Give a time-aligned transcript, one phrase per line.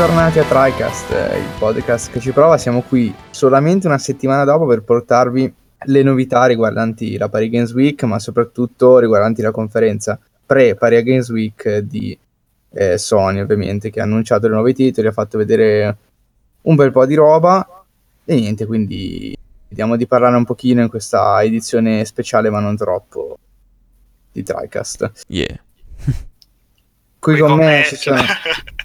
[0.00, 2.56] Bentornati a TriCast, il podcast che ci prova.
[2.56, 8.02] Siamo qui solamente una settimana dopo per portarvi le novità riguardanti la Paris Games Week,
[8.04, 12.18] ma soprattutto riguardanti la conferenza pre-Paris Games Week di
[12.70, 15.96] eh, Sony, ovviamente, che ha annunciato i nuovi titoli, ha fatto vedere
[16.62, 17.84] un bel po' di roba
[18.24, 19.36] e niente, quindi
[19.68, 23.36] vediamo di parlare un pochino in questa edizione speciale, ma non troppo,
[24.32, 25.24] di TriCast.
[25.26, 25.60] Yeah.
[27.18, 28.22] Qui con me ci sono...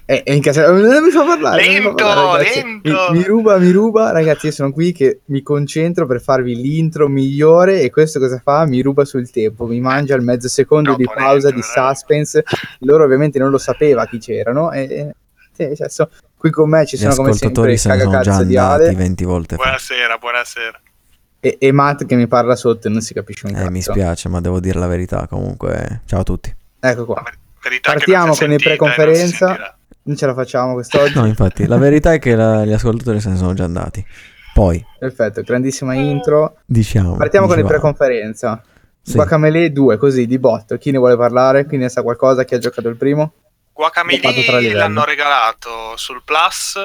[0.08, 0.70] Eh, in casa...
[0.70, 1.66] Non mi fa parlare.
[1.66, 3.08] Lento, fa parlare, lento.
[3.10, 4.12] Mi, mi, ruba, mi ruba.
[4.12, 8.64] Ragazzi, io sono qui che mi concentro per farvi l'intro migliore e questo cosa fa?
[8.66, 12.44] Mi ruba sul tempo, mi mangia il mezzo secondo Troppo di pausa, lento, di suspense.
[12.80, 15.12] Loro ovviamente non lo sapeva chi c'erano e...
[15.56, 17.98] e cioè, so, qui con me ci Gli sono come sempre ascoltatori il se ne
[17.98, 19.62] sono già cagacazzo di andati Ale 20 volte fa.
[19.62, 20.80] Buonasera, buonasera.
[21.40, 23.66] e, e Matt che mi parla sotto e non si capisce un cazzo.
[23.66, 26.02] Eh, mi spiace, ma devo dire la verità comunque.
[26.04, 26.54] Ciao a tutti.
[26.78, 27.24] Ecco qua.
[27.24, 29.75] È Partiamo è con il sentita si pre-conferenza.
[30.06, 31.14] Non ce la facciamo quest'oggi.
[31.14, 34.04] No, infatti, la verità è che la- gli ascoltatori se ne sono già andati.
[34.54, 36.58] Poi, Perfetto, grandissima intro.
[36.64, 37.16] diciamo.
[37.16, 37.92] Partiamo con il dicevamo.
[37.92, 38.62] pre-conferenza.
[39.02, 39.12] Sì.
[39.14, 40.76] Guacamele 2, così di botto.
[40.78, 41.66] Chi ne vuole parlare?
[41.68, 42.44] Chi ne sa qualcosa?
[42.44, 43.32] Chi ha giocato il primo?
[43.72, 46.76] Guacamele l'hanno regalato sul Plus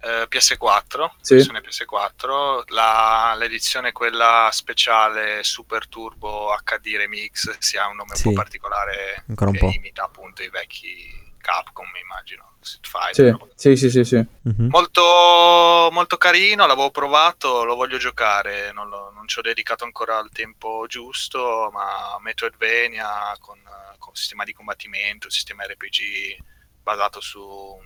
[0.00, 1.34] eh, PS4, Sì.
[1.36, 8.28] versione PS4, la- l'edizione quella speciale Super Turbo HD Remix, si ha un nome Sì.
[8.28, 9.72] un po' particolare Ancora un che po'.
[9.74, 13.36] imita appunto i vecchi Capcom, immagino, Street Fighter.
[13.54, 14.26] Sì, sì, sì, sì, sì.
[14.44, 14.68] Mhm.
[14.70, 20.18] Molto, molto carino, l'avevo provato, lo voglio giocare, non, lo- non ci ho dedicato ancora
[20.20, 23.60] il tempo giusto, ma Metroidvania con,
[23.98, 26.42] con sistema di combattimento, sistema RPG
[26.82, 27.78] basato su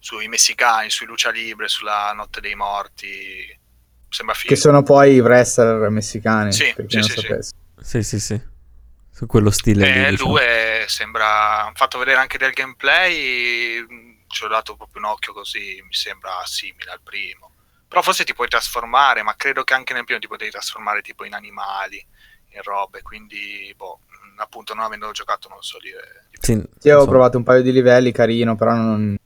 [0.00, 3.56] sui messicani, sui Lucia Libre, sulla Notte dei Morti,
[4.08, 4.52] sembra figo.
[4.52, 6.52] Che sono poi i wrestler messicani.
[6.52, 7.54] Sì, sì, non sì, sì.
[7.80, 8.52] Sì, sì, sì.
[9.14, 9.84] Su quello stile.
[9.84, 10.30] lì, E il diciamo.
[10.30, 13.86] 2 sembra, hanno fatto vedere anche del gameplay,
[14.26, 17.52] ci ho dato proprio un occhio così, mi sembra simile al primo.
[17.86, 21.24] Però forse ti puoi trasformare, ma credo che anche nel primo ti potevi trasformare tipo
[21.24, 22.04] in animali,
[22.54, 26.26] in robe, quindi boh, mh, appunto non avendo giocato non so dire.
[26.30, 26.42] di più.
[26.42, 29.16] Sì, Sì, avevo insomma, provato un paio di livelli, carino, però non...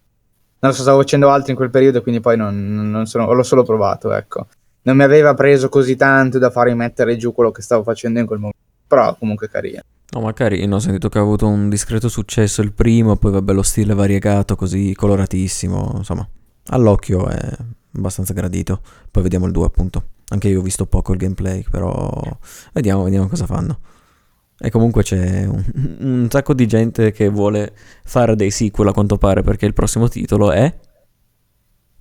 [0.61, 3.33] Non so, stavo facendo altri in quel periodo, quindi poi non, non sono...
[3.33, 4.49] l'ho solo provato, ecco.
[4.83, 8.27] Non mi aveva preso così tanto da farmi mettere giù quello che stavo facendo in
[8.27, 8.67] quel momento.
[8.89, 9.83] Però comunque carino.
[10.11, 13.53] No, ma carino, ho sentito che ha avuto un discreto successo il primo, poi vabbè
[13.53, 16.27] lo stile variegato, così coloratissimo, insomma,
[16.69, 17.57] all'occhio è
[17.95, 18.81] abbastanza gradito.
[19.11, 20.05] Poi vediamo il 2 appunto.
[20.31, 22.11] Anche io ho visto poco il gameplay, però
[22.73, 23.81] vediamo, vediamo cosa fanno.
[24.59, 25.63] E comunque c'è un,
[26.01, 27.73] un sacco di gente che vuole
[28.05, 30.75] fare dei sequel a quanto pare, perché il prossimo titolo è...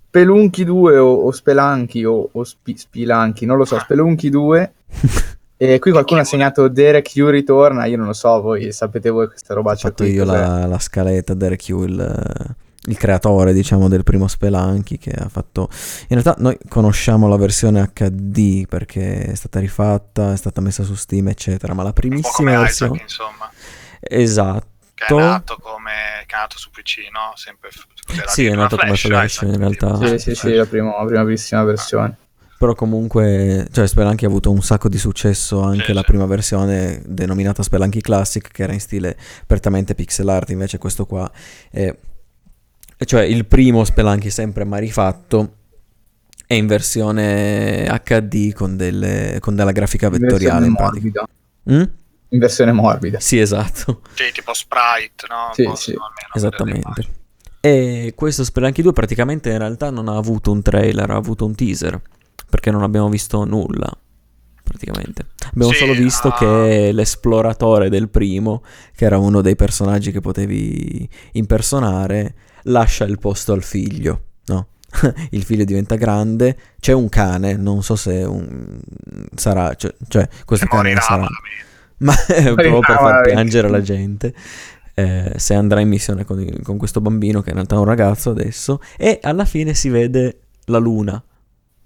[0.07, 4.73] Spelunchi 2 o, o Spelanchi o, o Spi- Spilanchi, non lo so, Spelunchi 2.
[5.59, 9.27] E qui qualcuno ha segnato Derek Yu ritorna, io non lo so, voi sapete voi
[9.27, 10.13] questa roba Ho fatto qui.
[10.13, 15.27] io la, la scaletta, Derek Yu, il, il creatore, diciamo, del primo Spelunky che ha
[15.29, 15.67] fatto...
[16.09, 20.93] In realtà noi conosciamo la versione HD perché è stata rifatta, è stata messa su
[20.93, 22.91] Steam, eccetera, ma la primissima versione...
[22.97, 23.51] Isaac, insomma,
[23.99, 24.67] Esatto.
[24.93, 27.33] che è nato, come, che è nato su PC, no?
[27.35, 27.71] Sempre
[28.27, 29.95] Sì, è nato come Flash, Flash in realtà.
[30.05, 32.15] Sì, sì, sì, la prima, la prima bellissima versione.
[32.57, 36.05] Però comunque, cioè Spelunky ha avuto un sacco di successo anche Sì, la sì.
[36.07, 41.29] prima versione denominata Spelunky Classic che era in stile prettamente pixel art, invece questo qua
[41.69, 41.95] è
[43.05, 45.53] cioè il primo Spelunky sempre ma rifatto
[46.47, 51.27] è in versione HD con, delle, con della grafica In vettoriale versione in pratica.
[51.65, 51.83] morbida.
[51.83, 51.93] Mm?
[52.29, 53.19] In versione morbida.
[53.19, 54.01] Sì, esatto.
[54.15, 55.51] Sì, tipo sprite, no?
[55.53, 55.95] Sì, sì.
[56.33, 57.05] Esattamente.
[57.59, 61.53] E questo Spelunky 2 praticamente in realtà non ha avuto un trailer, ha avuto un
[61.53, 62.01] teaser,
[62.49, 63.91] perché non abbiamo visto nulla,
[64.63, 65.25] praticamente.
[65.51, 66.37] Abbiamo Sì, solo visto ah.
[66.37, 68.63] che l'esploratore del primo,
[68.95, 74.67] che era uno dei personaggi che potevi impersonare, lascia il posto al figlio, no?
[75.31, 78.79] il figlio diventa grande, c'è un cane, non so se un...
[79.35, 81.27] sarà, cioè, cioè questo cane sarà...
[81.99, 84.33] ma proprio per far piangere la gente.
[84.93, 88.31] eh, se andrà in missione con, con questo bambino, che in realtà è un ragazzo
[88.31, 91.21] adesso, e alla fine si vede la luna.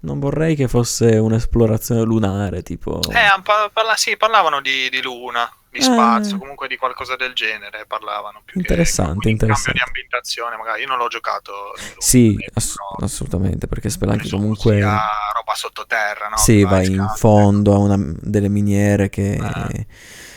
[0.04, 3.00] Non vorrei che fosse un'esplorazione lunare, tipo...
[3.10, 3.40] Eh,
[3.72, 5.82] parla- sì, parlavano di, di luna, di Eh.
[5.82, 8.42] spazio, comunque di qualcosa del genere parlavano.
[8.44, 9.78] Più Interessante, che, interessante.
[9.78, 10.80] cambio di ambientazione, magari.
[10.82, 11.52] Io non l'ho giocato.
[11.76, 14.74] luna, Sì, ass- però assolutamente, perché Spelunky comunque...
[14.78, 15.00] sia
[15.34, 16.36] roba sottoterra, no?
[16.36, 19.38] Sì, Che va in fondo a una, delle miniere che...
[19.40, 19.70] Ah.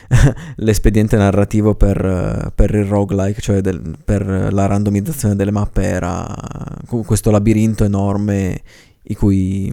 [0.57, 6.27] L'espediente narrativo per, per il roguelike, cioè del- per la randomizzazione delle mappe era
[7.03, 8.61] questo labirinto enorme
[9.13, 9.71] cui,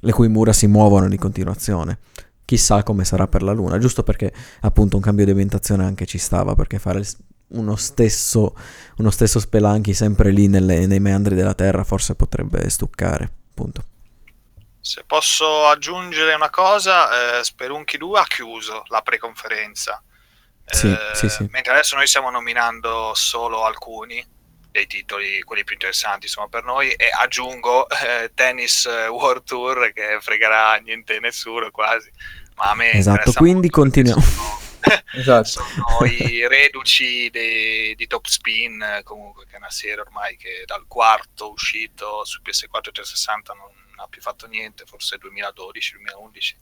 [0.00, 1.98] le cui mura si muovono di continuazione.
[2.44, 6.18] Chissà come sarà per la Luna, giusto perché appunto un cambio di ambientazione anche ci
[6.18, 7.02] stava, perché fare
[7.52, 8.54] uno stesso,
[8.96, 13.84] uno stesso Spelunky sempre lì nelle- nei meandri della terra forse potrebbe stuccare, appunto.
[14.80, 20.02] Se posso aggiungere una cosa, eh, Spelunky 2 ha chiuso la preconferenza.
[20.64, 21.48] Sì, Eh, sì, sì.
[21.50, 24.24] Mentre adesso noi stiamo nominando solo alcuni
[24.70, 29.92] dei titoli, quelli più interessanti insomma per noi e aggiungo eh, Tennis eh, World Tour
[29.92, 32.10] che fregherà niente nessuno quasi
[32.56, 34.20] ma a me Esatto, quindi molto continuiamo.
[34.20, 34.58] sono-
[35.12, 35.44] Esatto.
[35.48, 40.84] sono i reduci dei- di Top Spin comunque che è una serie ormai che dal
[40.86, 46.56] quarto uscito su PS4 e 360 non ha più fatto niente forse 2012 2011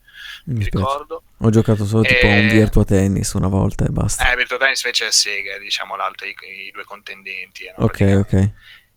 [0.46, 4.30] Mi ricordo Ho giocato solo tipo a un Eh, Virtua Tennis una volta e basta.
[4.32, 6.34] eh Virtua Tennis invece è Sega diciamo l'altro i,
[6.66, 7.84] i due contendenti eh, no?
[7.84, 8.50] ok, ok.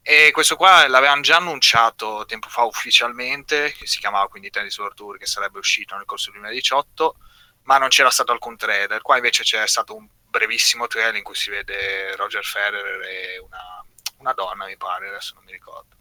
[0.03, 4.95] E questo qua l'avevano già annunciato tempo fa ufficialmente, che si chiamava quindi Tennis World
[4.95, 7.15] Tour, che sarebbe uscito nel corso del 2018,
[7.63, 8.99] ma non c'era stato alcun trailer.
[9.03, 13.85] Qua invece c'è stato un brevissimo trailer in cui si vede Roger Federer e una,
[14.17, 15.95] una donna, mi pare, adesso non mi ricordo.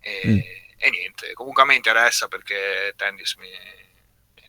[0.00, 0.38] E, Mm.
[0.78, 3.50] e niente, comunque a me interessa perché tennis mi,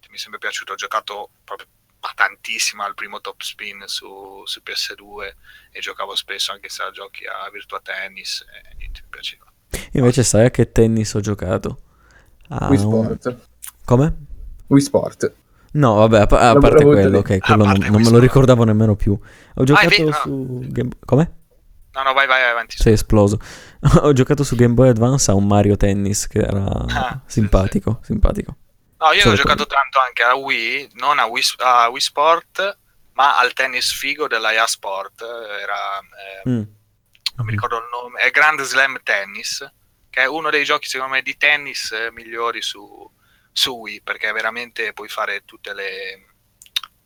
[0.09, 1.67] mi è sempre piaciuto, ho giocato proprio
[2.01, 5.33] ma tantissimo al primo top spin su, su PS2
[5.71, 9.45] e giocavo spesso anche se la giochi a Virtua Tennis e niente, mi piaceva.
[9.93, 11.81] Invece sai a che tennis ho giocato?
[12.49, 13.37] A Wii un- Sport.
[13.83, 14.17] Come?
[14.67, 15.33] Wii Sport.
[15.73, 17.17] No, vabbè, a, pa- a parte quello, lì.
[17.17, 18.13] ok, A quello non, parte non me questo.
[18.13, 19.19] lo ricordavo nemmeno più.
[19.55, 20.13] Ho giocato vero, no.
[20.13, 20.89] su Game...
[21.05, 21.33] Come?
[21.91, 22.77] No, no, vai, vai avanti.
[22.77, 23.39] Sei esploso.
[24.01, 27.99] Ho giocato su Game Boy Advance a un Mario Tennis che era Ah, sì, simpatico,
[28.03, 28.55] simpatico.
[28.99, 32.77] No, io ho giocato tanto anche a Wii, non a Wii, a Wii Sport,
[33.13, 35.21] ma al tennis figo della IA Sport.
[35.21, 36.61] Era, eh, Mm.
[37.35, 39.69] non mi ricordo il nome, è Grand Slam Tennis,
[40.09, 43.09] che è uno dei giochi secondo me di tennis eh, migliori su,
[43.51, 46.25] su Wii, perché veramente puoi fare tutte le,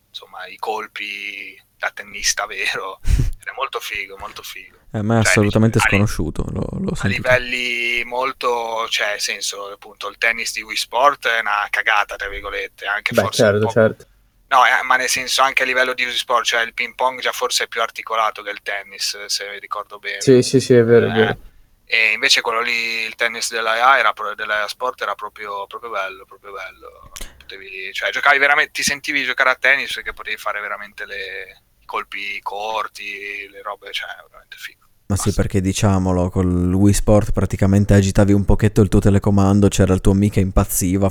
[0.08, 3.00] insomma, i colpi da tennista vero.
[3.44, 4.78] È molto figo, molto figo.
[4.94, 7.08] A me è Cioè, assolutamente li- sconosciuto, l'ho a sentito.
[7.08, 12.30] livelli molto, cioè, nel senso, appunto, il tennis di Wii Sport è una cagata, tra
[12.30, 13.72] virgolette, anche Beh, forse un certo, po'.
[13.72, 14.08] certo.
[14.48, 17.20] No, eh, ma nel senso anche a livello di Wii Sport, cioè il ping pong
[17.22, 20.22] già forse è più articolato che il tennis, se ricordo bene.
[20.22, 21.38] Sì, sì, sì, è vero, è Eh, vero.
[21.86, 26.52] E invece quello lì, il tennis dell'AIA, era, dell'AIA Sport era proprio, proprio bello, proprio
[26.52, 27.12] bello.
[27.38, 31.86] Potevi, cioè, giocavi veramente, ti sentivi giocare a tennis perché potevi fare veramente le, i
[31.86, 34.86] colpi corti, le robe, cioè, veramente figo.
[35.16, 39.94] Ma sì, perché diciamolo, col Wii Sport praticamente agitavi un pochetto il tuo telecomando, c'era
[39.94, 41.08] il tuo amico che impazziva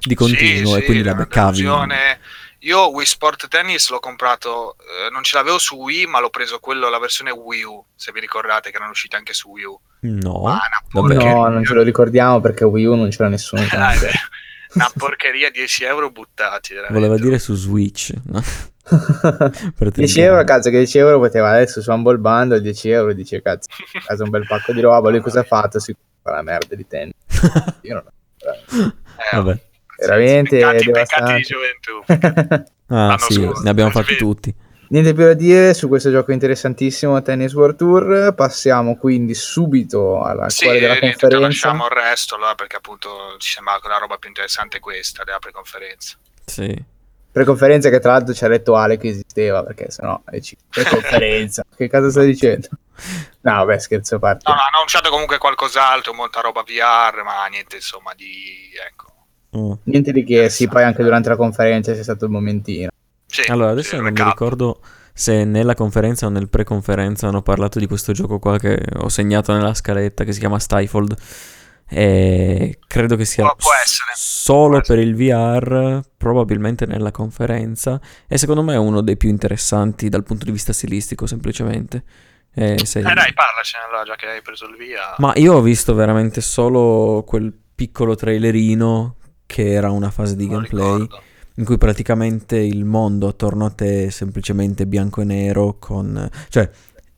[0.00, 1.56] di continuo Sì, e sì, quindi la beccavi.
[1.62, 2.18] delusione.
[2.60, 6.58] Io Wii Sport Tennis l'ho comprato, eh, non ce l'avevo su Wii, ma l'ho preso
[6.58, 9.78] quello, la versione Wii U, se vi ricordate che erano uscite anche su Wii U.
[10.00, 10.40] No,
[10.92, 11.14] vabbè.
[11.14, 13.64] No, non ce lo ricordiamo perché Wii U non c'era nessuno.
[13.66, 14.06] Tanto.
[14.74, 16.74] una porcheria 10 euro buttati.
[16.74, 17.06] veramente.
[17.06, 18.12] voleva dire su Switch.
[18.24, 18.42] no?
[18.88, 23.12] Per 10 te- euro, cazzo, che 10 euro poteva adesso su Humble Bundle 10 euro
[23.12, 23.68] dice cazzo,
[24.06, 25.78] casa un bel pacco di roba, lui cosa ha fatto?
[25.80, 27.14] Si fa la merda di tennis.
[27.82, 28.04] Io non
[28.38, 29.54] Eh, Vabbè.
[29.54, 32.62] sì, Veramente peccati, peccati di gioventù.
[32.88, 34.54] Ah sì, scorso, ne abbiamo fatti tutti.
[34.88, 40.48] Niente più da dire su questo gioco interessantissimo Tennis World Tour, passiamo quindi subito alla
[40.48, 41.46] Sì, cuore della niente, conferenza.
[41.48, 45.24] lasciamo il resto allora perché appunto ci sembrava che la roba più interessante è questa
[45.24, 46.16] della preconferenza.
[46.44, 46.84] Sì.
[47.36, 51.66] Preconferenza che tra l'altro ci ha detto Ale che esisteva perché sennò è ci- preconferenza.
[51.76, 52.68] che cosa stai dicendo?
[53.42, 54.44] No, vabbè, scherzo a parte.
[54.46, 58.70] No, no, hanno annunciato comunque qualcos'altro, molta roba VR, ma niente insomma di...
[58.88, 59.12] ecco.
[59.54, 59.72] Mm.
[59.82, 62.88] Niente di che, sì, poi anche durante la conferenza c'è stato il momentino.
[63.26, 64.80] Sì, Allora, adesso non mi ricordo
[65.12, 69.52] se nella conferenza o nel pre-conferenza hanno parlato di questo gioco qua che ho segnato
[69.52, 71.14] nella scaletta che si chiama Stifled.
[71.88, 73.44] E credo che sia
[74.14, 78.00] solo per il VR, probabilmente nella conferenza.
[78.26, 82.02] E secondo me è uno dei più interessanti dal punto di vista stilistico, semplicemente.
[82.52, 85.14] E se- Eh dai, parlacene allora, già che hai preso il via.
[85.18, 89.16] Ma io ho visto veramente solo quel piccolo trailerino
[89.46, 91.22] che era una fase di Non gameplay ricordo.
[91.56, 96.28] in cui praticamente il mondo attorno a te è semplicemente bianco e nero con...
[96.48, 96.68] cioè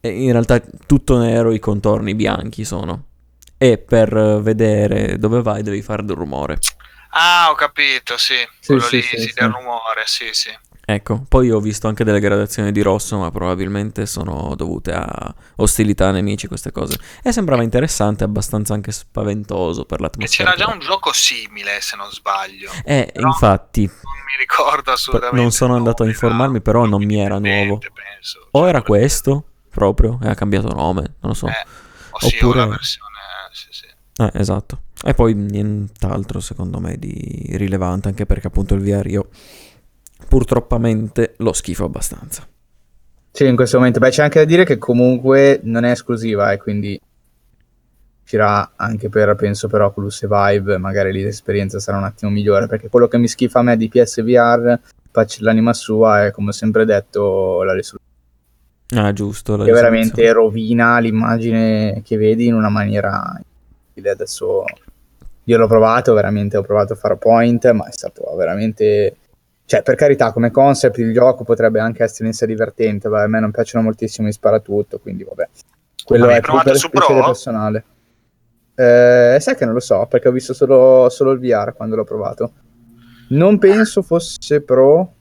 [0.00, 3.04] eh, in realtà tutto nero, i contorni bianchi sono.
[3.58, 6.58] E per eh, vedere dove vai devi fare del rumore.
[7.10, 8.34] Ah, ho capito, sì.
[8.60, 9.34] Sì, Quello sì, lì, sì, sì, sì.
[9.34, 10.50] del rumore, sì, sì.
[10.90, 16.10] Ecco, poi ho visto anche delle gradazioni di rosso, ma probabilmente sono dovute a ostilità
[16.12, 16.98] nemici, queste cose.
[17.22, 20.52] E sembrava interessante, abbastanza anche spaventoso per E l'atmosfera.
[20.52, 22.70] c'era già un gioco simile, se non sbaglio.
[22.84, 25.40] Eh, Però- infatti, Non mi ricordo assolutamente.
[25.42, 27.78] non sono andato a informarmi, però non mi era nuovo.
[27.78, 28.48] penso.
[28.52, 31.48] o Cioè, era questo proprio e ha cambiato nome, non lo so.
[31.48, 31.66] Eh,
[32.10, 33.06] o sì, o Oppure- la versione...
[33.58, 33.86] Sì, sì.
[34.20, 34.82] Eh, esatto.
[35.04, 39.28] E poi nient'altro secondo me di rilevante, anche perché appunto il VR io
[40.28, 42.46] purtroppamente lo schifo abbastanza.
[43.30, 43.98] Sì, in questo momento.
[43.98, 47.00] Beh, c'è anche da dire che comunque non è esclusiva e eh, quindi
[48.22, 52.66] uscirà anche per, penso, per Oculus e Vive, magari lì l'esperienza sarà un attimo migliore,
[52.66, 54.78] perché quello che mi schifa a me di PSVR,
[55.10, 58.06] faccio l'anima sua, è come ho sempre detto la risoluzione.
[58.96, 59.56] Ah, giusto.
[59.58, 63.40] che veramente rovina l'immagine che vedi in una maniera...
[64.06, 64.64] Adesso
[65.44, 69.16] io l'ho provato, veramente ho provato Farpoint, ma è stato veramente
[69.68, 73.26] cioè, per carità, come concept il gioco potrebbe anche essere in sé divertente, ma a
[73.26, 75.46] me non piacciono moltissimo i sparatutto, quindi vabbè.
[76.06, 77.84] Quello è più per piacere personale.
[78.74, 82.04] Eh, sai che non lo so, perché ho visto solo, solo il VR quando l'ho
[82.04, 82.52] provato.
[83.28, 85.12] Non penso fosse pro.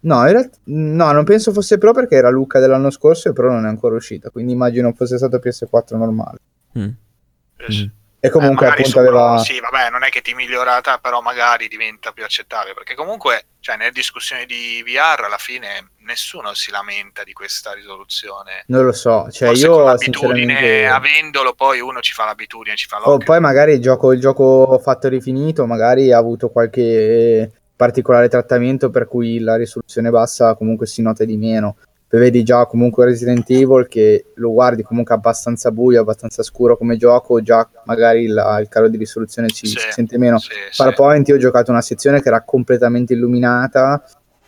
[0.00, 3.66] No, realtà, no, non penso fosse pro perché era Luca dell'anno scorso e pro non
[3.66, 6.38] è ancora uscita, quindi immagino fosse stato PS4 normale.
[6.78, 6.82] Mm.
[6.82, 7.88] Mm.
[8.24, 9.36] E comunque eh, appunto aveva...
[9.38, 13.76] Sì, vabbè, non è che ti migliorata, però magari diventa più accettabile, perché comunque, cioè,
[13.76, 18.62] nelle discussioni di VR alla fine nessuno si lamenta di questa risoluzione.
[18.68, 19.72] Non lo so, cioè Forse io...
[19.72, 20.86] Con l'abitudine, sinceramente...
[20.86, 23.12] avendolo, poi uno ci fa l'abitudine, ci fa l'occhio.
[23.12, 28.28] Oh, poi magari il gioco, il gioco fatto e rifinito, magari ha avuto qualche particolare
[28.28, 31.74] trattamento per cui la risoluzione bassa comunque si nota di meno
[32.18, 37.40] vedi già comunque Resident Evil che lo guardi comunque abbastanza buio, abbastanza scuro come gioco,
[37.40, 40.38] già magari la, il calo di risoluzione ci, sì, si sente meno.
[40.38, 41.30] Sì, Farpoint sì.
[41.30, 44.04] io ho giocato una sezione che era completamente illuminata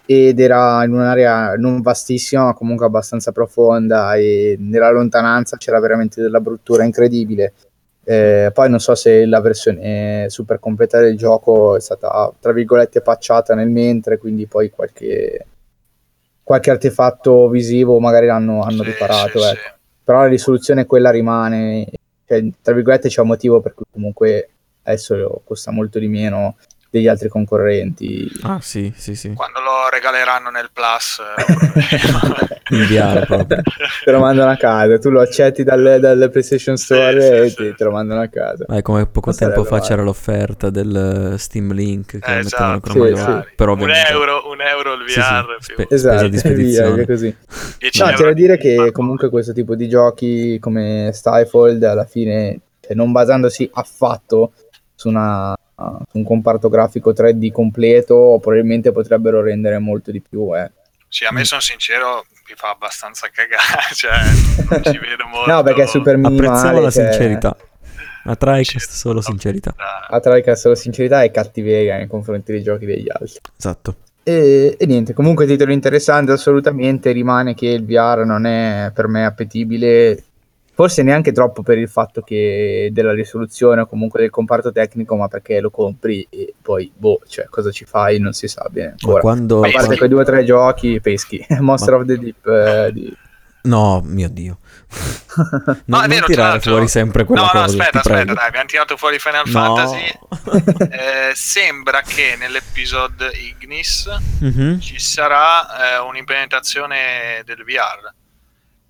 [0.06, 6.21] ed era in un'area non vastissima ma comunque abbastanza profonda e nella lontananza c'era veramente
[6.21, 7.54] della bruttura incredibile.
[8.06, 13.00] Eh, poi non so se la versione super completa del gioco è stata tra virgolette
[13.00, 15.47] pacciata nel mentre, quindi poi qualche
[16.44, 19.60] qualche artefatto visivo magari l'hanno hanno sì, riparato, sì, ecco.
[19.60, 19.72] sì.
[20.04, 21.86] però la risoluzione quella rimane,
[22.26, 24.50] cioè, tra virgolette c'è un motivo per cui comunque
[24.82, 26.56] adesso costa molto di meno
[26.94, 28.30] degli altri concorrenti.
[28.42, 29.32] Ah sì, sì, sì.
[29.32, 31.20] Quando lo regaleranno nel Plus.
[31.36, 33.62] Eh, Inviare proprio.
[34.04, 37.56] te lo mandano a casa, tu lo accetti dal, dal PlayStation Store sì, e sì,
[37.56, 37.74] ti, sì.
[37.74, 38.64] te lo mandano a casa.
[38.68, 42.92] Ah, come poco non tempo fa c'era l'offerta del Steam Link che eh, esatto.
[42.92, 43.54] sì, sì.
[43.56, 45.56] Però un, euro, un euro il VR.
[45.58, 46.94] Spe- esatto, di spedizione.
[46.94, 47.36] Via, così.
[47.98, 52.94] No, c'è da dire che comunque questo tipo di giochi come Stifled alla fine, cioè,
[52.94, 54.52] non basandosi affatto
[54.94, 60.56] su una un comparto grafico 3D completo, probabilmente potrebbero rendere molto di più.
[60.56, 60.70] Eh.
[61.08, 64.12] Sì, a me sono sincero, mi fa abbastanza cagare, cioè
[64.68, 65.50] non ci vedo molto.
[65.50, 66.48] no, perché è super minimale.
[66.48, 67.10] Apprezziamo la cioè...
[67.10, 67.56] sincerità.
[68.26, 69.74] A TriCast solo sincerità.
[70.08, 73.38] A TriCast solo sincerità e cattiveria nei confronti dei giochi degli altri.
[73.56, 73.96] Esatto.
[74.22, 79.26] E, e, niente, comunque titolo interessante assolutamente, rimane che il VR non è per me
[79.26, 80.24] appetibile
[80.74, 85.28] forse neanche troppo per il fatto che della risoluzione o comunque del comparto tecnico, ma
[85.28, 89.20] perché lo compri e poi, boh, cioè, cosa ci fai non si sa bene ancora.
[89.20, 91.44] Quando, a parte quei due o tre giochi, peschi.
[91.60, 92.00] Monster ma...
[92.00, 93.16] of the Deep eh, di...
[93.62, 94.58] No, mio Dio.
[95.36, 97.58] non, no, è vero, tirare fuori sempre quella no, cosa.
[97.60, 99.52] No, aspetta, aspetta, dai, abbiamo tirato fuori Final no.
[99.52, 100.84] Fantasy.
[100.90, 104.10] eh, sembra che nell'episodio Ignis
[104.42, 104.80] mm-hmm.
[104.80, 108.12] ci sarà eh, un'implementazione del VR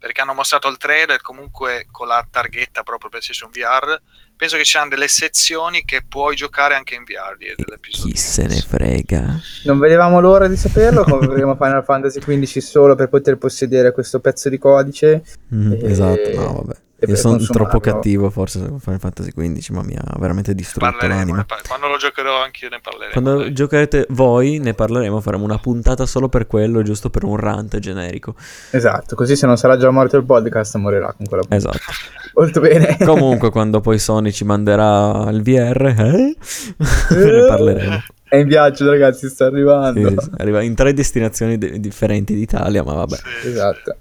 [0.05, 3.99] perché hanno mostrato il trailer comunque con la targhetta proprio PlayStation VR.
[4.37, 7.39] Penso che ci siano delle sezioni che puoi giocare anche in VR.
[7.81, 9.41] Chi se ne frega?
[9.65, 14.21] Non vedevamo l'ora di saperlo, come vedremo Final Fantasy XV solo per poter possedere questo
[14.21, 15.25] pezzo di codice.
[15.55, 15.91] Mm, e...
[15.91, 16.77] Esatto, no, vabbè.
[17.07, 21.45] Io sono troppo cattivo forse su Final Fantasy XV, ma mi ha veramente distrutto l'anima.
[21.45, 23.13] Par- quando lo giocherò anch'io ne parleremo.
[23.13, 23.53] Quando dai.
[23.53, 28.35] giocherete voi ne parleremo, faremo una puntata solo per quello, giusto per un rant generico.
[28.71, 31.77] Esatto, così se non sarà già morto il podcast morirà con quella puntata.
[31.77, 31.93] Esatto.
[32.35, 32.97] Molto bene.
[33.05, 36.37] Comunque quando poi Sony ci manderà il VR, eh?
[37.15, 38.03] ne parleremo.
[38.29, 40.09] È in viaggio ragazzi, sta arrivando.
[40.09, 43.17] Sì, sì, arriva in tre destinazioni de- differenti d'Italia, ma vabbè.
[43.17, 43.49] Sì.
[43.49, 43.97] Esatto.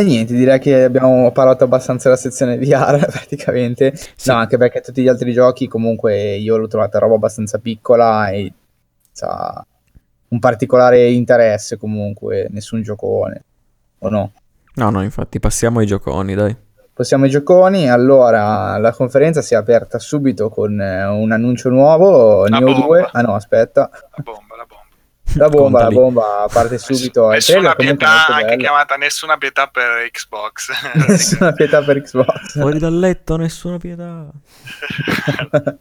[0.00, 3.92] E niente, direi che abbiamo parlato abbastanza della sezione VR praticamente.
[3.94, 4.30] Sì.
[4.30, 8.50] No, anche perché tutti gli altri giochi comunque io l'ho trovata roba abbastanza piccola e
[9.12, 9.62] sa,
[10.28, 13.44] un particolare interesse comunque, nessun giocone,
[13.98, 14.32] o no?
[14.76, 16.56] No, no, infatti passiamo ai gioconi, dai.
[16.94, 22.46] Passiamo ai gioconi, allora la conferenza si è aperta subito con eh, un annuncio nuovo,
[22.46, 23.90] Neo 2, ah no aspetta.
[24.16, 24.49] La bomba,
[25.34, 25.82] la bomba.
[25.82, 27.28] La bomba, la bomba parte subito.
[27.28, 30.70] Nessuna pietà, anche chiamata nessuna pietà per Xbox.
[31.08, 32.52] nessuna pietà per Xbox.
[32.52, 34.26] Fuori dal letto, nessuna pietà.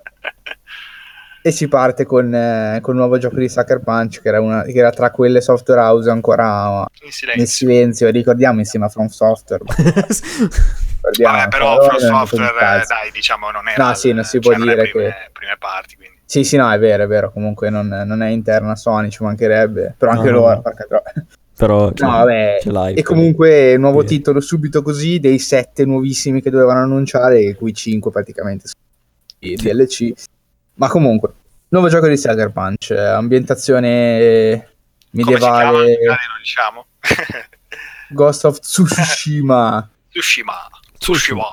[1.41, 4.63] e si parte con, eh, con, il nuovo gioco di Sucker Punch, che era, una,
[4.63, 7.41] che era tra quelle software house ancora in silenzio.
[7.41, 8.10] nel silenzio.
[8.10, 9.63] Ricordiamo insieme a From Software.
[11.01, 13.88] Vabbè, però From Software, dai, diciamo, non era.
[13.88, 15.29] No, sì, non si può dire prime, che.
[15.32, 16.18] prime parti, quindi.
[16.29, 17.31] Sì, sì, no, è vero, è vero.
[17.31, 19.95] Comunque non, non è interna Sony, ci mancherebbe.
[19.98, 20.62] Però anche no, loro, no.
[20.62, 20.86] porca
[21.57, 22.59] Però ce, No, vabbè.
[22.62, 22.93] ce l'hai.
[22.93, 24.07] E comunque nuovo Sì.
[24.17, 28.83] titolo subito così, dei sette nuovissimi che dovevano annunciare, di cui cinque praticamente sono
[29.39, 29.69] i Sì.
[29.74, 30.13] DLC.
[30.75, 31.33] Ma comunque,
[31.69, 34.69] nuovo gioco di Sucker Punch, eh, ambientazione
[35.09, 35.71] Come si chiama?
[35.71, 36.86] medievale, lo diciamo.
[38.12, 39.89] Ghost of Tsushima.
[40.13, 40.53] Tsushima.
[41.00, 41.43] Tsushima.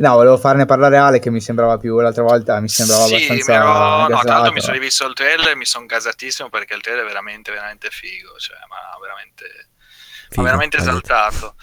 [0.00, 3.52] No, volevo farne parlare Ale che mi sembrava più l'altra volta, mi sembrava sì, abbastanza
[3.52, 4.26] ero- no, gasato.
[4.26, 7.52] tanto mi sono rivisto il trailer e mi sono gasatissimo perché il trailer è veramente,
[7.52, 11.54] veramente figo, cioè, ma veramente, ma Figo, veramente hai esaltato.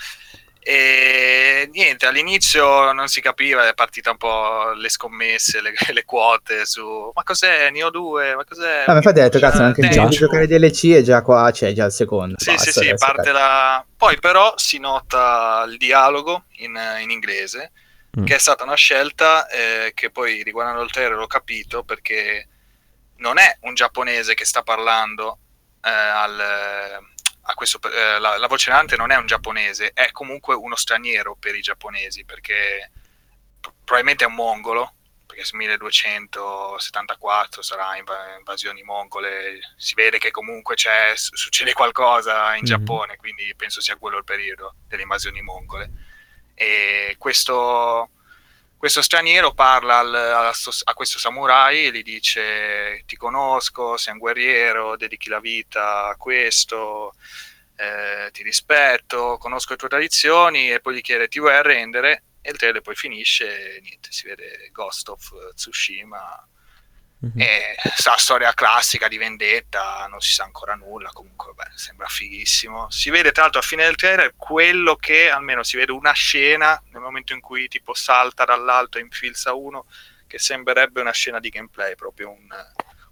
[0.60, 6.66] E niente, all'inizio non si capiva, è partita un po' le scommesse, le, le quote
[6.68, 8.84] su ma cos'è Neo 2, ma cos'è...
[8.86, 11.50] Ah, ma infatti ho detto, cazzo, anche se Tenchu?" devi giocare DLC e già qua
[11.52, 12.36] c'è già il secondo.
[12.38, 13.32] Sì, Basta sì, sì, parte cazzo.
[13.32, 13.86] la...
[13.96, 17.72] Poi però si nota il dialogo in, in inglese,
[18.20, 18.26] Mm.
[18.26, 22.48] che è stata una scelta eh, che poi riguardando il trailer ho capito perché
[23.18, 25.40] non è un giapponese che sta parlando
[25.84, 30.56] eh, al, a questo, eh, la, la voce narrante non è un giapponese, è comunque
[30.56, 32.92] uno straniero per i giapponesi perché
[33.84, 34.94] probabilmente è un mongolo
[35.28, 40.76] perché su 1274 sarà inv- invasioni mongole, si vede che comunque
[41.16, 42.66] succede qualcosa in Mhm.
[42.66, 45.92] Giappone, quindi penso sia quello il periodo delle invasioni mongole.
[46.60, 48.10] E questo,
[48.78, 50.54] questo straniero parla al- a,
[50.86, 56.16] a questo samurai e gli dice ti conosco, sei un guerriero, dedichi la vita a
[56.16, 57.14] questo,
[57.76, 62.24] eh, ti rispetto, conosco le tue tradizioni e poi gli chiede ti vuoi arrendere?
[62.42, 66.48] E il trailer poi finisce e niente, si vede Ghost of Tsushima
[67.20, 67.42] Mhm.
[67.42, 72.90] e sa storia classica di vendetta, non si sa ancora nulla, comunque beh, sembra fighissimo.
[72.92, 76.82] Si vede tra l'altro a fine del trailer quello che almeno si vede una scena
[76.92, 79.86] nel momento in cui tipo salta dall'alto e infilza uno
[80.28, 82.48] che sembrerebbe una scena di gameplay, proprio un,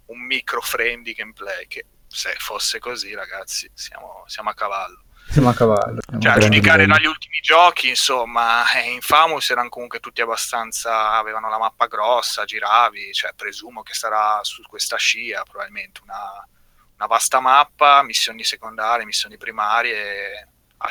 [0.06, 5.02] un micro frame di gameplay che se fosse così ragazzi siamo, siamo a cavallo.
[5.28, 6.00] Siamo a cavallo.
[6.06, 11.12] siamo Cioè, a giudicare dagli ultimi giochi, insomma, eh, Infamous erano comunque tutti abbastanza.
[11.12, 16.46] avevano la mappa grossa, giravi, cioè presumo che sarà su questa scia probabilmente una,
[16.96, 20.48] una vasta mappa, missioni secondarie, missioni primarie,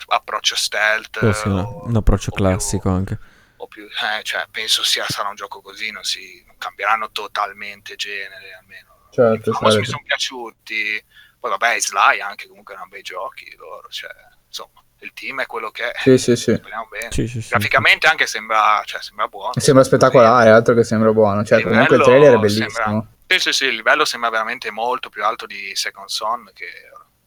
[0.07, 1.17] approccio stealth.
[1.23, 3.17] Oh, sì, no, o- un approccio o più- classico anche.
[3.57, 7.95] o più- eh, cioè, penso sia sarà un gioco così, non, si, non cambieranno totalmente
[7.95, 9.07] genere almeno.
[9.11, 11.03] Certo, Infamous mi sono piaciuti.
[11.45, 14.09] Poi vabbè, Sly anche comunque erano bei giochi loro, cioè,
[14.47, 15.99] insomma, il team è quello che è.
[16.01, 16.55] Sì, sì, sì.
[16.55, 17.11] Speriamo bene.
[17.11, 17.49] Sì, sì, sì.
[17.49, 19.51] Graficamente anche sembra, cioè, sembra buono.
[19.57, 21.43] Sembra spettacolare, altro che sembra buono.
[21.45, 22.69] Cioè, Il comunque il livello trailer è bellissimo.
[22.71, 26.65] sembra- Sì, sì, sì, il livello sembra veramente molto più alto di Second Son, che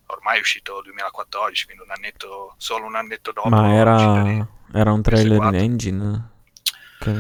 [0.07, 3.49] ormai è uscito nel 2014, quindi un annetto, solo un annetto dopo.
[3.51, 5.55] Ma di- era, era un trailer in PS4.
[5.61, 6.29] engine?
[6.99, 7.13] Che-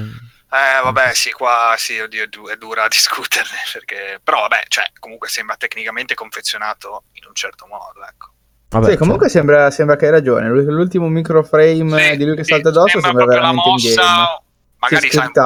[0.51, 4.21] Eh, vabbè, sì, qua sì, oddio, è du- è dura discuterne, perché...
[4.23, 8.33] Però vabbè, cioè, comunque sembra tecnicamente confezionato in un certo modo, ecco.
[8.71, 10.49] Vabbè, sì, comunque cioè, sembra, sembra che hai ragione.
[10.49, 13.95] L'ul- L'ultimo microframe Sì, di lui che sì, salta addosso sembra, la veramente in game.
[13.95, 14.43] mossa,
[14.79, 15.41] magari Sì, sai, un po'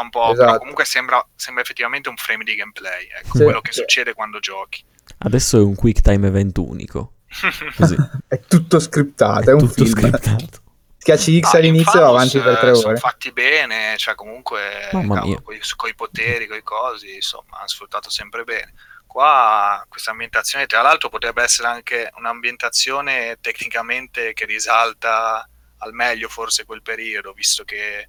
[0.00, 0.58] un po', però Esatto.
[0.58, 3.80] comunque sembra, sembra effettivamente un frame di gameplay, ecco, Sì, quello che sì.
[3.80, 4.84] succede quando giochi.
[5.18, 7.12] adesso è un quick time event unico.
[7.76, 7.96] Così.
[8.28, 9.88] È tutto scriptato, è, un tutto film.
[9.90, 10.61] scriptato.
[11.02, 12.96] Schiacci X Ah, all'inizio e avanti per tre eh, Sono ore.
[12.98, 15.42] fatti bene, cioè comunque Mamma cavolo, mia.
[15.42, 18.72] coi, coi poteri, coi cosi, insomma, hanno sfruttato sempre bene.
[19.04, 25.44] Qua questa ambientazione, tra l'altro, potrebbe essere anche un'ambientazione tecnicamente che risalta
[25.78, 28.06] al meglio forse quel periodo, visto che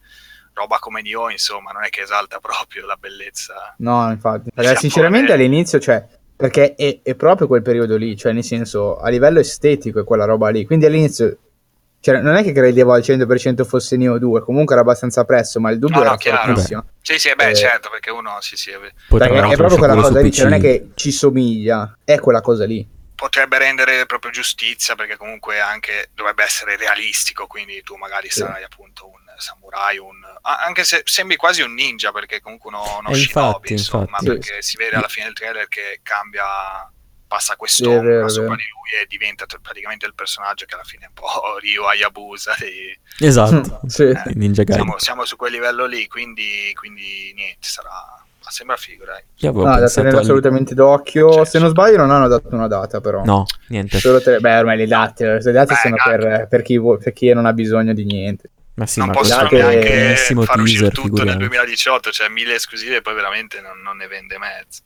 [0.53, 3.73] roba come Nioh, insomma, non è che esalta proprio la bellezza.
[3.79, 4.51] No, infatti.
[4.53, 4.77] Perché Giappone.
[4.79, 9.39] sinceramente all'inizio, cioè, perché è, è proprio quel periodo lì, cioè nel senso, a livello
[9.39, 10.63] estetico è quella roba lì.
[10.67, 11.37] Quindi all'inizio,
[12.03, 15.71] cioè, non è che credevo al 100% fosse Neo 2, comunque era abbastanza presso, ma
[15.71, 16.45] il dubbio No, no, era chiaro.
[16.47, 16.85] fortissimo.
[17.01, 17.55] Sì, sì, beh, Eh.
[17.55, 18.71] certo, perché uno sì, sì,
[19.07, 22.65] Perché è proprio quella cosa lì, cioè, non è che ci somiglia, è quella cosa
[22.65, 22.85] lì.
[23.15, 28.39] potrebbe rendere proprio giustizia perché comunque anche dovrebbe essere realistico quindi tu magari Sì.
[28.39, 33.09] sarai appunto un samurai un anche se sembri quasi un ninja perché comunque uno, uno
[33.11, 34.25] Eh, shinobi infatti, insomma infatti.
[34.25, 36.43] perché si vede alla fine del trailer che cambia
[37.33, 40.83] passa Sì, quest'ombra è sopra di lui e diventa t- praticamente il personaggio che alla
[40.83, 43.81] fine è un po' Ryo Hayabusa dei- Esatto.
[43.87, 44.03] Sì.
[44.03, 44.83] eh, Di Ninja Gaiden.
[44.85, 47.89] siamo, siamo su quel livello lì quindi, quindi niente sarà
[48.45, 51.31] ma sembra figo dai Io avevo No, da pensato tenere al- assolutamente d'occhio.
[51.33, 53.23] Cioè, Se non sbaglio, non hanno dato una data, però.
[53.23, 53.99] No, niente.
[53.99, 57.13] Solo tre- Beh, ormai le date, le date Beh, sono per, per chi vuole- per
[57.13, 58.49] chi non ha bisogno di niente.
[58.75, 61.37] Ma sì, non ma possono neanche far uscire teaser, tutto nel figuriamoci.
[61.37, 64.81] 2018, cioè mille esclusive e poi veramente non, non ne vende mezzo.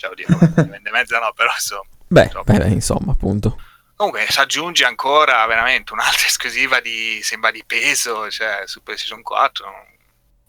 [0.00, 0.26] Cioè, oddio,
[0.66, 1.82] vende mezza no, però insomma.
[2.08, 3.60] Beh, beh, insomma, appunto.
[3.94, 9.66] Comunque si aggiunge ancora veramente un'altra esclusiva di, sembra di peso, cioè su PlayStation 4.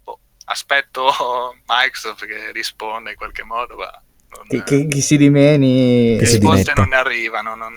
[0.05, 1.11] Boh, aspetto
[1.67, 3.91] Microsoft che risponde in qualche modo, ma
[4.29, 6.17] Non- Chi, chi- si dimeni...
[6.23, 7.55] Si risposte non ne arrivano.
[7.55, 7.75] Non...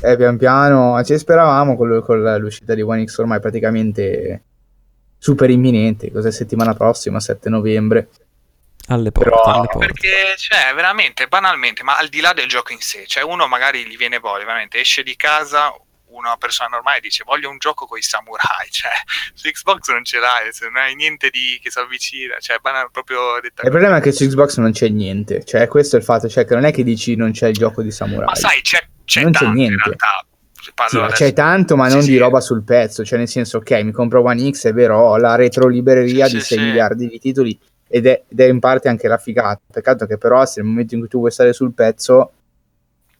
[0.00, 4.42] Eh, pian piano ci speravamo con, con l'uscita di One X ormai praticamente
[5.18, 8.08] super imminente, cos'è settimana prossima, 7 novembre.
[8.88, 9.86] Alle porte, Però- alle porte.
[9.86, 13.86] Perché, cioè, veramente, banalmente, ma al di là del gioco in sé, cioè uno magari
[13.86, 15.72] gli viene voglia, veramente, esce di casa,
[16.14, 18.90] una persona normale dice voglio un gioco con i samurai, cioè,
[19.32, 22.90] su Xbox non ce l'hai, se non hai niente di, che si avvicina, cioè, banal,
[22.90, 26.04] proprio detta Il problema è che su Xbox non c'è niente, cioè questo è il
[26.04, 28.26] fatto, cioè che non è che dici non c'è il gioco di samurai.
[28.26, 29.82] Ma sai, c'è, c'è Non c'è tanto in niente.
[29.84, 30.26] realtà.
[30.86, 32.10] Sì, adesso- c'è tanto, ma Sì, non sì.
[32.10, 33.04] di roba sul pezzo.
[33.04, 36.34] Cioè, nel senso, ok, mi compro One X, è vero, ho la retro libreria Sì,
[36.34, 36.64] di sì, 6 sì.
[36.64, 37.58] miliardi di titoli
[37.92, 39.60] ed è, ed è in parte anche la figata.
[39.70, 42.30] Peccato che, però, se nel momento in cui tu vuoi stare sul pezzo,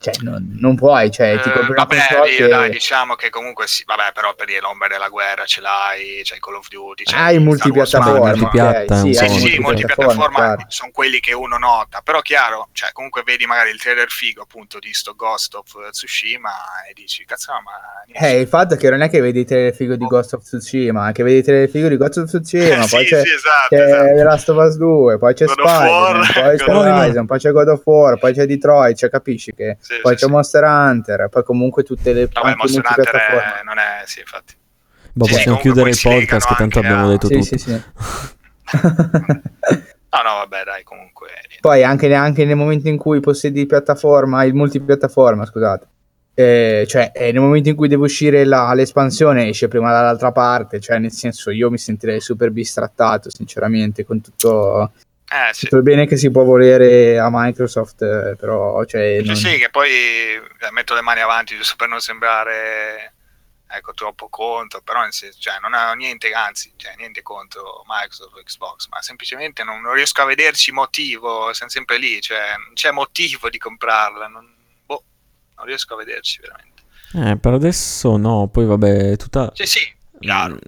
[0.03, 1.11] cioè, non, non puoi.
[1.11, 4.35] Cioè, ti Eh, una vabbè, console lì, che dai, diciamo che comunque sì, vabbè, però
[4.35, 7.93] per dire l'ombra della guerra ce l'hai, c'hai Call of Duty, c'hai hai Star Wars
[7.95, 8.35] multipiattaforma.
[8.35, 8.41] Sì, Battlefront.
[8.43, 12.69] multipiatta, ok, un sì, hai Sì, sì, multipiattaforma, sono quelli che uno nota, però chiaro,
[12.73, 16.51] cioè comunque vedi magari il trailer figo appunto di sto Ghost of Tsushima
[16.89, 17.71] e dici cazzo ma
[18.07, 18.37] niente.
[18.37, 20.43] Eh, il fatto è che non è che vedi il trailer figo di Ghost of
[20.43, 23.33] Tsushima, è che vedi il trailer figo di Ghost of Tsushima, poi sì, c'è, sì,
[23.33, 24.05] esatto, c'è esatto.
[24.17, 26.71] The Last of Us 2, poi c'è God Spider-Man, poi c'è.
[26.73, 30.19] Horizon, poi c'è God of War, poi c'è Detroit, cioè capisci che Sì, poi sì,
[30.21, 30.31] c'è sì.
[30.31, 34.55] Monster Hunter, poi comunque tutte le Vabbè, anche Monster Hunter è- non è, sì, infatti.
[35.13, 37.45] Boh, Sì, possiamo chiudere il podcast che tanto abbiamo a- detto Sì, tutto.
[37.45, 37.83] sì, sì.
[40.15, 41.29] No, no, vabbè, dai, comunque.
[41.61, 45.87] Poi anche, anche nel momento in cui possiedi piattaforma, il multipiattaforma, scusate,
[46.35, 50.81] eh, cioè eh, nel momento in cui deve uscire la- l'espansione esce prima dall'altra parte,
[50.81, 54.93] cioè nel senso io mi sentirei super bistrattato sinceramente con tutto,
[55.33, 55.61] Eh, sì.
[55.63, 59.57] tutto il bene che si può volere a Microsoft, eh, però cioè, Sì, non- sì,
[59.57, 63.15] che poi eh, metto le mani avanti giusto per non sembrare
[63.67, 68.89] ecco, troppo contro, però cioè, non ho niente, anzi, cioè, niente contro Microsoft o Xbox,
[68.89, 73.49] ma semplicemente non, non riesco a vederci motivo, siamo sempre lì, cioè non c'è motivo
[73.49, 74.47] di comprarla, non,
[74.85, 75.03] boh,
[75.57, 76.83] non riesco a vederci veramente.
[77.15, 79.51] Eh, per adesso no, poi vabbè, tutta...
[79.55, 80.59] Sì, sì, chiaro.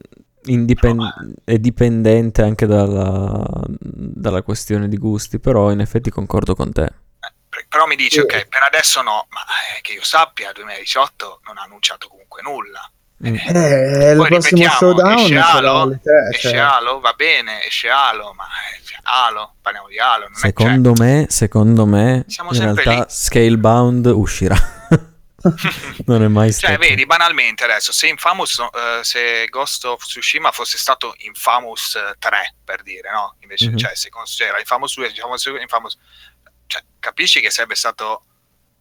[0.47, 1.13] Indipen- No,
[1.45, 6.83] è dipendente anche dalla, dalla questione di gusti, però in effetti concordo con te.
[6.85, 8.21] Eh, per- Però mi dici, Sì.
[8.21, 9.41] ok, per adesso no, ma
[9.77, 12.89] eh, che io sappia, 2018 non ha annunciato comunque nulla.
[13.27, 13.35] Mm.
[13.37, 16.59] Eh, il prossimo ripetiamo, showdown esce Halo, tre, esce cioè.
[16.59, 20.93] Halo, va bene, esce Halo, ma eh, cioè, Halo, parliamo di Halo, non è, Secondo
[20.95, 23.05] me, secondo me, in realtà lì.
[23.09, 24.57] Scalebound uscirà.
[26.07, 26.75] non è mai stato.
[26.75, 32.15] Cioè, vedi, banalmente adesso, se Infamous, eh, se Ghost of Tsushima fosse stato Infamous eh,
[32.19, 33.37] 3, per dire, no?
[33.41, 33.77] Invece, Mhm.
[33.77, 35.99] cioè, se considera Infamous 2, Infamous, Infamous,
[36.67, 38.25] cioè, capisci che sarebbe stato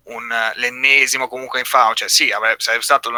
[0.06, 3.10] un, eh, l'ennesimo comunque Infamous, cioè sì, avrebbe, sarebbe stato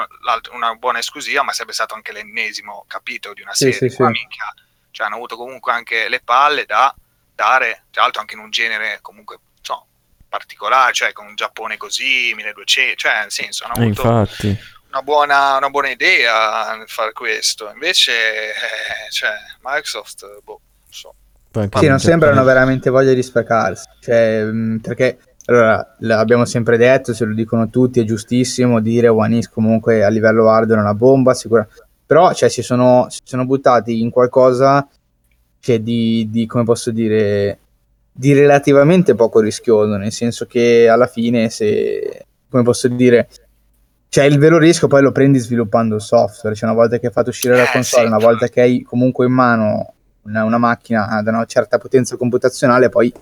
[0.51, 3.89] una buona esclusiva, ma sarebbe stato anche l'ennesimo capitolo di una Sì, serie.
[3.89, 4.11] sì, Qua, sì.
[4.13, 4.53] minchia,
[4.91, 6.93] cioè, hanno avuto comunque anche le palle da
[7.33, 9.39] dare, tra l'altro anche in un genere comunque,
[10.37, 14.59] particolare, cioè con un Giappone così, 1200, cioè nel senso, hanno Eh, avuto infatti.
[14.89, 17.69] una buona, una buona idea fare questo.
[17.71, 18.11] Invece,
[18.49, 21.15] eh, cioè, Microsoft, boh, non so.
[21.79, 23.87] Sì, non sembrano veramente voglia di sprecarsi.
[24.01, 24.45] Cioè,
[24.81, 30.03] perché allora l'abbiamo sempre detto, se lo dicono tutti, è giustissimo dire One X comunque
[30.03, 31.65] a livello hardware è una bomba, sicura.
[32.05, 34.85] Però cioè, si, sono, si sono buttati in qualcosa
[35.61, 37.59] cioè, di, di, come posso dire,
[38.17, 43.27] di relativamente poco rischioso, nel senso che alla fine se, come posso dire,
[44.07, 47.11] cioè il vero rischio poi lo prendi sviluppando il software, cioè una volta che hai
[47.11, 51.09] fatto uscire la Eh, console, una volta che hai comunque in mano una, una macchina
[51.09, 53.13] ad una certa potenza computazionale, poi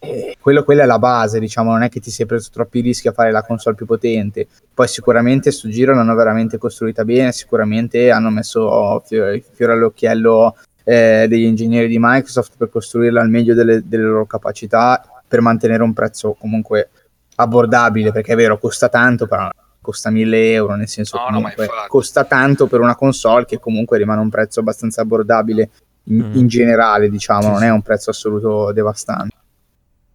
[0.00, 3.06] eh, quello, quella è la base, diciamo, non è che ti sei preso troppi rischi
[3.06, 4.48] a fare la console più potente.
[4.74, 10.56] Poi sicuramente sto giro l'hanno veramente costruita bene, sicuramente hanno messo fiore, fiore all'occhiello
[10.88, 15.82] eh, degli ingegneri di Microsoft per costruirla al meglio delle, delle loro capacità, per mantenere
[15.82, 16.90] un prezzo comunque
[17.36, 19.48] abbordabile, perché è vero, costa tanto, però
[19.80, 23.98] costa 1000 euro, nel senso No, no, comunque costa tanto per una console che comunque
[23.98, 25.70] rimane un prezzo abbastanza abbordabile
[26.04, 26.34] in, Mm.
[26.36, 27.64] in generale, diciamo, Sì, non sì.
[27.64, 29.34] è un prezzo assoluto devastante.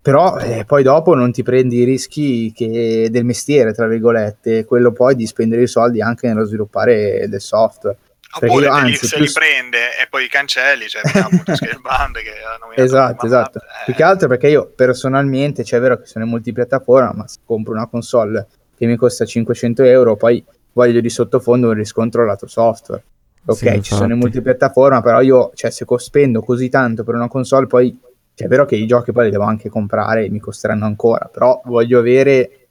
[0.01, 4.91] Però eh, poi dopo non ti prendi i rischi che- del mestiere, tra virgolette, quello
[4.93, 7.97] poi di spendere i soldi anche nello sviluppare del software.
[8.31, 12.15] Perché Oppure io, anzi, se più- li prende e poi li cancelli, cioè appunto Scalebound
[12.15, 13.59] che Esatto, esatto.
[13.59, 17.11] mappa, Più eh, che altro perché io personalmente, cioè è vero che sono in multipiattaforma,
[17.13, 21.73] ma se compro una console che mi costa 500 euro, poi voglio di sottofondo un
[21.73, 23.03] riscontro lato software.
[23.45, 27.15] Ok, Sì, ci sono in multipiattaforma, però io, cioè, se co- spendo così tanto per
[27.15, 27.97] una console, poi
[28.33, 31.25] cioè, è vero che i giochi poi li devo anche comprare e mi costeranno ancora,
[31.31, 32.67] però voglio avere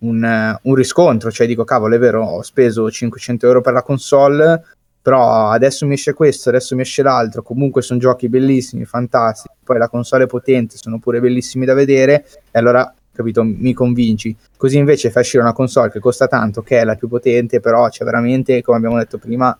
[0.00, 3.82] un, eh, un riscontro, cioè dico, cavolo, è vero, ho speso 500 euro per la
[3.82, 4.62] console,
[5.08, 9.78] Però adesso mi esce questo, adesso mi esce l'altro, comunque sono giochi bellissimi, fantastici, poi
[9.78, 14.36] la console è potente, sono pure bellissimi da vedere, e allora capito, mi convinci.
[14.54, 17.88] Così invece fai uscire una console che costa tanto, che è la più potente, però
[17.88, 19.56] c'è veramente, come abbiamo detto prima,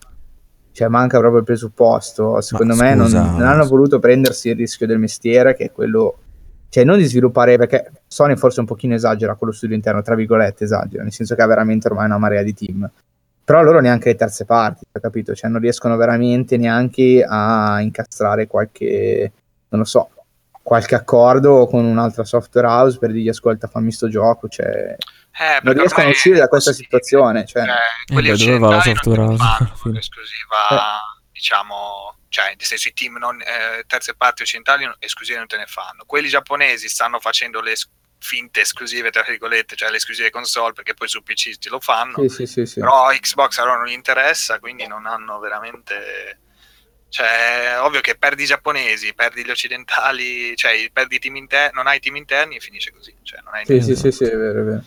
[0.72, 2.42] cioè manca proprio il presupposto.
[2.42, 5.72] Secondo Ma me non, scusa, non hanno voluto prendersi il rischio del mestiere, che è
[5.72, 6.18] quello,
[6.68, 10.14] cioè non di sviluppare, perché Sony forse un pochino esagera con lo studio interno, tra
[10.14, 12.90] virgolette esagera, nel senso che ha veramente ormai una marea di team.
[13.48, 15.34] Però loro neanche le terze parti, hai capito?
[15.34, 19.32] Cioè non riescono veramente neanche a incastrare qualche,
[19.70, 20.10] non lo so,
[20.62, 24.94] qualche accordo con un'altra software house per dirgli ascolta fammi sto gioco, cioè
[25.40, 27.74] Eh, non riescono a uscire da questa situazione, cioè, Cioè,
[28.12, 29.38] quelli beh, dove va la software house?
[29.38, 31.00] fanno esclusiva,
[31.32, 35.64] diciamo, cioè, nel senso i team non, eh, terze parti occidentali esclusive non te ne
[35.64, 36.04] fanno.
[36.04, 37.72] Quelli giapponesi stanno facendo le
[38.18, 42.16] finte esclusive, tra virgolette, cioè le esclusive console, perché poi su PC te lo fanno.
[42.22, 42.80] sì, sì, sì, sì.
[42.80, 46.40] Però Xbox a loro non gli interessa, quindi non hanno veramente...
[47.10, 51.86] Cioè, ovvio che perdi i giapponesi, perdi gli occidentali, cioè perdi i team interni, non
[51.86, 53.14] hai team interni e finisce così.
[53.22, 54.84] Cioè, non hai Sì, sì, sì, sì, è vero, è vero.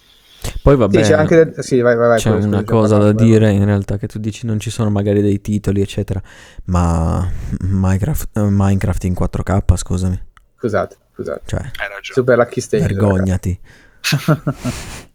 [0.61, 3.51] Poi vabbè, Sì, c'è anche del- sì, vai, vai, vai, c'è una cosa da dire
[3.51, 6.21] in realtà che tu dici non ci sono magari dei titoli eccetera,
[6.65, 7.27] ma
[7.59, 10.19] Minecraft, eh, Minecraft in 4K scusami,
[10.57, 11.41] Scusate, scusate.
[11.45, 12.01] cioè Hai ragione.
[12.13, 12.87] Super Lucky Stage.
[12.87, 13.59] vergognati.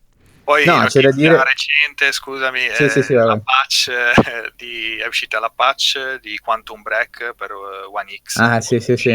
[0.46, 4.96] Poi No, c'è da dire- recente, scusami, Sì, eh, sì, sì, la patch eh, di,
[4.96, 8.36] è uscita la patch di Quantum Break per eh, One X.
[8.36, 9.12] Ah, sì, sì, sì.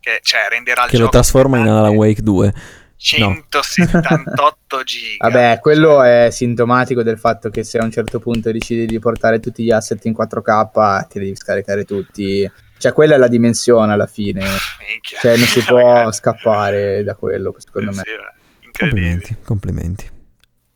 [0.00, 2.54] Che cioè, renderà il Che lo gioco trasforma in Alan Wake 2.
[2.96, 5.28] 178 giga.
[5.28, 9.38] Vabbè, quello è sintomatico del fatto che se a un certo punto decidi di portare
[9.40, 12.50] tutti gli asset in 4K, ti devi scaricare tutti.
[12.80, 14.40] Cioè, quella è la dimensione alla fine.
[14.88, 15.18] Minchia.
[15.20, 18.02] Cioè, non si può scappare da quello, secondo me.
[18.02, 19.10] sì, eh, incredibile.
[19.12, 20.10] Complimenti, complimenti.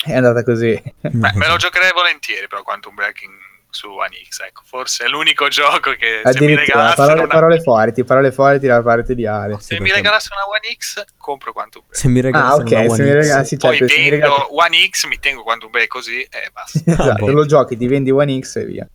[0.05, 0.71] È andata così.
[1.01, 4.63] Beh, me lo giocherei volentieri però Quantum Break in- su One X, ecco.
[4.65, 8.81] Forse è l'unico gioco che se mi regalassero parole, una, parole forti, parole forti da
[8.83, 9.57] parte di Ale.
[9.59, 11.97] se mi regalassero una One X, compro Quantum Break.
[11.99, 14.89] Se mi regali Ah, ok, se mi regali, sì, Poi certo, mi vendo regali- One
[14.91, 16.79] X, mi tengo Quantum Break così e basta.
[16.85, 17.33] Esatto, boh.
[17.33, 18.89] lo giochi, ti vendi One X e via.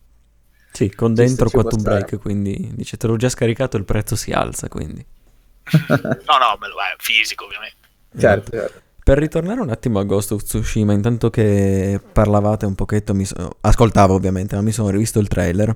[0.72, 2.04] Sì, con dentro Quantum stare.
[2.04, 5.04] Break, quindi dice te l'ho già scaricato, il prezzo si alza, quindi.
[5.90, 7.76] No, no, me lo è fisico ovviamente.
[8.16, 8.80] Certo, certo.
[9.02, 13.56] Per ritornare un attimo a Ghost of Tsushima, intanto che parlavate un pochetto, mi so-
[13.60, 15.74] ascoltavo ovviamente, ma mi sono rivisto il trailer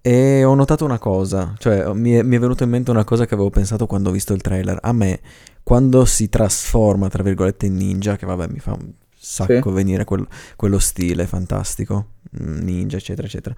[0.00, 3.24] e ho notato una cosa, cioè mi è, mi è venuto in mente una cosa
[3.26, 4.78] che avevo pensato quando ho visto il trailer.
[4.82, 5.20] A me,
[5.62, 9.74] quando si trasforma, tra virgolette, in ninja, che vabbè mi fa un sacco Sì.
[9.74, 12.08] venire quel- quello stile fantastico,
[12.40, 13.54] mm, ninja, eccetera, eccetera.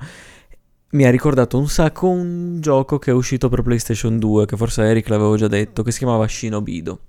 [0.90, 4.83] Mi ha ricordato un sacco un gioco che è uscito per PlayStation 2, che forse
[4.83, 7.01] Eric l'avevo già detto, che si chiamava Shinobido.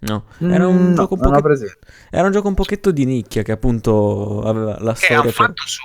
[0.00, 1.78] No, era un Mm, no, gioco un presente.
[2.10, 5.62] era un gioco un pochetto di nicchia che appunto aveva la Che storia per- fatto
[5.66, 5.80] su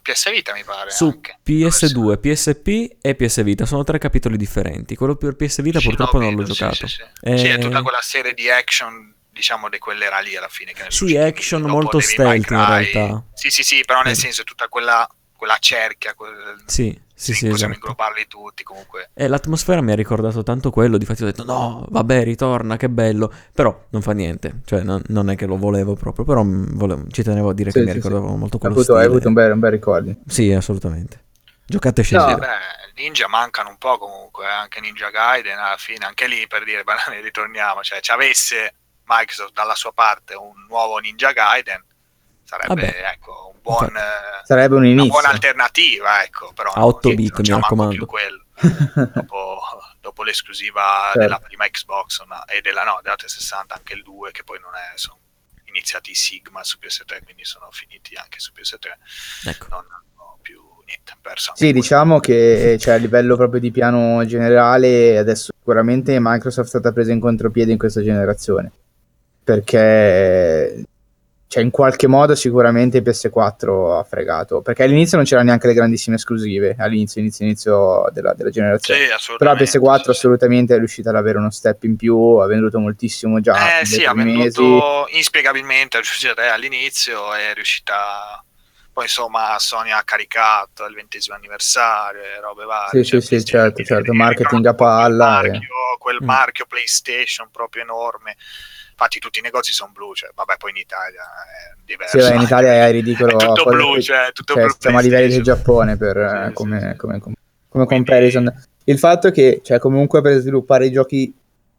[0.00, 0.90] PS Vita, mi pare.
[0.90, 1.38] su anche.
[1.44, 3.66] PS2, PSP e PS Vita.
[3.66, 4.94] Sono tre capitoli differenti.
[4.94, 6.86] Quello per PS Vita purtroppo non l'ho sì, giocato.
[6.86, 7.02] Sì, sì.
[7.20, 10.72] Eh, Sì, è tutta quella serie di action, diciamo, di quelle era lì alla fine.
[10.72, 13.24] Che Sì, action molto stealth in realtà.
[13.34, 14.16] Sì, sì, sì, però nel Eh.
[14.16, 15.04] senso è tutta quella,
[15.42, 16.14] quella cerchia.
[16.14, 16.62] Quel...
[16.66, 17.88] Sì, sì, sì, possiamo esatto.
[17.88, 19.10] inglobarli tutti comunque.
[19.12, 23.32] E l'atmosfera mi ha ricordato tanto quello, difatti ho detto no, vabbè, ritorna, che bello.
[23.52, 27.08] Però non fa niente, cioè non, non è che lo volevo proprio, però mm, volevo-
[27.10, 28.36] ci tenevo a dire Sì, che mi sì, ricordava sì.
[28.36, 30.14] molto Hai quello avuto, hai avuto un bel, un bel ricordo.
[30.28, 31.24] Sì, assolutamente.
[31.66, 32.36] Giocate e Sì, No.
[32.38, 32.46] beh,
[32.94, 36.84] Ninja mancano un po' comunque, eh, anche Ninja Gaiden alla fine, anche lì per dire,
[37.10, 38.74] ne ritorniamo, cioè ci avesse
[39.06, 41.84] Microsoft dalla sua parte un nuovo Ninja Gaiden,
[42.58, 43.10] sarebbe Vabbè.
[43.14, 47.16] ecco, un buon, eh, Sarebbe un una buona alternativa, ecco, però A no, 8 non
[47.16, 48.06] bit, mi manco raccomando.
[49.14, 49.60] dopo,
[50.00, 51.18] dopo l'esclusiva Certo.
[51.20, 54.70] della prima Xbox ma- e della, no, della 360 anche il 2 che poi non
[54.74, 55.18] è sono
[55.64, 59.66] iniziati i Sigma su PS3 quindi sono finiti anche su PS3 Ecco.
[59.70, 65.16] non hanno più niente perso Sì, diciamo che cioè, a livello proprio di piano generale,
[65.18, 68.70] adesso sicuramente Microsoft è stata presa in contropiede in questa generazione.
[69.44, 70.84] Perché
[71.52, 74.62] cioè, in qualche modo sicuramente PS4 ha fregato.
[74.62, 79.00] Perché all'inizio non c'erano neanche le grandissime esclusive, all'inizio, inizio, inizio della, della generazione.
[79.00, 79.78] Sì, Però assolutamente.
[79.78, 83.84] PS4 assolutamente è riuscita ad avere uno step in più, ha venduto moltissimo già Eh
[83.84, 84.30] sì, ha mesi.
[84.62, 86.00] venduto inspiegabilmente
[86.50, 88.42] all'inizio, è riuscita
[88.90, 93.04] poi insomma Sony ha caricato il ventesimo anniversario e robe varie.
[93.04, 96.24] Sì, cioè, sì, sì, certo, certo, marketing a palla Quel e- marchio, quel Mm.
[96.26, 98.36] marchio PlayStation proprio enorme.
[99.02, 102.20] Infatti tutti i negozi sono blu, cioè, vabbè poi in Italia è diverso.
[102.20, 103.36] Sì, beh, in Italia è ridicolo.
[103.36, 105.42] È tutto poi- blu, cioè, tutto cioè, blu siamo a livelli del.
[105.42, 106.96] Giappone per, Sì, eh, sì, come, sì.
[106.96, 107.34] come- come-
[107.68, 108.64] come Quindi- comparison.
[108.84, 111.34] Il fatto è che, cioè, comunque per sviluppare i giochi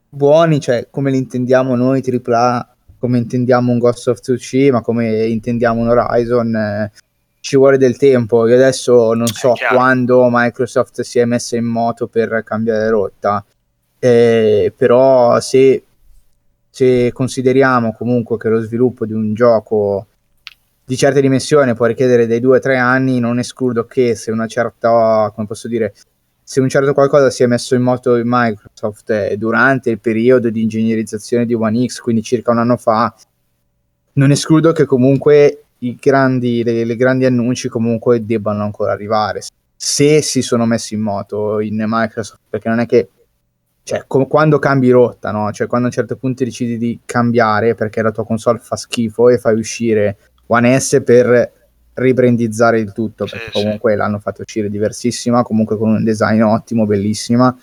[0.09, 5.79] buoni, cioè, come li intendiamo noi, AAA, come intendiamo un Ghost of Tsushima, come intendiamo
[5.79, 6.91] un Horizon, eh,
[7.39, 8.45] ci vuole del tempo.
[8.47, 13.43] Io adesso non so quando Microsoft si è messa in moto per cambiare rotta,
[13.99, 15.83] eh, però se,
[16.75, 20.07] se consideriamo comunque che lo sviluppo di un gioco
[20.83, 25.45] di certe dimensioni può richiedere dei 2-3 anni, non escludo che se una certa, come
[25.45, 25.93] posso dire,
[26.41, 30.49] se un certo qualcosa si è messo in moto in Microsoft eh, durante il periodo
[30.49, 33.13] di ingegnerizzazione di One X, quindi circa un anno fa,
[34.13, 39.43] non escludo che comunque i grandi, le, le grandi annunci comunque debbano ancora arrivare
[39.75, 43.09] se si sono messi in moto in Microsoft, perché non è che
[43.83, 45.51] cioè, com- quando cambi rotta, no?
[45.51, 49.29] Cioè, quando a un certo punto decidi di cambiare perché la tua console fa schifo
[49.29, 50.17] e fai uscire
[50.47, 51.51] One S per
[51.95, 53.61] ribrandizzare il tutto, Sì, perché sì.
[53.63, 57.55] comunque l'hanno fatto uscire diversissima, comunque con un design ottimo, bellissima.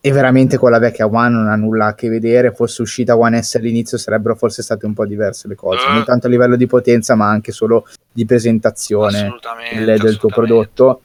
[0.00, 2.52] E veramente con la vecchia One non ha nulla a che vedere.
[2.52, 5.92] Fosse uscita One S all'inizio, sarebbero forse state un po' diverse le cose, Eh.
[5.92, 9.34] non tanto a livello di potenza, ma anche solo di presentazione
[9.74, 11.02] del, del tuo prodotto.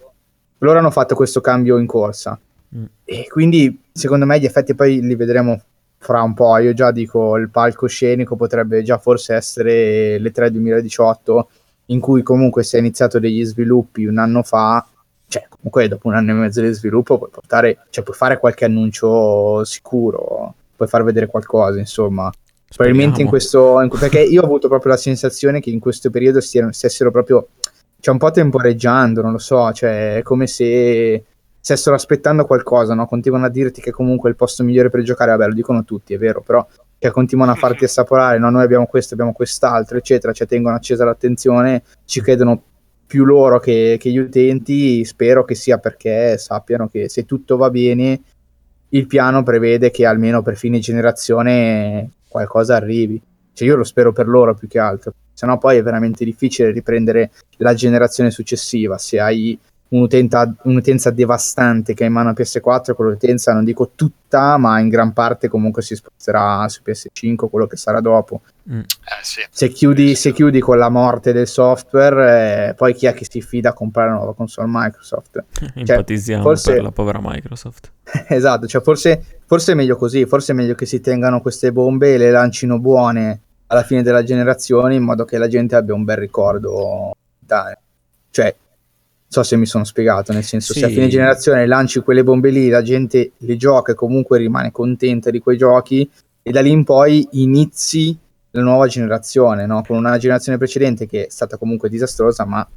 [0.59, 2.39] Loro hanno fatto questo cambio in corsa.
[2.75, 2.85] Mm.
[3.03, 5.61] E quindi, secondo me, gli effetti poi li vedremo
[5.97, 6.57] fra un po'.
[6.57, 11.49] Io già dico, il palcoscenico potrebbe già forse essere le 3 2018,
[11.87, 14.85] in cui comunque si è iniziato degli sviluppi un anno fa.
[15.27, 18.65] Cioè, comunque dopo un anno e mezzo di sviluppo puoi portare, cioè puoi fare qualche
[18.65, 22.29] annuncio sicuro, puoi far vedere qualcosa, insomma.
[22.73, 23.29] Probabilmente in Speriamo.
[23.29, 27.49] questo, in- perché io ho avuto proprio la sensazione che in questo periodo stessero proprio,
[27.99, 31.23] cioè un po' temporeggiando, non lo so, cioè è come se
[31.61, 33.05] stessero aspettando qualcosa, no?
[33.05, 36.13] Continuano a dirti che comunque è il posto migliore per giocare, vabbè lo dicono tutti,
[36.13, 36.65] è vero, però
[36.97, 38.49] cioè, continuano a farti assaporare, no?
[38.49, 42.61] Noi abbiamo questo, abbiamo quest'altro, eccetera, cioè tengono accesa l'attenzione, ci credono
[43.05, 47.69] più loro che, che gli utenti, spero che sia perché sappiano che se tutto va
[47.69, 48.21] bene
[48.89, 53.21] il piano prevede che almeno per fine generazione qualcosa arrivi.
[53.53, 56.71] Cioè io lo spero per loro più che altro, se no poi è veramente difficile
[56.71, 58.97] riprendere la generazione successiva.
[58.97, 59.57] Se hai
[59.91, 65.13] un'utenta- un'utenza devastante che ha in mano PS4, quell'utenza non dico tutta, ma in gran
[65.13, 68.41] parte comunque si sposterà su PS5, quello che sarà dopo.
[68.71, 68.79] Mm.
[68.79, 68.85] Eh
[69.21, 69.41] sì.
[69.49, 73.41] Se chiudi, se chiudi con la morte del software, eh, poi chi è che si
[73.41, 75.43] fida a comprare una nuova console Microsoft?
[75.75, 77.91] Empatizziamo forse- per la povera Microsoft.
[78.29, 82.13] esatto, cioè forse, forse è meglio così, forse è meglio che si tengano queste bombe
[82.13, 86.03] e le lancino buone alla fine della generazione in modo che la gente abbia un
[86.03, 87.13] bel ricordo.
[87.39, 87.73] Dai.
[88.29, 88.55] Cioè,
[89.31, 90.95] so se mi sono spiegato, nel senso se a Sì.
[90.95, 95.39] fine generazione lanci quelle bombe lì, la gente le gioca e comunque rimane contenta di
[95.39, 96.09] quei giochi
[96.43, 98.17] e da lì in poi inizi
[98.51, 99.83] la nuova generazione, no?
[99.87, 102.67] con una generazione precedente che è stata comunque disastrosa, ma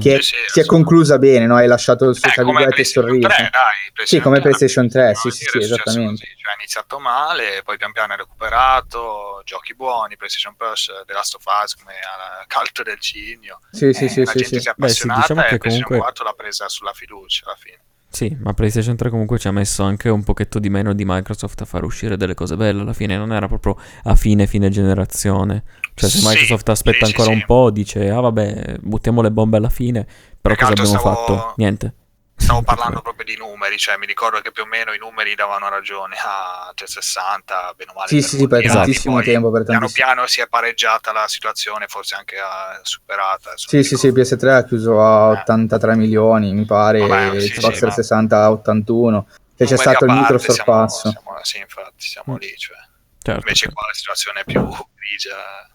[0.00, 1.56] che Sì, sì, si è conclusa bene, no?
[1.56, 3.28] hai lasciato il suo Eh, virgolette PlayStation sorriso.
[3.28, 5.14] 3, dai, Sì, come PlayStation 3, no?
[5.14, 6.10] sì, sì, sì, esattamente.
[6.12, 11.12] così, Cioè, è iniziato male, poi pian piano è recuperato, giochi buoni, PlayStation Plus, The
[11.12, 13.60] Last of Us come al cult del cigno.
[13.70, 14.60] Sì, sì, Eh, sì, la sì, gente sì.
[14.60, 17.46] si è Beh, sì, appassionata diciamo che e PlayStation comunque- 4 l'ha presa sulla fiducia
[17.46, 17.78] alla fine.
[18.12, 21.62] Sì, ma PlayStation 3 comunque ci ha messo anche un pochetto di meno di Microsoft
[21.62, 23.74] a far uscire delle cose belle alla fine, non era proprio
[24.04, 25.64] a fine fine generazione.
[25.94, 27.40] Cioè se Sì, Microsoft aspetta sì, sì, ancora sì.
[27.40, 30.06] un po', dice "Ah vabbè, buttiamo le bombe alla fine".
[30.40, 31.54] Però che cosa abbiamo stavo- fatto?
[31.56, 31.94] Niente.
[32.42, 35.68] Stavo parlando proprio di numeri, cioè mi ricordo che più o meno i numeri davano
[35.68, 38.08] ragione a 360, bene o male.
[38.08, 40.06] Sì, sì, sì, per anni, tantissimo poi tempo, per Piano tantissimo.
[40.06, 43.52] piano si è pareggiata la situazione, forse anche ah, superata.
[43.54, 44.36] Sì, sì, sì, ricordo.
[44.36, 48.50] PS3 ha chiuso a 83 milioni, mi pare, Vabbè, e sì, Xbox sì, 360 a
[48.50, 49.26] 81.
[49.56, 51.10] Cioè c'è stato il micro sorpasso.
[51.10, 52.54] Siamo, siamo- sì, infatti, siamo lì.
[52.56, 52.76] Cioè.
[53.22, 53.40] Certo.
[53.40, 54.60] Invece qua la situazione è più
[54.96, 55.70] grigia.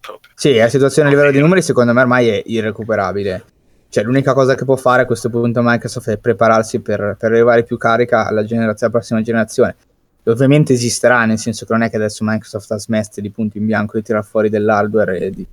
[0.00, 0.32] Proprio.
[0.34, 3.44] Sì, la situazione a livello di numeri secondo me ormai è irrecuperabile.
[3.90, 7.62] Cioè l'unica cosa che può fare a questo punto Microsoft è prepararsi per, per arrivare
[7.64, 9.76] più carica alla, alla prossima generazione.
[10.24, 13.64] Ovviamente esisterà, nel senso che non è che adesso Microsoft ha smesso di punto in
[13.64, 15.18] bianco di tirare fuori dell'hardware.
[15.18, 15.46] e di-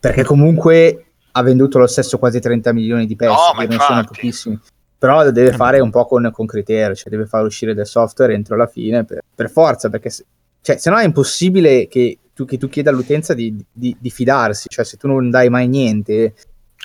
[0.00, 4.04] Perché comunque ha venduto lo stesso quasi 30 milioni di pezzi, No, che non sono
[4.04, 4.58] pochissimi.
[4.98, 7.86] Però lo deve Eh, fare un po' con, con criterio, cioè deve far uscire del
[7.86, 10.24] software entro la fine per, per forza, perché se,
[10.62, 14.68] cioè, se no è impossibile che tu, che tu chieda all'utenza di, di- di fidarsi,
[14.70, 16.34] cioè se tu non dai mai niente,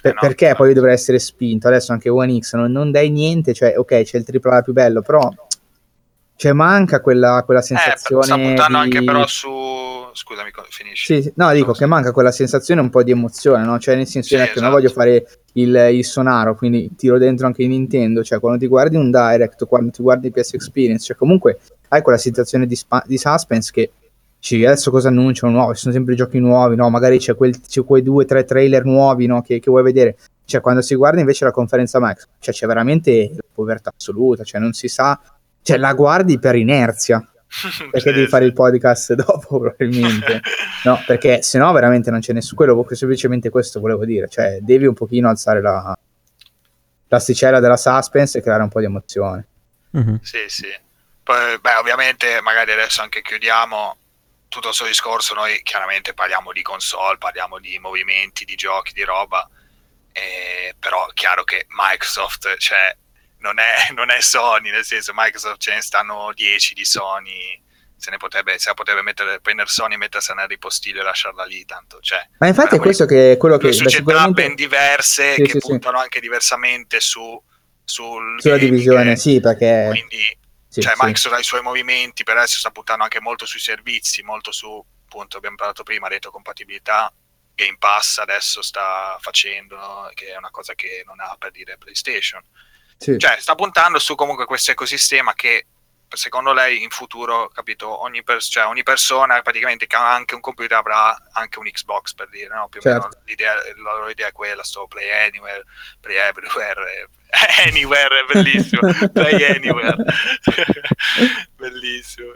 [0.07, 0.55] per- Eh no, perché no.
[0.55, 1.67] poi dovrei essere spinto?
[1.67, 5.01] Adesso anche One X non, non dai niente, cioè ok c'è il AAA più bello,
[5.01, 5.29] però
[6.35, 8.83] cioè, manca quella, quella Eh, sensazione sta puntando di...
[8.83, 9.49] anche però su...
[10.13, 11.15] Scusami, finisci.
[11.15, 13.79] Sì, sì, no, dico che manca quella sensazione un po' di emozione, no?
[13.79, 14.75] Cioè, nel senso Sì, non che non esatto.
[14.75, 18.97] voglio fare il, il sonaro, quindi tiro dentro anche in Nintendo, cioè quando ti guardi
[18.97, 23.17] un direct, quando ti guardi PS Experience, cioè comunque hai quella sensazione di, spa- di
[23.17, 23.91] suspense che
[24.65, 26.89] adesso cosa annunciano nuovo, ci sono sempre giochi nuovi, no?
[26.89, 29.41] Magari c'è, quel, c'è quei due o tre trailer nuovi, no?
[29.41, 30.17] Che, che vuoi vedere.
[30.45, 34.61] Cioè, quando si guarda invece la conferenza Max, cioè c'è veramente la povertà assoluta, cioè
[34.61, 35.19] non si sa,
[35.61, 37.21] cioè la guardi per inerzia,
[37.91, 40.41] perché devi fare il podcast dopo probabilmente.
[40.85, 42.55] No, perché se no veramente non c'è nessuno.
[42.55, 44.29] Quello, semplicemente questo volevo dire.
[44.29, 45.97] Cioè, devi un pochino alzare la,
[47.09, 49.45] l'asticella della suspense e creare un po' di emozione.
[49.89, 50.19] Mhm.
[50.21, 50.67] Sì, sì.
[51.23, 53.97] Poi, beh, ovviamente, magari adesso anche chiudiamo
[54.47, 55.33] tutto questo discorso.
[55.33, 59.47] Noi chiaramente parliamo di console, parliamo di movimenti, di giochi, di roba.
[60.11, 62.95] eh, però è chiaro che Microsoft, cioè,
[63.39, 67.61] non è, non è Sony, nel senso, Microsoft ce ne stanno 10 di Sony.
[67.99, 71.43] Se ne potrebbe, se la potrebbe mettere, prendere Sony e mettersela nel ripostiglio e lasciarla
[71.45, 71.99] lì, tanto.
[71.99, 75.51] Cioè, Ma infatti è questo che quello che beh, società sicuramente ben diverse Sì, che
[75.53, 75.67] sì, sì.
[75.67, 77.41] puntano anche diversamente su,
[77.83, 80.37] sul sulla gaming, divisione, sì, perché quindi
[80.81, 81.03] sì, cioè sì.
[81.03, 84.83] Microsoft ha i suoi movimenti per adesso sta puntando anche molto sui servizi molto su
[85.05, 87.11] appunto abbiamo parlato prima compatibilità
[87.55, 92.41] Game Pass adesso sta facendo che è una cosa che non ha per dire PlayStation
[92.97, 93.17] Sì.
[93.17, 95.65] cioè sta puntando su comunque questo ecosistema che
[96.09, 100.41] secondo lei in futuro capito ogni, pers- cioè, ogni persona praticamente che ha anche un
[100.41, 102.67] computer avrà anche un Xbox per dire no?
[102.69, 103.19] più o meno Certo.
[103.25, 105.63] l'idea, la loro idea è quella sto play anywhere
[105.99, 107.07] play everywhere eh,
[107.69, 108.81] anywhere è bellissimo
[109.11, 109.95] play anywhere
[111.55, 112.33] bellissimo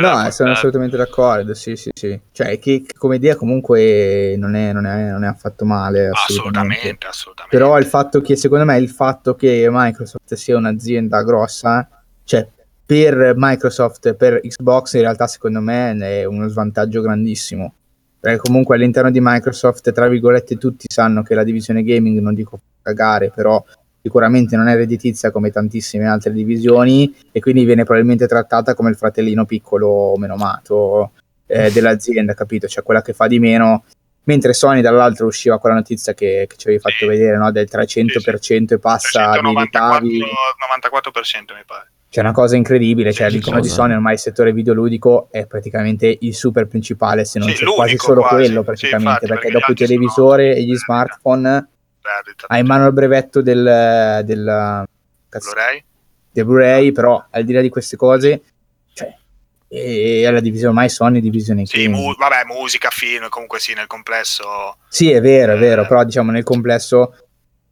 [0.00, 2.20] No, della sono assolutamente d'accordo, sì, sì, sì.
[2.32, 6.74] Cioè, che come idea comunque non è, non è- non è affatto male, assolutamente.
[6.74, 11.88] assolutamente assolutamente Però il fatto che, secondo me, il fatto che Microsoft sia un'azienda grossa,
[12.24, 12.46] cioè
[12.92, 17.72] per Microsoft e per Xbox in realtà secondo me è uno svantaggio grandissimo.
[18.20, 22.60] Perché comunque all'interno di Microsoft, tra virgolette, tutti sanno che la divisione gaming, non dico
[22.82, 23.64] cagare, però
[24.02, 28.96] sicuramente non è redditizia come tantissime altre divisioni e quindi viene probabilmente trattata come il
[28.96, 31.12] fratellino piccolo meno amato
[31.46, 32.68] eh, dell'azienda, capito?
[32.68, 33.84] Cioè quella che fa di meno.
[34.24, 37.06] Mentre Sony dall'altro usciva quella notizia che, che ci avevi fatto Sì.
[37.06, 37.50] vedere, no?
[37.50, 40.18] del 300% e passa 394, abilitavi.
[40.18, 43.68] 94% mi pare C'è una cosa incredibile, cioè Sì, all'interno di?
[43.70, 47.96] Sony ormai il settore videoludico è praticamente il super principale, se non Sì, c'è quasi
[47.96, 48.34] solo quasi.
[48.34, 51.68] quello Sì, praticamente, infatti, perché perché dopo gli i altri televisori sono- e gli smartphone
[52.02, 52.46] Perdita.
[52.48, 54.84] hai in mano il brevetto del, del,
[55.26, 55.84] cazzo, Blu-ray
[56.32, 58.42] del Blu-ray, però al di là di queste cose,
[58.92, 59.16] cioè,
[59.68, 64.76] è la divisione ormai Sony divisione Sì, mu- vabbè, musica, film, comunque sì, nel complesso.
[64.86, 65.86] Sì, è vero, è vero, Eh.
[65.86, 67.16] però diciamo nel complesso,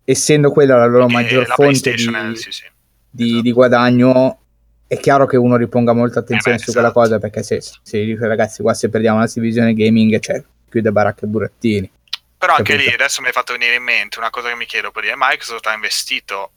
[0.02, 2.64] essendo quella la loro eh, maggior la fonte di, è- sì, sì.
[3.10, 3.42] Di- esatto.
[3.42, 4.38] di guadagno,
[4.86, 7.02] è chiaro che uno riponga molta attenzione Eh beh, su quella esatto.
[7.02, 11.26] cosa, perché se, se dice ragazzi qua se perdiamo la divisione gaming, cioè chiude baracca
[11.26, 11.90] e burattini.
[12.38, 12.88] Però anche Capito.
[12.88, 15.14] lì adesso mi hai fatto venire in mente una cosa che mi chiedo per dire:
[15.16, 16.52] Microsoft ha investito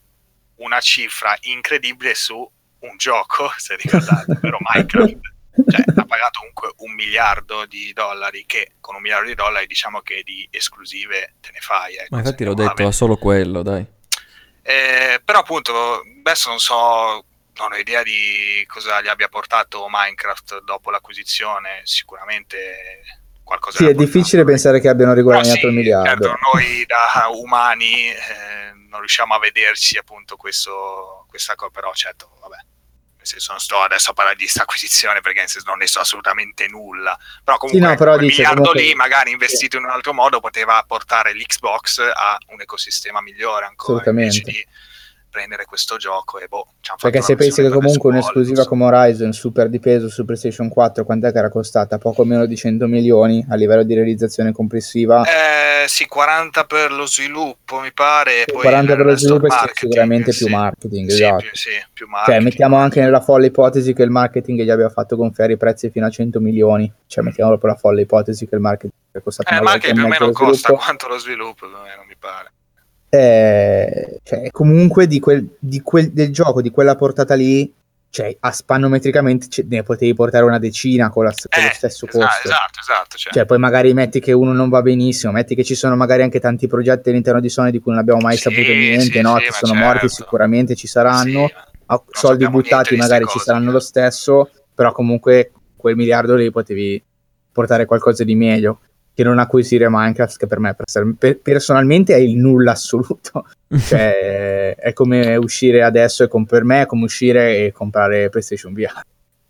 [0.56, 2.50] una cifra incredibile su
[2.80, 5.32] un gioco, se ricordate, ovvero Minecraft.
[5.54, 10.00] Cioè, ha pagato comunque un miliardo di dollari, che con un miliardo di dollari diciamo
[10.00, 11.94] che di esclusive te ne fai.
[11.94, 13.86] Ecco, Ma infatti l'ho detto, ha solo quello, dai.
[14.66, 17.24] Eh, però appunto adesso non so,
[17.56, 23.02] non ho idea di cosa gli abbia portato Minecraft dopo l'acquisizione, sicuramente
[23.42, 24.44] qualcosa Sì, è difficile portato.
[24.46, 26.28] pensare che abbiano riguadagnato sì, il miliardo.
[26.28, 32.30] certo, noi da umani eh, non riusciamo a vederci appunto questo, questa cosa, però certo,
[32.40, 32.56] vabbè.
[33.26, 36.00] Senso non sto adesso a parlare di questa acquisizione perché nel senso non ne so
[36.00, 37.18] assolutamente nulla.
[37.42, 40.82] Però comunque no, però dice miliardo comunque- lì, magari investito in un altro modo, poteva
[40.86, 44.66] portare l'Xbox a un ecosistema migliore ancora Assolutamente.
[45.34, 49.32] Prendere questo gioco e boh, ci hanno Perché se pensi che comunque un'esclusiva come Horizon
[49.32, 51.98] super di peso su PlayStation 4, quant'è che era costata?
[51.98, 55.24] Poco meno di 100 milioni a livello di realizzazione complessiva.
[55.24, 58.44] Eh, sì, 40 per lo sviluppo, mi pare.
[58.46, 60.52] Sì, poi 40 per lo sviluppo e sì, sicuramente più sì.
[60.52, 61.36] marketing, Sì, esatto.
[61.38, 62.42] più, sì, più Cioè, marketing.
[62.44, 66.06] mettiamo anche nella folle ipotesi che il marketing gli abbia fatto gonfiare i prezzi fino
[66.06, 66.90] a 100 milioni.
[67.08, 70.04] Cioè, mettiamo proprio la folle ipotesi che il marketing è costato Eh, ma anche più
[70.04, 70.84] o meno costa sviluppo.
[70.84, 72.52] quanto lo sviluppo, più meno, mi pare.
[73.16, 77.72] Eh, cioè, comunque di quel, di quel- del gioco di quella portata lì,
[78.10, 82.06] cioè, a spannometricamente ce- ne potevi portare una decina con, la- con lo Eh, stesso
[82.06, 82.48] esatto, costo.
[82.48, 83.16] esatto, esatto.
[83.16, 86.22] Cioè, Cioè, poi magari metti che uno non va benissimo, metti che ci sono magari
[86.22, 89.20] anche tanti progetti all'interno di Sony di cui non abbiamo mai Sì, saputo niente, sì,
[89.20, 89.36] no?
[89.38, 89.88] sì, che sono certo.
[89.88, 91.46] morti, sicuramente ci saranno.
[91.46, 93.72] sì, ma- a- soldi buttati magari ci cose, saranno cioè.
[93.74, 97.00] lo stesso, però comunque quel miliardo lì potevi
[97.52, 98.80] portare qualcosa di meglio
[99.14, 103.46] che non acquisire Minecraft, che per me per- per- personalmente è il nulla assoluto.
[103.78, 108.72] cioè, è come uscire adesso e com- per me è come uscire e comprare PlayStation
[108.72, 109.02] VR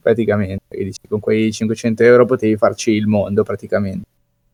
[0.05, 0.65] praticamente.
[0.69, 4.07] E dici, con quei 500 euro potevi farci il mondo praticamente.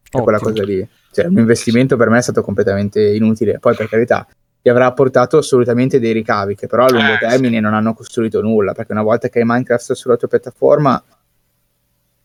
[0.08, 0.86] È quella cosa lì.
[1.10, 3.58] Cioè, un investimento per me è stato completamente inutile.
[3.58, 4.26] Poi, per carità,
[4.62, 8.40] gli avrà portato assolutamente dei ricavi, che però a lungo Eh, termine non hanno costruito
[8.40, 8.72] nulla.
[8.72, 11.02] Perché una volta che hai Minecraft sulla tua piattaforma,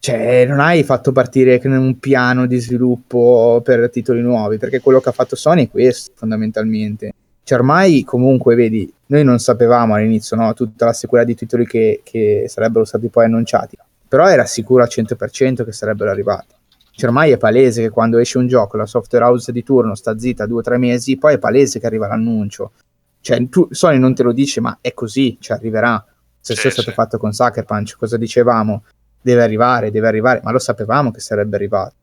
[0.05, 4.59] cioè, non hai fatto partire un piano di sviluppo per titoli nuovi.
[4.59, 7.11] Perché quello che ha fatto Sony è questo, fondamentalmente.
[7.41, 12.01] Cioè ormai comunque, vedi, noi non sapevamo all'inizio no, tutta la sicurezza di titoli che,
[12.03, 16.53] che sarebbero stati poi annunciati, però era sicuro al 100% che sarebbero arrivati.
[16.91, 20.15] Cioè ormai è palese che quando esce un gioco la software house di turno sta
[20.19, 22.73] zitta due o tre mesi, poi è palese che arriva l'annuncio.
[23.21, 26.05] Cioè tu, Sony non te lo dice, ma è così, cioè arriverà.
[26.39, 26.93] Se Sì, è stato sì.
[26.93, 28.83] fatto con Sucker Punch, cosa dicevamo?
[29.25, 31.95] Deve arrivare, deve arrivare, ma lo sapevamo che sarebbe arrivato.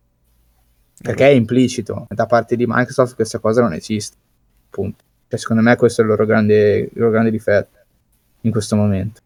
[1.01, 4.17] Perché è implicito, da parte di Microsoft questa cosa non esiste.
[4.69, 5.05] Punto.
[5.29, 7.79] Cioè, secondo me questo è il loro grande, il loro grande difetto
[8.41, 9.21] in questo momento.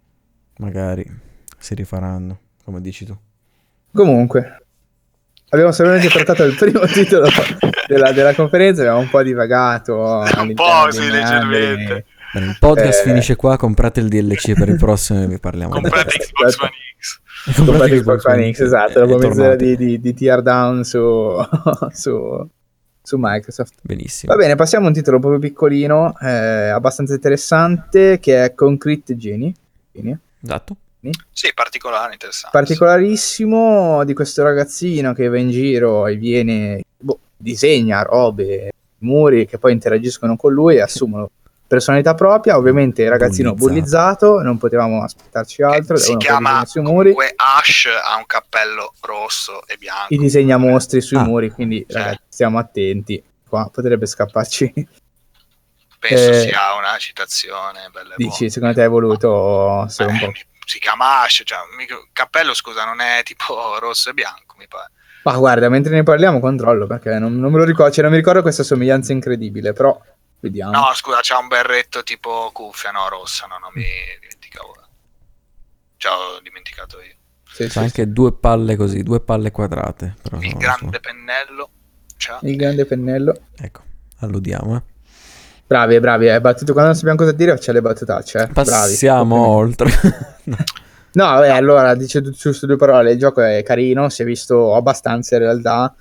[0.59, 1.11] Magari
[1.57, 3.16] si rifaranno, come dici tu.
[3.94, 4.62] Comunque,
[5.49, 7.28] abbiamo solamente trattato il primo titolo
[7.88, 9.97] della, della conferenza, abbiamo un po' divagato.
[10.36, 12.05] Un po', sì, leggermente.
[12.34, 13.09] Bene, il podcast Eh.
[13.09, 15.72] finisce qua, comprate il DLC per il prossimo e vi parliamo.
[15.72, 16.18] Comprate.
[16.18, 16.70] Xbox One
[17.51, 17.64] X.
[17.64, 19.64] Comprate Xbox One X, esatto, dopo mezz'ora tornate.
[19.64, 21.36] di, di, di tear down su,
[21.92, 22.49] su,
[23.03, 23.74] su Microsoft.
[23.82, 24.34] Benissimo.
[24.34, 29.53] Va bene, passiamo a un titolo proprio piccolino, eh, abbastanza interessante, che è Concrete Genie.
[29.92, 30.18] Genie.
[30.42, 30.76] Esatto.
[31.30, 32.57] Sì, particolare, interessante.
[32.57, 39.59] particolarissimo di questo ragazzino che va in giro e viene, boh, disegna robe, muri che
[39.59, 41.30] poi interagiscono con lui e assumono
[41.66, 42.56] personalità propria.
[42.56, 44.26] Ovviamente ragazzino Bullizzato.
[44.28, 45.96] bullizzato, non potevamo aspettarci altro.
[45.96, 50.14] Si chiama disegna sui muri, comunque Ash ha un cappello rosso e bianco.
[50.14, 51.24] i disegna mostri sui Ah.
[51.24, 52.00] muri, quindi Cioè.
[52.02, 53.22] ragazzi stiamo attenti.
[53.48, 54.72] Qua potrebbe scapparci.
[55.98, 58.52] Penso Eh, sia una citazione bella e Dici, buona.
[58.52, 60.32] secondo te è voluto essere un Eh, po'.
[60.66, 61.58] si chiama Ash, cioè,
[62.12, 64.90] cappello scusa, non è tipo rosso e bianco, mi pare.
[65.24, 68.18] Ma guarda, mentre ne parliamo controllo perché non, non me lo ricordo, cioè non mi
[68.18, 69.98] ricordo questa somiglianza incredibile, però
[70.41, 70.70] vediamo.
[70.72, 73.84] No, scusa, c'ha un berretto tipo cuffia, no, rossa, no, non mi
[74.20, 74.74] dimenticavo.
[75.97, 77.14] Ci ho dimenticato io.
[77.51, 80.16] Sì, C'ha sì, anche due palle così, due palle quadrate.
[80.22, 81.70] Però Il grande pennello.
[82.18, 82.39] C'ha.
[82.43, 83.34] Il grande pennello.
[83.57, 83.82] Ecco,
[84.20, 84.76] alludiamo.
[84.76, 84.82] Eh.
[85.66, 88.39] Bravi, bravi, eh, battute quando non sappiamo cosa dire, c'è le battutacce.
[88.43, 88.47] Eh.
[88.47, 88.53] Bravi.
[88.70, 89.91] Passiamo oltre.
[90.45, 90.57] No.
[91.16, 95.37] No, vabbè, allora, dice giusto due parole, il gioco è carino, si è visto abbastanza
[95.37, 95.95] in realtà,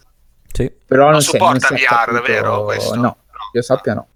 [0.52, 2.96] Sì, però non, Non si è- supporta non si è VR, capito- vero questo?
[2.96, 3.18] No,
[3.54, 4.08] io sappia no.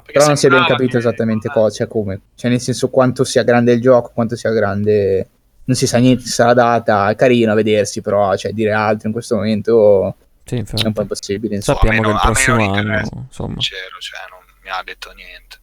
[0.00, 2.88] Perché Però non si è ben capito che- esattamente cosa, cioè come, cioè nel senso
[2.90, 5.28] quanto sia grande il gioco, quanto sia grande,
[5.64, 9.12] non si sa niente, sarà data, è carino a vedersi, però cioè dire altro in
[9.12, 11.56] questo momento sì, è un po' impossibile.
[11.56, 11.78] insomma.
[11.78, 15.56] Sappiamo me che il prossimo anno, insomma, Sincero, cioè, non mi ha detto niente.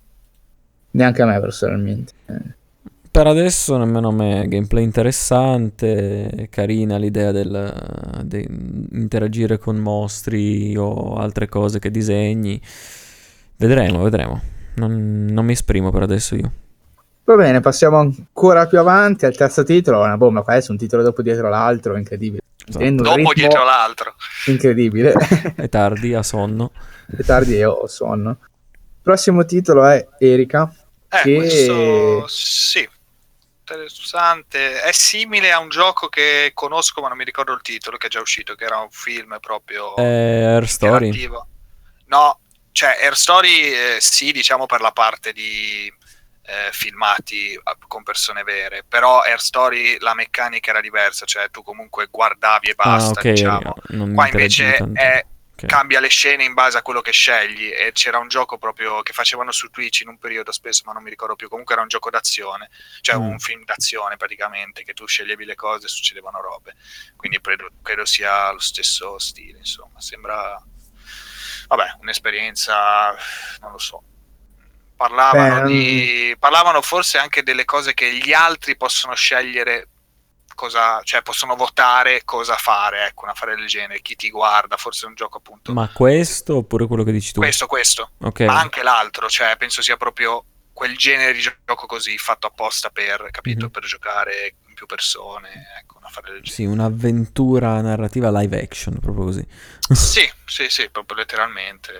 [0.91, 2.13] Neanche a me personalmente.
[3.11, 8.45] Per adesso nemmeno a me gameplay interessante, carina l'idea del di
[8.93, 12.61] interagire con mostri o altre cose che disegni.
[13.61, 14.41] Vedremo, vedremo.
[14.77, 16.51] Non, non mi esprimo per adesso io.
[17.25, 21.03] Va bene, passiamo ancora più avanti al terzo titolo, una bomba, qua adesso un titolo
[21.03, 22.41] dopo dietro l'altro, incredibile.
[22.67, 22.89] Esatto.
[22.89, 24.15] Dopo ritmo dietro l'altro.
[24.47, 25.13] incredibile.
[25.55, 26.71] È tardi, a sonno.
[27.15, 28.39] è tardi e ho sonno.
[28.71, 30.73] Il prossimo titolo è Erika.
[31.07, 32.89] Eh, Che- questo sì.
[33.59, 34.81] Interessante.
[34.81, 38.09] È simile a un gioco che conosco, ma non mi ricordo il titolo, che è
[38.09, 41.29] già uscito, che era un film proprio È Air Story.
[42.07, 42.39] No,
[42.71, 45.91] cioè Air Story eh, sì, diciamo per la parte di
[46.43, 52.07] eh, filmati con persone vere, però Air Story la meccanica era diversa, cioè tu comunque
[52.09, 53.29] guardavi e basta, ah, ok.
[53.29, 53.73] diciamo.
[54.13, 55.67] Qua invece è Ok.
[55.67, 59.13] cambia le scene in base a quello che scegli e c'era un gioco proprio che
[59.13, 61.89] facevano su Twitch in un periodo spesso ma non mi ricordo più comunque era un
[61.89, 62.69] gioco d'azione
[63.01, 63.29] cioè Mm.
[63.29, 66.73] un film d'azione praticamente che tu sceglievi le cose e succedevano robe
[67.15, 70.59] quindi credo, credo sia lo stesso stile insomma sembra
[71.75, 73.15] vabbè un'esperienza
[73.61, 74.03] non lo so
[74.95, 79.87] parlavano, Beh, di, parlavano forse anche delle cose che gli altri possono scegliere
[80.53, 85.05] cosa, cioè possono votare cosa fare, ecco, una fare del genere, chi ti guarda, forse
[85.05, 85.73] è un gioco appunto.
[85.73, 87.39] Ma questo oppure quello che dici tu?
[87.39, 88.41] questo, questo, Ok.
[88.41, 93.29] ma anche l'altro, cioè penso sia proprio quel genere di gioco così fatto apposta per,
[93.31, 93.71] capito, Mhm.
[93.71, 96.53] per giocare in più persone, ecco, fare del genere.
[96.53, 99.45] Sì, un'avventura narrativa live action, proprio così.
[99.91, 101.91] Sì, sì, sì, proprio letteralmente,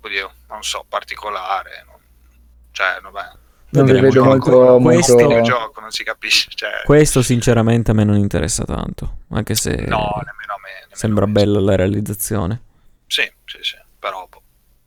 [0.00, 1.96] oddio, non so, particolare, non-
[2.72, 3.30] cioè, vabbè,
[3.70, 4.08] Non Vedremo.
[4.08, 5.28] vedo molto, Questo- molto...
[5.28, 9.76] videogioco non si capisce, cioè, Questo sinceramente a me non interessa tanto, anche se no,
[9.76, 10.70] nemmeno a me.
[10.80, 11.32] nemmeno sembra me.
[11.32, 12.62] bella la realizzazione.
[13.06, 14.42] Sì, sì, sì, però boh,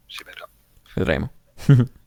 [0.08, 0.48] si vedrà.
[0.96, 1.32] Vedremo.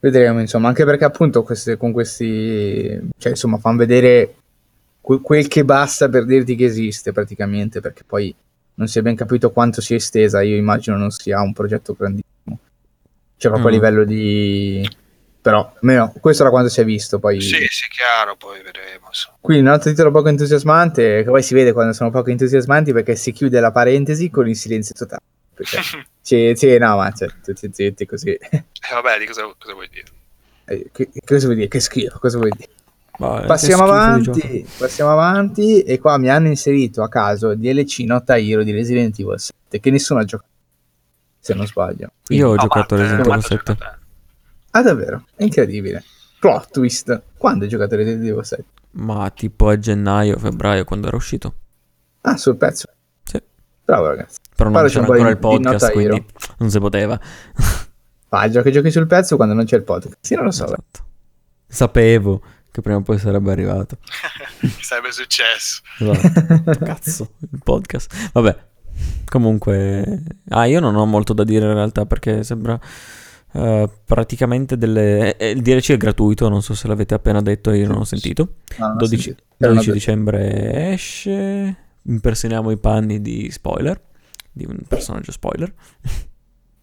[0.00, 4.36] Vedremo, insomma, anche perché appunto queste, con questi, cioè insomma, fanno vedere
[5.00, 8.34] quel che basta per dirti che esiste praticamente, perché poi
[8.74, 12.58] non si è ben capito quanto sia estesa, io immagino non sia un progetto grandissimo,
[13.36, 13.74] cioè proprio a Mm.
[13.74, 14.96] livello di...
[15.40, 17.40] però, almeno questo da quanto si è visto, poi...
[17.40, 19.06] Sì, sì, chiaro, poi vedremo.
[19.08, 19.36] Insomma.
[19.40, 23.16] Qui un altro titolo poco entusiasmante, che poi si vede quando sono poco entusiasmanti perché
[23.16, 25.22] si chiude la parentesi con il silenzio totale.
[25.54, 25.78] perché...
[26.20, 28.30] sì, sì, no, ma cioè, tutti zitti così.
[28.32, 30.06] Eh, vabbè, di cosa, cosa vuoi dire?
[30.66, 31.68] Eh, che, cosa vuoi dire?
[31.68, 32.70] Che schifo, cosa vuoi dire?
[33.20, 37.98] Vabbè, Passiamo schifo di avanti, passiamo avanti e qua mi hanno inserito a caso DLC
[38.06, 40.48] Nota Hero di Resident Evil 7 che nessuno ha giocato,
[41.38, 42.12] se non sbaglio.
[42.28, 43.76] Io ho No, giocato Resident Evil 7.
[44.70, 45.26] Ah davvero?
[45.36, 46.02] È incredibile.
[46.38, 47.22] Plot twist.
[47.36, 48.64] Quando hai giocato Resident Evil 7?
[48.92, 51.54] Ma tipo a gennaio, febbraio, quando era uscito.
[52.22, 52.88] Ah, sul pezzo.
[53.22, 53.38] Sì.
[53.84, 54.38] Bravo ragazzi.
[54.56, 56.24] Però non Parlaci c'era ancora il podcast, quindi
[56.56, 57.20] non si poteva.
[58.30, 60.16] Ah, giochi giochi sul pezzo quando non c'è il podcast.
[60.22, 60.64] Sì, non lo so.
[60.64, 61.04] Esatto.
[61.66, 63.98] Sapevo che prima o poi sarebbe arrivato.
[64.60, 65.82] Che sarebbe successo.
[65.98, 66.78] Esatto.
[66.84, 68.30] Cazzo, il podcast.
[68.32, 68.56] Vabbè,
[69.26, 70.22] comunque...
[70.50, 72.78] Ah, io non ho molto da dire in realtà perché sembra
[73.52, 75.36] eh, praticamente delle...
[75.36, 78.54] eh, il DLC è gratuito, non so se l'avete appena detto, io non ho sentito.
[78.78, 79.44] No, non ho 12, sentito.
[79.56, 79.94] Erano 12 due.
[79.98, 84.00] dicembre esce, impersoniamo i panni di spoiler,
[84.52, 85.72] di un personaggio spoiler.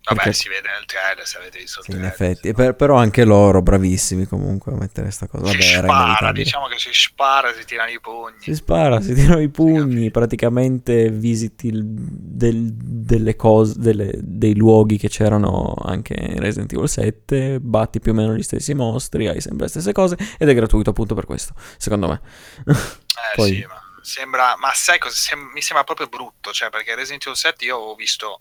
[0.10, 2.14] Vabbè, Perché- si vede nel trailer, se avete visto il Sì, in trailer.
[2.14, 5.43] effetti, Per- però anche loro bravissimi comunque a mettere sta cosa.
[5.43, 8.36] Vabbè, si spara, diciamo che si spara, si tirano i pugni.
[8.39, 10.12] Si spara, si tirano i pugni, capito.
[10.20, 17.60] praticamente visiti del- delle cose, delle- dei luoghi che c'erano anche in Resident Evil 7,
[17.60, 20.91] batti più o meno gli stessi mostri, hai sempre le stesse cose ed è gratuito
[20.91, 22.22] appunto per questo, secondo me.
[22.66, 22.74] Eh
[23.36, 25.16] Poi- sì, ma sembra, ma sai cosa?
[25.16, 28.39] Sem- mi sembra proprio brutto, cioè perché Resident Evil 7 io ho visto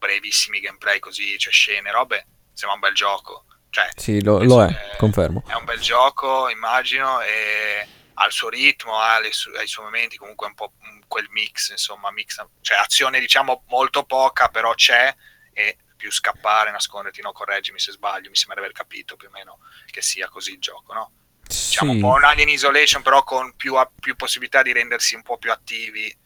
[0.00, 3.44] brevissimi gameplay così, cioè scene, robe, sembra un bel gioco.
[3.68, 5.44] Cioè, Sì, lo, lo è, eh, confermo.
[5.46, 9.84] È un bel gioco, immagino, e ha il suo ritmo, ha, su- ha i suoi
[9.84, 10.72] momenti, comunque un po'
[11.06, 15.14] quel mix, insomma, mix, cioè azione diciamo molto poca, però c'è
[15.52, 19.30] e più scappare, nasconderti, no, correggimi se sbaglio, mi sembra di aver capito più o
[19.30, 21.12] meno che sia così il gioco, no?
[21.42, 21.96] Diciamo Sì.
[21.96, 25.52] un po' un Alien Isolation, però con più, più possibilità di rendersi un po' più
[25.52, 26.16] attivi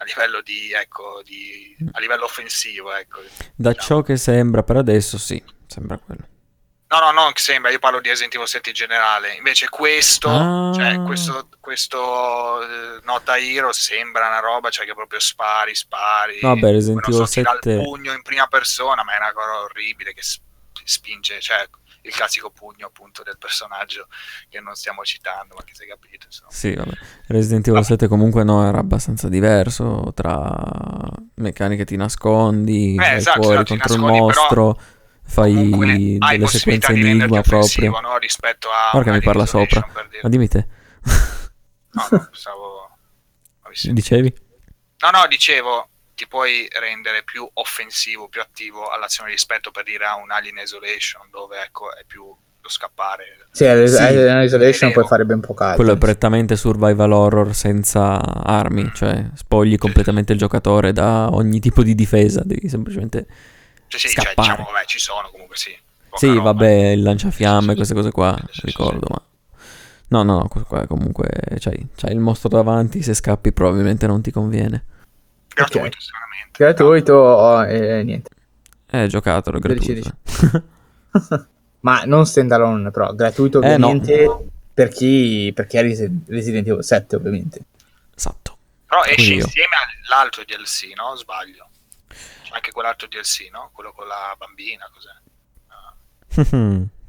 [0.00, 3.20] a livello di, ecco, di, a livello offensivo, ecco.
[3.54, 3.74] Da diciamo.
[3.86, 6.26] ciò che sembra per adesso, sì, sembra quello.
[6.88, 9.34] No, no, non sembra, io parlo di Resident Evil 7 in generale.
[9.34, 10.72] Invece questo, Ah.
[10.74, 16.40] cioè questo, questo eh, Nota Hero sembra una roba, cioè che proprio spari, spari.
[16.40, 19.32] Vabbè, Resident non so, Evil tira 7 il pugno in prima persona, ma è una
[19.32, 20.22] cosa orribile che
[20.82, 21.68] spinge, cioè
[22.02, 24.06] il classico pugno appunto del personaggio
[24.48, 26.50] che non stiamo citando, ma che si è capito, insomma.
[26.50, 26.92] Sì, vabbè.
[27.28, 30.52] Resident Evil 7 comunque no, era abbastanza diverso tra
[31.34, 34.82] meccaniche ti nascondi, vai esatto, fuori no, ti contro il nascondi, però mostro,
[35.22, 35.78] fai hai
[36.18, 38.00] delle possibilità sequenze enigma proprio.
[38.00, 38.18] no?
[38.18, 39.86] rispetto a Guarda che mi parla sopra.
[39.86, 40.20] Isolation, per dire.
[40.22, 40.66] Ma dimmi te,
[41.92, 42.28] No, no,
[43.72, 43.92] sentito.
[43.92, 44.34] dicevi?
[45.02, 45.88] No, no, dicevo,
[46.20, 51.22] ti puoi rendere più offensivo, più attivo all'azione rispetto per dire a un Alien Isolation,
[51.30, 52.24] dove ecco è più
[52.60, 53.38] lo scappare.
[53.50, 53.64] Sì, Sì.
[53.64, 54.92] Isolation Vedevo.
[54.92, 55.76] puoi fare ben poco altro.
[55.76, 61.82] Quello è prettamente survival horror senza armi, cioè spogli completamente il giocatore da ogni tipo
[61.82, 63.26] di difesa, devi semplicemente...
[63.86, 64.34] Cioè, sì, cioè, Scappare.
[64.36, 65.74] diciamo, vabbè, ci sono comunque, sì.
[66.16, 66.42] Sì, roba.
[66.42, 69.22] vabbè, il lanciafiamme, Sì, sì, queste cose qua, Sì, sì, ricordo, ma...
[70.08, 71.28] No, no, no, comunque
[71.60, 74.84] c'hai, c'hai il mostro davanti, se scappi probabilmente non ti conviene.
[75.54, 76.00] Gratuito, Ok.
[76.02, 76.50] sicuramente.
[76.52, 78.30] Gratuito oh, e niente.
[78.86, 80.10] Eh, giocatelo, è gratuito.
[81.80, 83.86] Ma non standalone, però gratuito Eh, no.
[83.88, 87.60] ovviamente per chi per chi ha Resi- Resident Evil 7 ovviamente.
[88.14, 88.56] esatto.
[88.86, 89.44] Però esce Quindi io.
[89.44, 89.74] insieme
[90.08, 91.14] all'altro DLC, no?
[91.16, 91.68] Sbaglio.
[92.08, 93.70] C'è anche quell'altro DLC, no?
[93.72, 95.10] Quello con la bambina, cos'è?
[95.68, 95.94] Ah.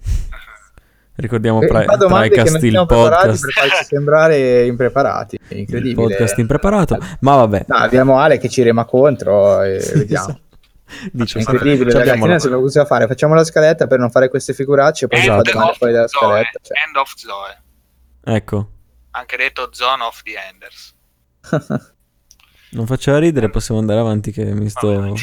[1.21, 5.37] Ricordiamo pra- Tricast il siamo podcast, per farci sembrare impreparati.
[5.47, 6.07] È il incredibile.
[6.07, 7.65] podcast impreparato, ma vabbè.
[7.67, 10.39] No, abbiamo Ale che ci rema contro e vediamo.
[11.13, 12.19] Dice, È Facciamo incredibile, ragazzi.
[12.19, 13.07] Noi la- sappiamo cosa fare.
[13.07, 16.07] Facciamo la scaletta per non fare queste figuracce e poi End domande of fuori dalla
[16.07, 16.59] Zoe, scaletta.
[16.61, 16.77] cioè.
[16.85, 17.61] End of Zoe.
[18.35, 18.69] Ecco,
[19.11, 20.95] Anche detto Zone of the Enders.
[22.71, 25.15] non faceva ridere, possiamo andare avanti che mi sto, andiamo.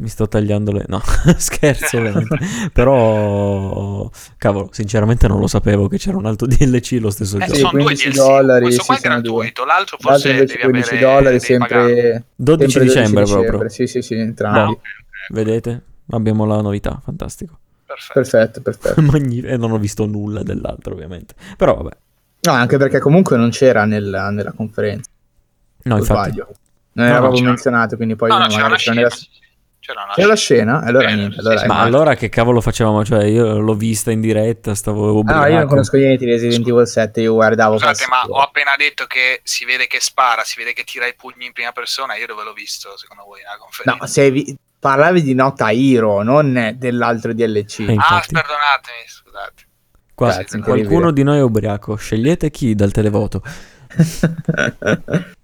[0.00, 0.84] Mi sto tagliando le...
[0.88, 1.00] No,
[1.36, 2.36] scherzo ovviamente.
[2.72, 7.54] Però, cavolo, sinceramente non lo sapevo che c'era un altro DLC lo stesso Eh, gioco.
[7.54, 8.16] Sì, sono due 15 DLC.
[8.16, 12.70] dollari, Questo sì, qua è gratuito, l'altro L'altro forse devi 15 avere dollari, sempre 12
[12.70, 13.68] sempre dicembre proprio.
[13.68, 14.70] Sì, sì, sì, entrambi.
[14.72, 14.80] No.
[15.30, 15.82] Vedete?
[16.10, 17.58] Abbiamo la novità, fantastico.
[17.84, 18.60] Perfetto.
[18.60, 19.00] Perfetto, perfetto.
[19.48, 21.34] E non ho visto nulla dell'altro, ovviamente.
[21.56, 21.96] Però vabbè.
[22.40, 25.10] No, anche perché comunque non c'era nella, nella conferenza.
[25.82, 26.30] No, infatti.
[26.30, 26.46] sbaglio.
[26.92, 29.28] Non No, era proprio c'era- menzionato, quindi poi No, no, c'era nella- sì, sì.
[29.88, 30.80] C'era una la scena.
[30.80, 30.84] scena?
[30.84, 31.32] E allora Eh, niente.
[31.34, 31.86] sì, Allora sì, Ma male.
[31.88, 33.04] allora che cavolo facevamo?
[33.04, 35.46] Cioè, io l'ho vista in diretta, stavo Ah, ubriaco.
[35.46, 39.06] io non conosco niente di Resident Evil 7, io guardavo Scusate, ma ho appena detto
[39.06, 42.16] che si vede che spara, si vede che tira i pugni in prima persona.
[42.16, 43.98] Io dove l'ho visto, secondo voi, nella conferenza?
[43.98, 47.80] No, se vi- parlavi di Nota Hero, non dell'altro DLC.
[47.80, 49.66] Eh, ah, perdonatemi, scusate.
[50.14, 50.62] Qua, incredibile.
[50.84, 51.94] qualcuno di noi è ubriaco.
[51.96, 53.42] Scegliete chi dal televoto.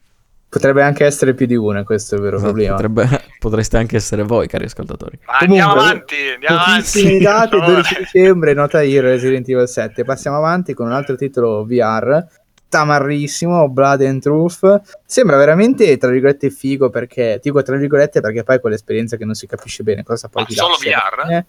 [0.55, 2.75] Potrebbe anche essere più di uno, questo è il vero Esatto, problema.
[2.77, 5.19] potrebbe- potreste anche essere voi, cari ascoltatori.
[5.27, 7.25] Ma andiamo Comunque, avanti, andiamo Pochissime avanti.
[7.25, 7.75] date, per favore.
[7.75, 10.05] 12 dicembre, nota Hero, Resident Evil 7.
[10.05, 12.25] Passiamo avanti con un altro titolo VR,
[12.69, 14.81] tamarrissimo, Blood and Truth.
[15.05, 19.47] Sembra veramente, tra virgolette, figo perché, dico tra virgolette perché poi quell'esperienza che non si
[19.49, 21.01] capisce bene cosa poi Ma ti solo lascia.
[21.27, 21.45] VR?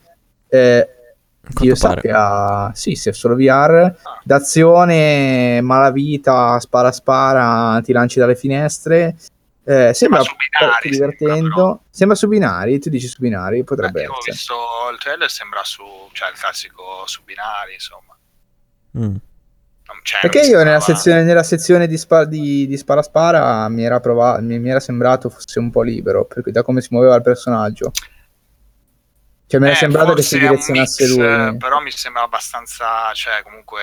[0.49, 0.88] Eh,
[1.48, 2.14] A che io quanto pare.
[2.14, 3.93] sappia, sì, sì, è solo VR.
[4.24, 9.16] D'azione, malavita, spara spara, ti lanci dalle finestre.
[9.68, 11.80] Eh, sembra su binari, molto divertente.
[11.89, 14.32] sembra, su binari, tu dici su binari, potrebbe Eh, io ho essere.
[14.32, 14.54] visto
[14.91, 18.16] il trailer, sembra su, cioè il classico su binari, insomma.
[18.98, 19.16] Mm.
[19.88, 23.68] Non c'è, Perché non io nella sezione, nella sezione di, spa- di, di spara spara
[23.70, 26.88] mi era, prova- mi, mi era sembrato fosse un po' libero, perché da come si
[26.91, 27.91] muoveva il personaggio.
[29.48, 31.26] Cioè mi era Eh, sembrato che si è un direzionasse mix, lui.
[31.26, 33.82] eh, Però mi sembra abbastanza, cioè comunque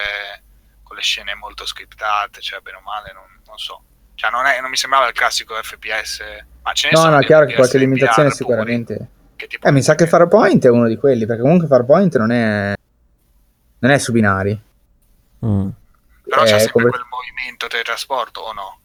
[0.82, 3.82] con le scene molto scriptate, cioè bene o male, non, non so.
[4.14, 6.20] Cioè non, è, non mi sembrava il classico FPS,
[6.62, 9.08] ma ce ne No, sono no, è chiaro che FPS qualche in limitazione VR sicuramente.
[9.36, 12.30] che tipo- Eh, mi sa che Farpoint è uno di quelli, perché comunque Farpoint non
[12.32, 12.74] è,
[13.78, 14.60] non è su binari.
[15.46, 15.68] Mm.
[16.24, 18.78] Però c'è è sempre come- quel movimento teletrasporto o no?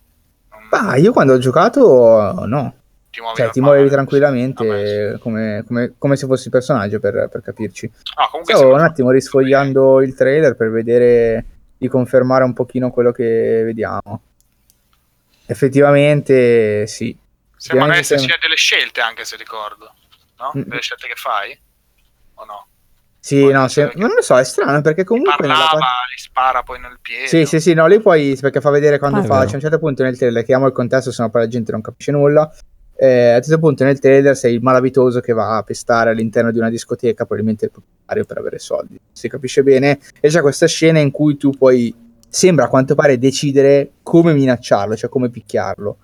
[0.51, 2.73] Non- Ah, io quando ho giocato, no.
[3.17, 5.19] Ti muovi Cioè, ti muovevi Vabbè, tranquillamente sì.
[5.19, 7.91] come, come- come se fossi il personaggio, per, per capirci.
[8.17, 11.45] No, comunque Stavo un sembra- attimo risfogliando il trailer per vedere
[11.77, 14.21] di confermare un pochino quello che vediamo.
[15.45, 17.15] Effettivamente, sì.
[17.55, 19.93] Sembrano Ovviamente esserci sembra- delle scelte anche se ricordo,
[20.37, 20.51] no?
[20.57, 20.61] Mm.
[20.63, 21.57] Delle scelte che fai?
[22.35, 22.67] O no?
[23.19, 26.17] Sì, Poi no, se- non lo so, è strano perché comunque nella Parlava, parte- li
[26.21, 27.27] spara poi nel piede.
[27.27, 29.79] Sì, sì, sì, no, lì poi perché fa vedere quando Ah, fa, c'è un certo
[29.79, 32.49] punto nel trailer, chiamo il contesto, sennò poi la gente non capisce nulla.
[32.99, 36.57] Eh, a certo punto nel trailer sei il malavitoso che va a pestare all'interno di
[36.57, 38.99] una discoteca, probabilmente il proprietario per avere soldi.
[39.11, 39.99] Si capisce bene.
[40.19, 41.93] E c'è questa scena in cui tu puoi,
[42.27, 45.97] sembra a quanto pare, decidere come minacciarlo, cioè come picchiarlo.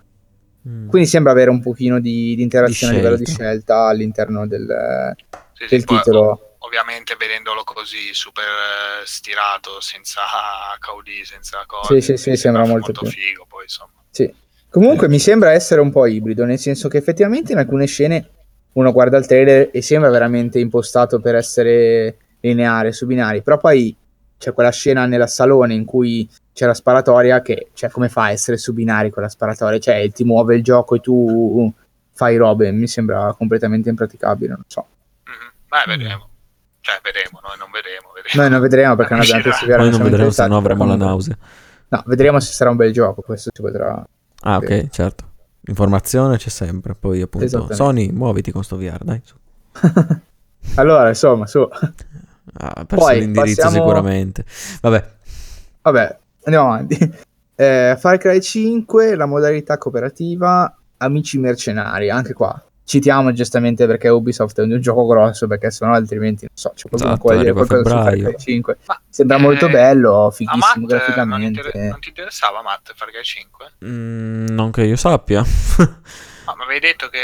[0.67, 0.87] Mm.
[0.87, 3.87] Quindi sembra avere un pochino di, di interazione Di a livello di scelta.
[3.87, 5.15] all'interno del,
[5.53, 6.29] Sì, sì, del poi, titolo.
[6.29, 10.21] ov- ovviamente vedendolo così super eh, stirato, senza
[10.95, 11.99] HUD, senza cose.
[11.99, 13.07] Sì, sì, sì, mi sembra molto più.
[13.07, 13.91] figo poi insomma.
[14.11, 14.33] Sì.
[14.73, 18.27] Comunque mi sembra essere un po' ibrido, nel senso che effettivamente in alcune scene
[18.73, 23.95] uno guarda il trailer e sembra veramente impostato per essere lineare su binari, però poi
[24.35, 28.31] c'è quella scena nella salone in cui c'è la sparatoria che, cioè, come fa a
[28.31, 29.77] essere su binari quella sparatoria?
[29.77, 31.71] Cioè, ti muove il gioco e tu
[32.11, 34.87] fai robe, mi sembra completamente impraticabile, non so.
[35.25, 35.51] Mhm.
[35.67, 36.29] Beh, vedremo.
[36.79, 38.11] Cioè, vedremo, noi non vedremo.
[38.11, 38.41] vedremo.
[38.41, 39.55] Noi non vedremo perché non abbiamo Uscirà.
[39.55, 41.37] PSVR, Poi non vedremo se no avremo la nausea.
[41.89, 44.03] No, vedremo se sarà un bel gioco, questo si potrà...
[44.45, 45.23] Ah, ok, certo.
[45.67, 46.95] Informazione c'è sempre.
[46.95, 47.73] Poi appunto.
[47.73, 49.21] Sony, muoviti con sto VR, dai.
[49.23, 49.35] su.
[50.75, 51.59] allora, insomma, su...
[52.55, 54.45] Ha perso Poi, l'indirizzo passiamo- sicuramente.
[54.81, 55.11] Vabbè,
[55.81, 56.97] Vabbè, andiamo avanti.
[57.55, 62.61] Eh, Far Cry 5, la modalità cooperativa, amici mercenari, anche qua.
[62.85, 67.13] Citiamo giustamente perché Ubisoft è un gioco grosso, perché sennò altrimenti non so, c'è qualcuno
[67.13, 68.23] Esatto, dire qualcosa su Far febbraio.
[68.29, 68.77] Cry 5.
[68.85, 71.59] Ma, Sembra eh, molto bello, fighissimo Matt eh, non, graficamente.
[71.59, 73.71] inter- non ti interessava Matt Far Cry 5?
[73.85, 75.43] mm, non che io sappia.
[76.45, 77.19] Ah, ma avevi detto che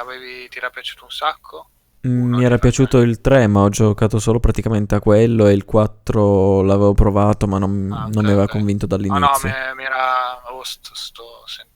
[0.00, 1.70] avevi, ti era piaciuto un sacco?
[2.06, 5.52] Mm, Uno Mi era piaciuto il 3, ma ho giocato solo praticamente a quello e
[5.52, 8.50] il 4 l'avevo provato, ma non, Ah, ok, non mi aveva ok.
[8.52, 9.48] convinto Ah no, dall'inizio.
[9.48, 10.52] mi, mi era...
[10.52, 11.69] Oh, sto, sto sento niente.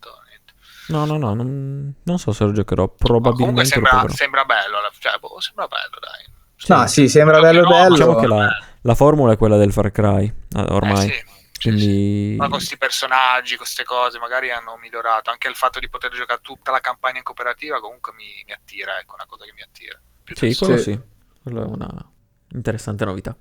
[0.89, 4.45] No, no, no, non, non so se lo giocherò, Ma comunque probabilmente lo sembra, sembra
[4.45, 6.33] bello, cioè, boh, sembra bello, dai.
[6.67, 7.95] No, sì, sembra bello Giocherò, bello.
[7.95, 10.93] Diciamo che la, la formula è quella del Far Cry, ormai.
[10.93, 11.69] Eh, sì, sì, sì.
[11.69, 12.35] Quindi...
[12.37, 15.31] Ma con questi personaggi, queste cose, magari hanno migliorato.
[15.31, 18.99] Anche il fatto di poter giocare tutta la campagna in cooperativa comunque mi, mi attira,
[18.99, 19.99] ecco, una cosa che mi attira.
[20.25, 20.93] Sì, Piuttosto- quello Sì.
[20.93, 21.01] sì.
[21.43, 22.11] Quello è una
[22.51, 23.37] interessante novità.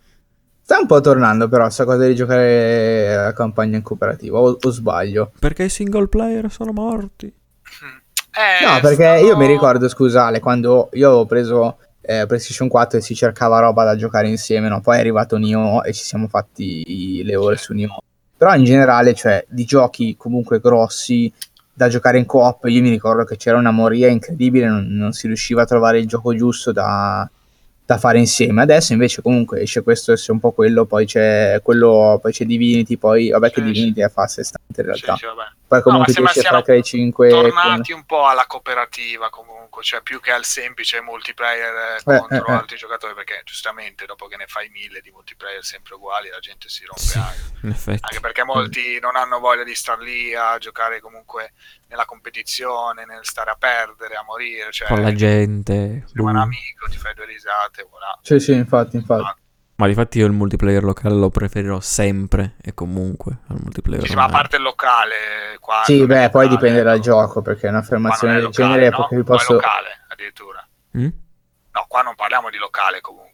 [0.66, 4.70] Sta un po' tornando però sta cosa di giocare la campagna in cooperativa, o, o
[4.72, 5.32] sbaglio?
[5.38, 7.26] Perché i single player sono morti.
[7.26, 7.98] Mm.
[8.36, 12.98] Eh, No, perché stanno- io mi ricordo, scusale, quando io avevo preso eh, PlayStation 4
[12.98, 14.80] e si cercava roba da giocare insieme, no?
[14.82, 17.98] Poi è arrivato Nioh e ci siamo fatti le ore su Nioh.
[18.38, 21.32] Però in generale, cioè, di giochi comunque grossi
[21.74, 25.28] da giocare in coop, io mi ricordo che c'era una moria incredibile, non, non si
[25.28, 27.30] riusciva a trovare il gioco giusto da,
[27.86, 28.62] da fare insieme.
[28.62, 32.98] Adesso invece comunque esce questo, esce un po' quello, poi c'è quello, poi c'è Divinity,
[32.98, 35.16] poi vabbè che Sì, Divinity è fast e stante in realtà.
[35.18, 35.26] sì.
[35.68, 40.02] Poi comunque sembra esce Far Cry 5 con- tornati un po' alla cooperativa comunque, cioè
[40.02, 42.56] più che al semplice multiplayer eh, Eh, contro eh, eh.
[42.56, 46.70] altri giocatori, perché giustamente dopo che ne fai mille di multiplayer sempre uguali la gente
[46.70, 47.18] si rompe
[47.64, 48.00] anche.
[48.02, 51.54] Anche perché molti non hanno voglia di star lì a giocare comunque
[51.94, 56.04] nella competizione, nel stare a perdere, a morire, cioè Con la gente.
[56.08, 58.18] sei un amico, ti fai due risate, voilà.
[58.22, 59.42] Sì, sì, infatti, infatti.
[59.76, 64.16] Ma difatti io il multiplayer locale lo preferirò sempre e comunque al multiplayer Sì, sì,
[64.16, 67.02] ma a parte il locale, qua Sì, è beh, poi locale, dipende dal no.
[67.02, 69.08] gioco, perché non un'affermazione è del genere no?
[69.08, 69.54] Qua è posso...
[69.54, 70.68] locale, addirittura.
[70.98, 71.08] Mm?
[71.72, 73.33] No, qua non parliamo di locale comunque.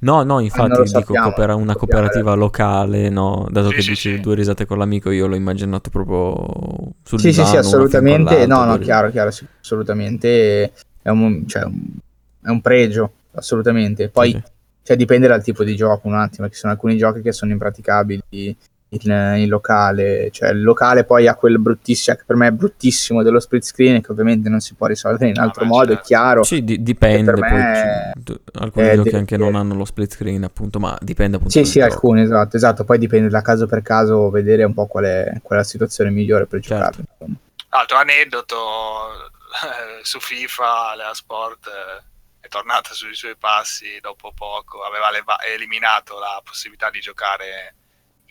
[0.00, 3.46] No, no, infatti lo dico sappiamo, coopera- una sappiamo, cooperativa locale, no?
[3.50, 4.20] Dato Sì, che sì, dici sì.
[4.20, 8.46] due risate con l'amico, io l'ho immaginato proprio sul Sì, sì, divano, sì, fianco assolutamente.
[8.46, 10.72] No, no, per- chiaro, chiaro, sì, assolutamente.
[11.02, 14.08] È un, cioè, è un pregio, assolutamente.
[14.08, 14.50] Poi Sì, sì.
[14.82, 17.52] cioè, dipende dal tipo di gioco un attimo, perché ci sono alcuni giochi che sono
[17.52, 18.56] impraticabili
[19.02, 20.30] in, in locale.
[20.30, 24.00] Cioè, il locale poi ha quel bruttissimo, che per me è bruttissimo dello split screen,
[24.02, 26.00] che ovviamente non si può risolvere in Ah, altro beh, modo, certo.
[26.02, 26.42] è chiaro.
[26.44, 29.84] Sì, di- dipende, per me poi è- tu- alcuni giochi de- anche non hanno lo
[29.84, 31.92] split screen, appunto, ma dipende appunto Sì, sì, gioco.
[31.92, 32.84] alcuni, esatto, esatto.
[32.84, 36.10] Poi dipende da caso per caso vedere un po' qual è, qual è la situazione
[36.10, 36.84] migliore per Certo.
[36.84, 37.04] giocare.
[37.10, 37.36] insomma.
[37.70, 38.56] Altro aneddoto
[39.64, 42.02] eh, su FIFA, Lea Sport eh,
[42.40, 47.74] è tornata sui suoi passi dopo poco, aveva leva- eliminato la possibilità di giocare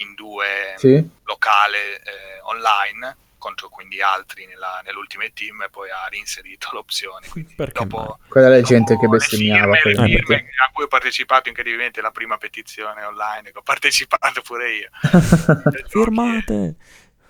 [0.04, 1.10] in due Sì?
[1.24, 7.28] locale eh, online contro quindi altri nella, nell'ultime team e poi ha reinserito l'opzione.
[7.28, 8.20] Quindi Perché dopo?
[8.30, 9.76] Quella è la gente che le bestemmiava.
[9.76, 13.62] firme, le firme perché- a cui ho partecipato incredibilmente la prima petizione online, che ho
[13.66, 14.90] partecipato pure io.
[15.90, 16.76] Firmate!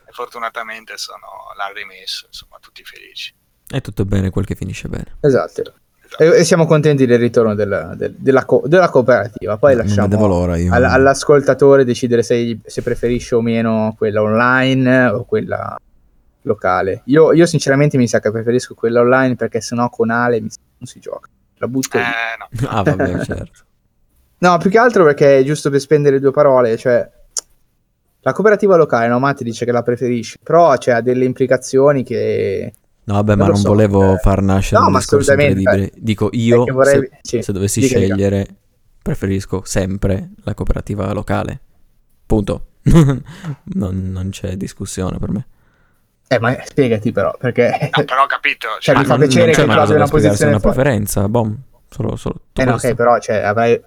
[0.05, 3.33] E fortunatamente sono, l'hanno rimesso, insomma, tutti felici.
[3.67, 5.17] È tutto bene quel che finisce bene.
[5.21, 5.73] esatto.
[6.17, 9.57] E, e siamo contenti del ritorno della, del- della, co- della cooperativa.
[9.57, 10.71] Poi Non lasciamo l'ora io.
[10.73, 15.75] all- all'ascoltatore decidere se, se preferisce o meno quella online o quella
[16.43, 17.01] locale.
[17.05, 20.87] Io, io sinceramente mi sa che preferisco quella online perché sennò con Ale mi non
[20.87, 21.29] si gioca.
[21.57, 21.97] La butto.
[21.97, 22.01] Eh,
[22.37, 22.67] no.
[22.69, 23.61] Ah, vabbè, certo.
[24.39, 27.09] No, più che altro perché è giusto per spendere due parole, cioè
[28.25, 32.73] la cooperativa locale, no, Matti dice che la preferisci, però c'è ha delle implicazioni che
[33.05, 34.17] No, vabbè, Non ma non so, volevo eh.
[34.17, 36.01] far nascere No, un ma discorso assolutamente, incredibile.
[36.01, 38.07] Dico, io, vorrei- se, sì, se dovessi dica, dica.
[38.13, 38.47] scegliere,
[39.01, 41.59] preferisco sempre la cooperativa locale.
[42.25, 42.67] Punto.
[42.83, 45.47] non, non c'è discussione per me.
[46.27, 48.67] Eh, ma spiegati però, perché No, però ho capito.
[48.79, 50.59] Cioè, cioè, mi fa non, piacere non c'è che una tu abbia una posizione una
[50.59, 51.27] preferenza.
[51.29, 51.57] Bom,
[51.89, 52.87] solo, solo tutto Eh no, questo.
[52.89, 53.81] ok, però cioè, avrai-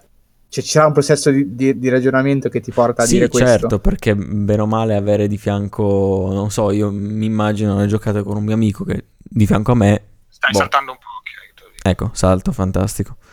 [0.49, 3.27] cioè, ci sarà un processo di, di- di ragionamento che ti porta a Sì, dire
[3.27, 3.47] questo.
[3.47, 8.23] certo, perché bene o male avere di fianco, non so, io mi immagino una giocata
[8.23, 10.57] con un mio amico che di fianco a me, stai boh.
[10.59, 11.05] saltando un po'.
[11.19, 11.81] ok, tu dici.
[11.83, 13.15] ecco, salto, fantastico.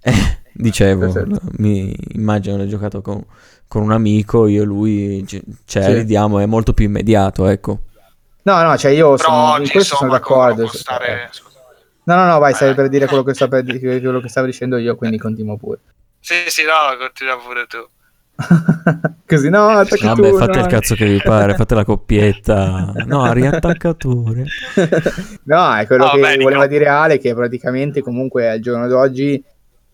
[0.00, 0.12] Eh,
[0.52, 1.40] dicevo, Perfetto.
[1.58, 3.22] mi immagino una giocata con,
[3.66, 5.92] con un amico, io e lui, c- cioè, Sì.
[5.94, 7.80] ridiamo, è molto più immediato, ecco.
[8.42, 10.62] No, no, cioè io Però sono, in oggi, questo sono d'accordo.
[10.62, 11.28] può stare...
[12.04, 12.74] No, no, no, vai, stavi Eh.
[12.74, 15.80] per dire quello che, sta per di- quello che stavo dicendo io, quindi continuo pure.
[16.20, 17.86] Sì, sì, no, continua pure tu.
[19.26, 20.64] Così, no, attacchi Vabbè, tu, fate no.
[20.64, 22.92] il cazzo che vi pare, fate la coppietta.
[23.06, 24.44] No, riattaccatore.
[25.44, 29.42] no, è quello No, che dico- voleva dire Ale, che praticamente comunque al giorno d'oggi,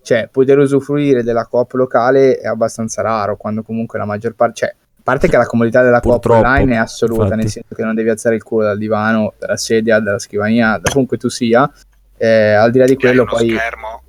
[0.03, 4.69] cioè, poter usufruire della coop locale è abbastanza raro, quando comunque la maggior parte, cioè,
[4.69, 7.41] a parte che la comodità della coop online è assoluta, infatti.
[7.41, 10.91] nel senso che non devi alzare il culo dal divano, dalla sedia, dalla scrivania, da
[10.91, 11.71] comunque tu sia,
[12.19, 14.03] eh, al di là di quello poi schermo.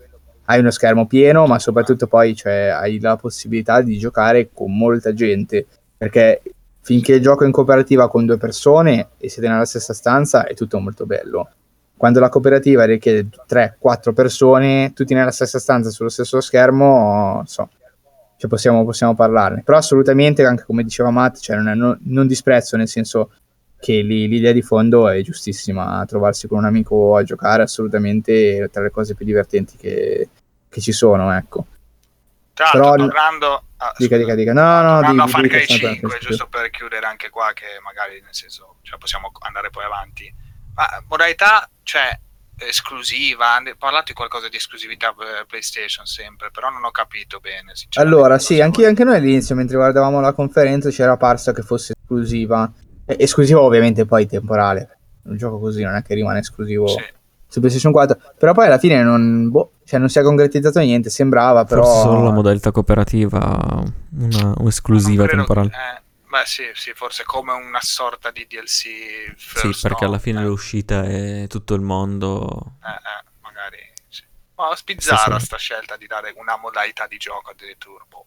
[0.46, 5.14] Hai uno schermo pieno, ma soprattutto poi cioè, hai la possibilità di giocare con molta
[5.14, 5.66] gente,
[5.98, 6.42] perché
[6.82, 11.06] finché gioco in cooperativa con due persone e siete nella stessa stanza è tutto molto
[11.06, 11.50] bello.
[11.98, 17.70] Quando la cooperativa richiede 3-4 persone, tutti nella stessa stanza sullo stesso schermo, so,
[18.38, 19.64] cioè possiamo, possiamo parlarne.
[19.64, 23.32] Però assolutamente, anche come diceva Matt, cioè non, è- non- non disprezzo, nel senso
[23.80, 28.70] che lì- l'idea di fondo è giustissima, trovarsi con un amico a giocare è assolutamente
[28.72, 30.30] tra le cose più divertenti che,
[30.70, 31.68] che ci sono, ecco.
[32.54, 34.54] Tra l'altro, tornando a, Dica, dica, dica.
[34.54, 36.28] No, no, tornando di- a Far dica Cry sempre 5, questo.
[36.28, 40.34] giusto per chiudere anche qua, che magari nel senso cioè, possiamo andare poi avanti.
[40.74, 42.18] Ma modalità, cioè,
[42.58, 47.74] esclusiva, parlato di qualcosa di esclusività per PlayStation sempre, però non ho capito bene.
[47.96, 52.72] Allora, sì, anche, anche noi all'inizio, mentre guardavamo la conferenza, c'era parso che fosse esclusiva.
[53.06, 54.98] Esclusiva ovviamente poi temporale.
[55.24, 57.04] Un gioco così non è che rimane esclusivo Sì.
[57.48, 58.20] su PlayStation 4.
[58.38, 61.84] Però poi alla fine non, boh, cioè non si è concretizzato niente, sembrava, però...
[61.84, 63.84] Forse solo la modalità cooperativa,
[64.20, 65.68] una un'esclusiva credo- temporale.
[65.70, 68.66] eh, beh, sì, sì, forse come una sorta di DLC.
[68.72, 70.10] Sì, first, perché no?
[70.10, 72.74] alla fine Eh, l'uscita è tutto il mondo.
[72.84, 73.78] eh, eh, magari
[74.10, 74.24] sì.
[74.56, 75.46] Ma è bizzarra Sì, sì.
[75.46, 78.26] sta scelta di dare una modalità di gioco addirittura, boh,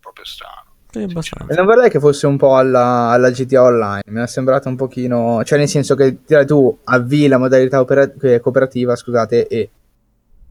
[0.00, 0.64] proprio strano.
[0.90, 1.52] Sì, abbastanza.
[1.52, 4.76] E non vorrei che fosse un po' alla, alla GTA Online, mi è sembrato un
[4.76, 9.70] pochino, cioè nel senso che tu avvii la modalità opera- eh, cooperativa, scusate, e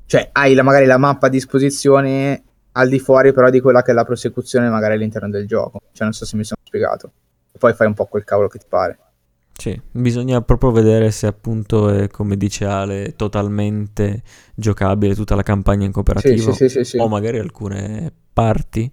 [0.05, 3.91] cioè hai la- magari la mappa a disposizione al di fuori però di quella che
[3.91, 7.11] è la prosecuzione magari all'interno del gioco, cioè non so se mi sono spiegato,
[7.51, 8.97] e poi fai un po' quel cavolo che ti pare.
[9.59, 14.23] Sì, bisogna proprio vedere se appunto è, come dice Ale, totalmente
[14.55, 16.97] giocabile tutta la campagna in sì, sì, sì, sì.
[16.97, 18.89] o magari alcune parti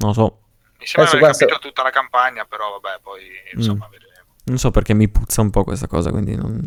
[0.00, 0.38] Non lo so.
[0.78, 3.22] Mi sembra Adesso di aver questo- capito tutta la campagna, però vabbè, poi
[3.54, 4.06] insomma vedremo.
[4.44, 6.60] Non so perché mi puzza un po' questa cosa, quindi non,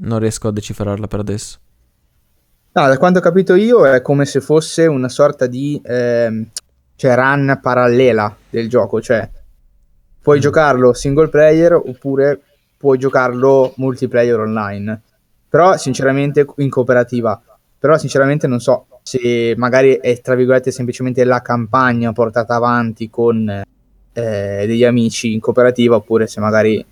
[0.00, 1.58] non riesco a decifrarla per adesso.
[2.72, 6.48] No, da quanto ho capito io è come se fosse una sorta di ehm,
[6.96, 9.28] cioè run parallela del gioco, cioè
[10.20, 10.40] puoi Mm.
[10.40, 12.40] giocarlo single player oppure
[12.76, 15.00] puoi giocarlo multiplayer online.
[15.48, 17.40] Però sinceramente in cooperativa.
[17.82, 23.48] Però sinceramente non so se magari è tra virgolette semplicemente la campagna portata avanti con
[23.48, 23.64] eh,
[24.12, 26.86] degli amici in cooperativa oppure se magari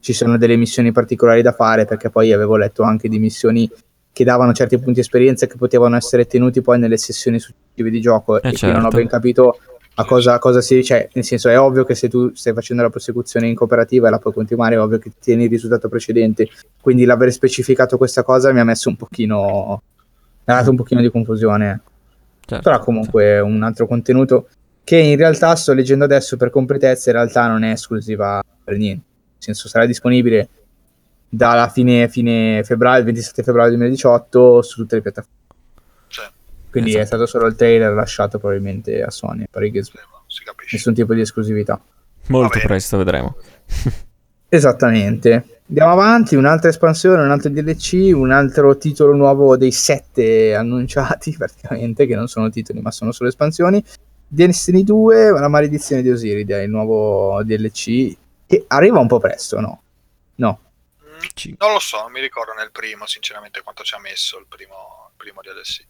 [0.00, 3.70] ci sono delle missioni particolari da fare perché poi avevo letto anche di missioni
[4.12, 8.42] che davano certi punti esperienza che potevano essere tenuti poi nelle sessioni successive di gioco
[8.42, 8.96] e qui non ho certo.
[8.96, 9.58] ben capito
[9.94, 12.82] a cosa, a cosa si cioè nel senso è ovvio che se tu stai facendo
[12.82, 16.48] la prosecuzione in cooperativa e la puoi continuare è ovvio che tieni il risultato precedente
[16.80, 19.80] quindi l'aver specificato questa cosa mi ha messo un pochino
[20.44, 21.90] ha dato un pochino di confusione ecco.
[22.46, 22.62] Certo.
[22.70, 24.48] però comunque è un altro contenuto
[24.84, 29.04] che in realtà sto leggendo adesso per completezza in realtà non è esclusiva per niente
[29.06, 30.48] nel senso sarà disponibile
[31.28, 35.36] dalla fine, fine febbraio, il 27 febbraio 2018 su tutte le piattaforme.
[36.06, 36.30] Cioè,
[36.70, 37.06] Quindi è Esatto.
[37.08, 39.90] stato solo il trailer lasciato probabilmente a Sony, per i Games-
[40.28, 40.76] si capisce.
[40.76, 41.80] nessun tipo di esclusività.
[42.28, 43.36] Molto presto vedremo.
[44.54, 45.62] Esattamente.
[45.66, 52.06] Andiamo avanti, un'altra espansione, un altro DLC, un altro titolo nuovo dei sette annunciati praticamente,
[52.06, 53.82] che non sono titoli ma sono solo espansioni.
[54.28, 59.82] Destiny 2, la maledizione di Osiride, il nuovo DLC, che arriva un po' presto, no?
[60.36, 60.60] No.
[61.02, 64.46] Mm, Non lo so, non mi ricordo nel primo, sinceramente, quanto ci ha messo il
[64.48, 65.84] primo, il primo DLC.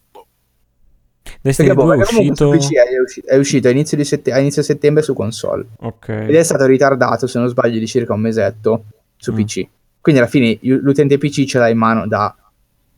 [1.41, 2.51] Destiny Perché, boh, 2 è uscito...
[2.51, 6.09] PC è, usci- è uscito a inizio, di sette- a inizio settembre su console Ok.
[6.09, 8.85] ed è stato ritardato, se non sbaglio, di circa un mesetto
[9.17, 9.37] su Mm.
[9.37, 9.67] PC.
[10.01, 12.35] Quindi alla fine l'utente PC ce l'ha in mano da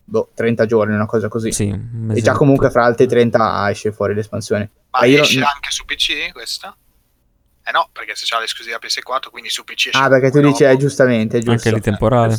[0.03, 1.51] boh, 30 giorni, una cosa così.
[1.53, 4.69] Sì, un e già comunque fra altri 30 esce fuori l'espansione.
[4.91, 6.75] Ma Ma io esce anche su PC questa?
[7.63, 10.63] Eh no, perché se c'ha l'esclusiva PS4, quindi su PC esce Ah, perché tu dici,
[10.63, 10.79] è nuovo.
[10.81, 11.51] giustamente, è giusto.
[11.67, 12.37] Anche lì temporale.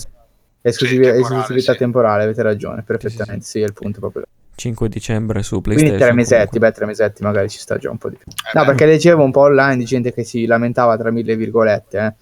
[0.61, 1.79] Esclusivi- Sì, temporale, esclusività sì.
[1.79, 4.25] temporale, avete ragione, sì, perfettamente, sì, è il punto proprio.
[4.59, 5.97] 5 dicembre su PlayStation.
[5.97, 6.69] Quindi tre mesetti, comunque.
[6.69, 8.27] beh, tre mesetti magari ci sta già un po' di più.
[8.29, 11.37] Eh No, beh, perché leggevo un po' online di gente che si lamentava tra mille
[11.37, 12.15] virgolette eh,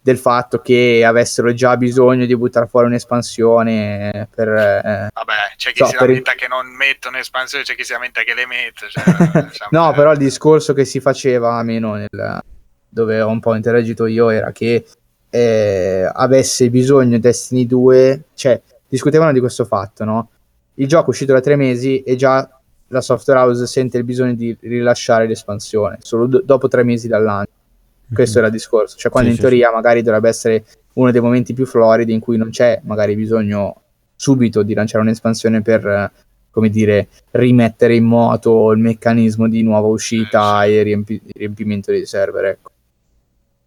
[0.00, 4.48] del fatto che avessero già bisogno di buttare fuori un'espansione per...
[4.48, 7.92] eh, Vabbè, c'è chi So, si per lamenta che non mettono espansioni, c'è chi si
[7.92, 8.88] lamenta che le mette.
[8.88, 12.40] Cioè, no, però il discorso che si faceva, almeno nel,
[12.88, 14.84] dove ho un po' interagito io, era che
[15.30, 20.28] eh, avesse bisogno Destiny 2, cioè discutevano di questo fatto, no?
[20.74, 22.48] Il gioco è uscito da tre mesi e già
[22.88, 27.22] la software house sente il bisogno di rilasciare l'espansione, solo do- dopo tre mesi dal
[27.22, 27.50] lancio.
[28.12, 30.64] Questo era il discorso, cioè quando Sì, in sì, teoria magari dovrebbe essere
[30.94, 33.76] uno dei momenti più floridi in cui non c'è magari bisogno
[34.14, 36.12] subito di lanciare un'espansione per,
[36.50, 40.74] come dire, rimettere in moto il meccanismo di nuova uscita Eh, sì.
[40.76, 42.71] e riempi- riempimento dei server, ecco.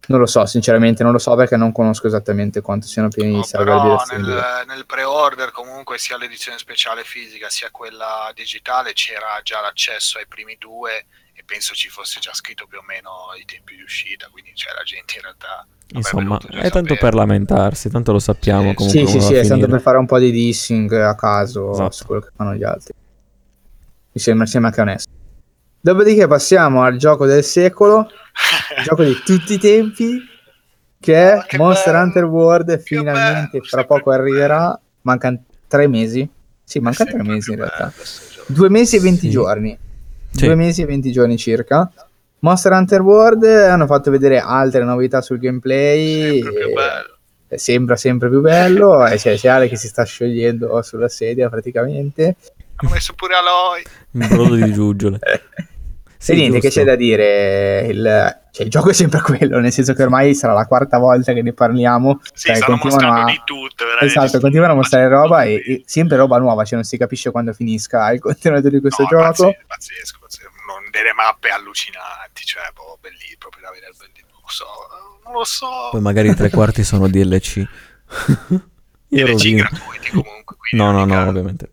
[0.08, 3.40] Non lo so, sinceramente non lo so perché non conosco esattamente quanto siano pieni No,
[3.40, 4.32] i server di però Destiny 2.
[4.34, 10.26] nel, nel pre-order comunque sia l'edizione speciale fisica sia quella digitale c'era già l'accesso ai
[10.28, 14.28] primi due e penso ci fosse già scritto più o meno i tempi di uscita,
[14.30, 16.96] quindi cioè, la gente in realtà Insomma, è tanto sapere.
[16.96, 19.06] per lamentarsi, tanto lo sappiamo Sì, comunque.
[19.06, 19.66] Sì, sì, sì, è finire.
[19.68, 21.90] per fare un po' di dissing a caso Esatto.
[21.92, 22.92] su quello che fanno gli altri.
[24.12, 25.10] Mi sembra, sembra che è onesto.
[25.80, 28.08] Dopodiché passiamo al gioco del secolo,
[28.78, 30.20] il gioco di tutti i tempi,
[31.00, 32.78] che è Ah, che Monster bello, Hunter World.
[32.80, 34.78] Finalmente, bello, fra poco arriverà.
[35.02, 36.28] Mancano tre mesi.
[36.64, 37.92] Sì, mancano tre mesi in realtà.
[38.46, 39.30] Due mesi e venti Sì.
[39.30, 39.78] giorni.
[40.30, 40.44] Sì.
[40.46, 41.90] Due mesi e venti giorni circa.
[42.40, 46.42] Monster Hunter World hanno fatto vedere altre novità sul gameplay.
[46.42, 47.16] Sempre più e- bello.
[47.48, 49.06] eh, sembra sempre più bello.
[49.06, 52.36] e c'è, c'è Ale che si sta sciogliendo sulla sedia praticamente.
[52.76, 53.82] Hanno messo pure Aloy.
[54.12, 55.18] Un brodo di giuggiole.
[56.26, 56.80] Sì, e niente, che giusto.
[56.80, 57.86] c'è da dire?
[57.88, 61.32] Il, cioè, il gioco è sempre quello, nel senso che ormai sarà la quarta volta
[61.32, 62.20] che ne parliamo.
[62.34, 64.18] Sì, cioè, continuano mostrando a- di tutto, veramente.
[64.18, 67.52] Esatto, continuano a mostrare roba e, e sempre roba nuova, cioè non si capisce quando
[67.52, 69.24] finisca il contenuto di questo No, è gioco.
[69.26, 70.50] Pazzesco, pazzesco, pazzesco.
[70.66, 74.24] Non- delle mappe allucinanti, cioè, boh, belli, proprio da vedere belli.
[74.28, 74.64] Non lo so,
[75.24, 75.66] non lo so.
[75.92, 77.62] Poi magari tre quarti sono DLC.
[79.08, 80.56] DLC gratuiti comunque.
[80.72, 81.70] No, no, no, ovviamente.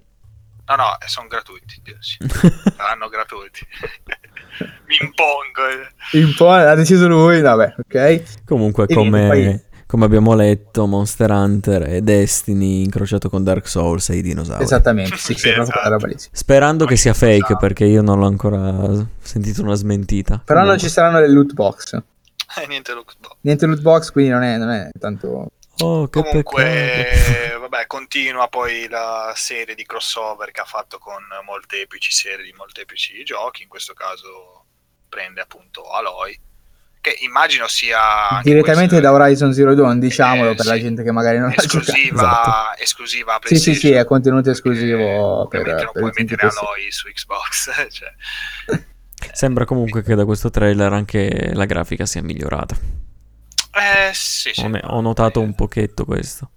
[0.65, 1.81] No, no, eh, sono gratuiti.
[2.77, 3.65] Saranno gratuiti.
[4.87, 5.67] Mi impongo.
[6.13, 6.23] eh.
[6.23, 8.43] Un po' ha deciso lui, vabbè, ok.
[8.45, 14.21] Comunque, come, come abbiamo letto, Monster Hunter e Destiny incrociato con Dark Souls e i
[14.21, 14.63] dinosauri.
[14.63, 15.89] Esattamente, sì, sì, esatto.
[15.89, 16.29] roba lì, sì.
[16.31, 17.57] Sperando che sia fake, Esatto.
[17.57, 20.41] perché io non l'ho ancora sentito una smentita.
[20.45, 20.87] Però non Comunque.
[20.87, 21.93] ci saranno le loot box.
[22.61, 23.37] Eh, niente, look, boh.
[23.41, 25.49] Niente loot box, quindi non è, non è tanto...
[25.79, 27.52] Oh, che Comunque, peccato.
[27.73, 33.23] Vabbè, continua poi la serie di crossover che ha fatto con molteplici serie di molteplici
[33.23, 34.65] giochi, in questo caso
[35.09, 36.39] prende appunto Aloy,
[37.01, 38.39] che immagino sia...
[38.43, 40.81] Direttamente da Horizon Zero Dawn, diciamolo Eh, per la sì.
[40.81, 41.91] gente che magari non l'ha giocato.
[41.91, 42.81] esclusiva, Esatto.
[42.81, 46.47] esclusiva a Sì, sì, sì, è contenuto esclusivo per, ovviamente non per puoi mettere.
[46.47, 48.13] Aloy su Xbox cioè.
[49.33, 52.75] Sembra comunque che da questo trailer anche la grafica sia migliorata.
[53.75, 56.51] eh sì, sì Ho, ne- ho notato un pochetto questo.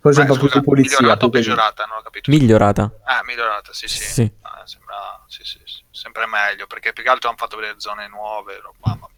[0.00, 0.96] Forse Ma, un po' più scusa, di pulizia.
[0.98, 1.84] migliorata o più peggiorata?
[1.84, 2.30] Non ho capito.
[2.30, 2.92] Migliorata?
[3.04, 4.02] Ah, migliorata, sì, sì.
[4.02, 4.32] Sì.
[4.42, 8.08] Ah, sembra, sì, sì, sì, sempre meglio, perché più che altro hanno fatto vedere zone
[8.08, 9.08] nuove, roba, mamma.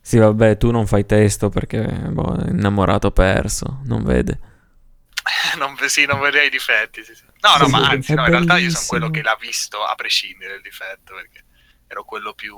[0.00, 4.38] Sì, vabbè, tu non fai testo perché boh, è innamorato perso, non vede.
[5.56, 7.02] non, sì, non vedrei i difetti.
[7.04, 7.24] sì, sì.
[7.40, 9.94] No, no, Sì, ma anzi, no, in realtà io sono quello che l'ha visto a
[9.94, 11.44] prescindere dal difetto, perché
[11.86, 12.56] ero quello più,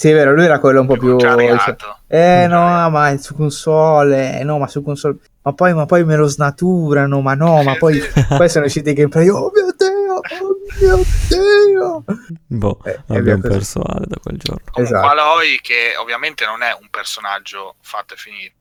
[0.00, 1.10] Sì, è vero, lui era quello un po' più...
[1.10, 1.98] contrariato.
[2.06, 5.18] Eh no, ma è su console, eh no, ma su console...
[5.42, 8.00] Ma poi, ma poi me lo snaturano, ma no, ma poi,
[8.34, 12.04] poi sono usciti i gameplay, oh mio Dio, oh mio Dio.
[12.46, 14.64] Boh, Eh, è abbiamo perso Ale da quel giorno.
[14.70, 15.20] Comunque Esatto.
[15.20, 18.54] Aloy che ovviamente non è un personaggio fatto e finito,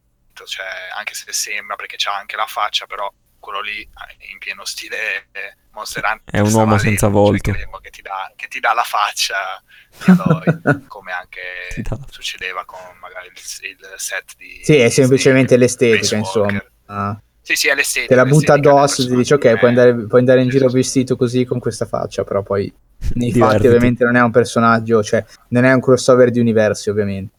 [0.43, 0.65] cioè
[0.97, 3.09] anche se sembra perché c'ha anche la faccia, però
[3.39, 7.51] quello lì eh, in pieno stile eh, Monster Hunter È un uomo senza cioè, volto.
[7.53, 9.63] credo che, ti dà, che ti dà la faccia
[10.05, 16.15] di come anche succedeva con magari il, il set di Sì, è semplicemente Snake, l'estetica,
[16.17, 16.63] insomma.
[16.85, 18.15] Ah, Sì, sì, è l'estetica.
[18.15, 19.79] te la butta addosso e ti dici, ok, personaggio, puoi eh.
[19.79, 20.75] andare, puoi andare in giro sì.
[20.75, 22.71] vestito così con questa faccia, però poi
[23.15, 23.39] nei Divertiti.
[23.39, 27.33] fatti ovviamente non è un personaggio, cioè non è un crossover di universi ovviamente.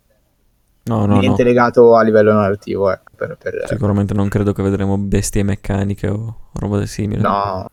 [0.83, 1.49] No, no, Niente no.
[1.49, 6.49] legato a livello narrativo, ecco, per, per- Sicuramente non credo che vedremo bestie meccaniche o
[6.55, 7.21] roba del simile.
[7.21, 7.69] No.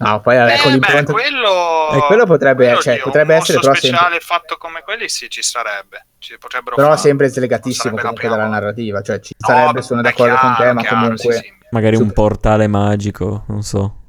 [0.00, 1.12] No, poi vabbè, Eh, con beh, l'impronta...
[1.12, 5.28] quello, Eh, quello potrebbe- cioè, Dio, potrebbe un essere, però speciale fatto come quelli sì,
[5.28, 6.06] ci sarebbe.
[6.18, 7.00] Ci potrebbero Però fare.
[7.00, 10.80] sempre slegatissimo comunque dalla narrativa, cioè ci No, sarebbe, sono d'accordo con te, chiaro, ma
[10.80, 11.32] chiaro, comunque...
[11.34, 11.52] sì, sì.
[11.70, 12.14] Magari un Super.
[12.14, 14.02] portale magico, non so.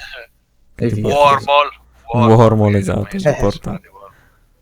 [0.76, 1.14] E via.
[1.14, 1.70] Wormhole.
[2.14, 3.82] Un wormhole, esatto, un portale.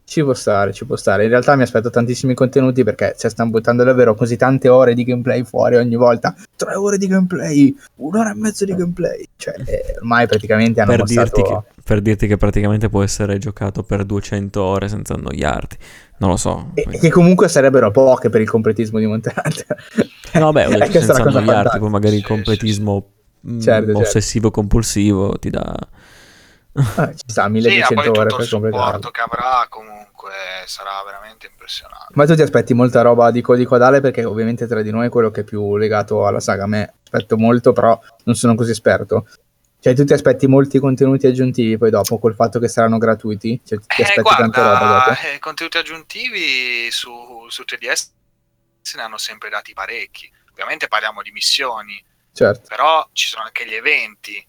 [0.09, 1.25] Ci può stare, ci può stare.
[1.25, 5.03] In realtà mi aspetto tantissimi contenuti perché cioè, stanno buttando davvero così tante ore di
[5.03, 6.33] gameplay fuori ogni volta.
[6.55, 9.27] Tre ore di gameplay, un'ora e mezzo di gameplay.
[9.35, 11.35] Cioè, eh, ormai praticamente hanno Per mostrato...
[11.35, 15.77] dirti, che, per dirti che praticamente può essere giocato per 200 ore senza annoiarti.
[16.17, 16.71] Non lo so.
[16.73, 19.77] E, e che comunque sarebbero poche per il completismo di Monster Hunter.
[20.41, 23.11] No, beh, senza annoiarti, poi magari il completismo
[23.47, 23.99] mm, Certo, certo.
[23.99, 25.87] ossessivo-compulsivo ti dà...
[26.73, 28.85] Ah, ci sta, Sì, ma 1200 poi ore per il completarlo.
[28.85, 30.31] supporto che avrà comunque
[30.65, 32.13] sarà veramente impressionante.
[32.13, 35.09] Ma tu ti aspetti molta roba di Codi Codale perché ovviamente tra di noi è
[35.09, 36.63] quello che è più legato alla saga.
[36.63, 39.27] A me aspetto molto, però non sono così esperto.
[39.81, 43.61] Cioè, tu ti aspetti molti contenuti aggiuntivi poi dopo col fatto che saranno gratuiti?
[43.65, 45.27] Cioè, ti Eh, aspetti tanta roba guarda, dopo?
[45.33, 47.11] eh, contenuti aggiuntivi su,
[47.47, 48.09] su 3DS
[48.81, 50.29] se ne hanno sempre dati parecchi.
[50.51, 52.01] Ovviamente parliamo di missioni,
[52.33, 52.61] Certo.
[52.67, 54.45] però ci sono anche gli eventi.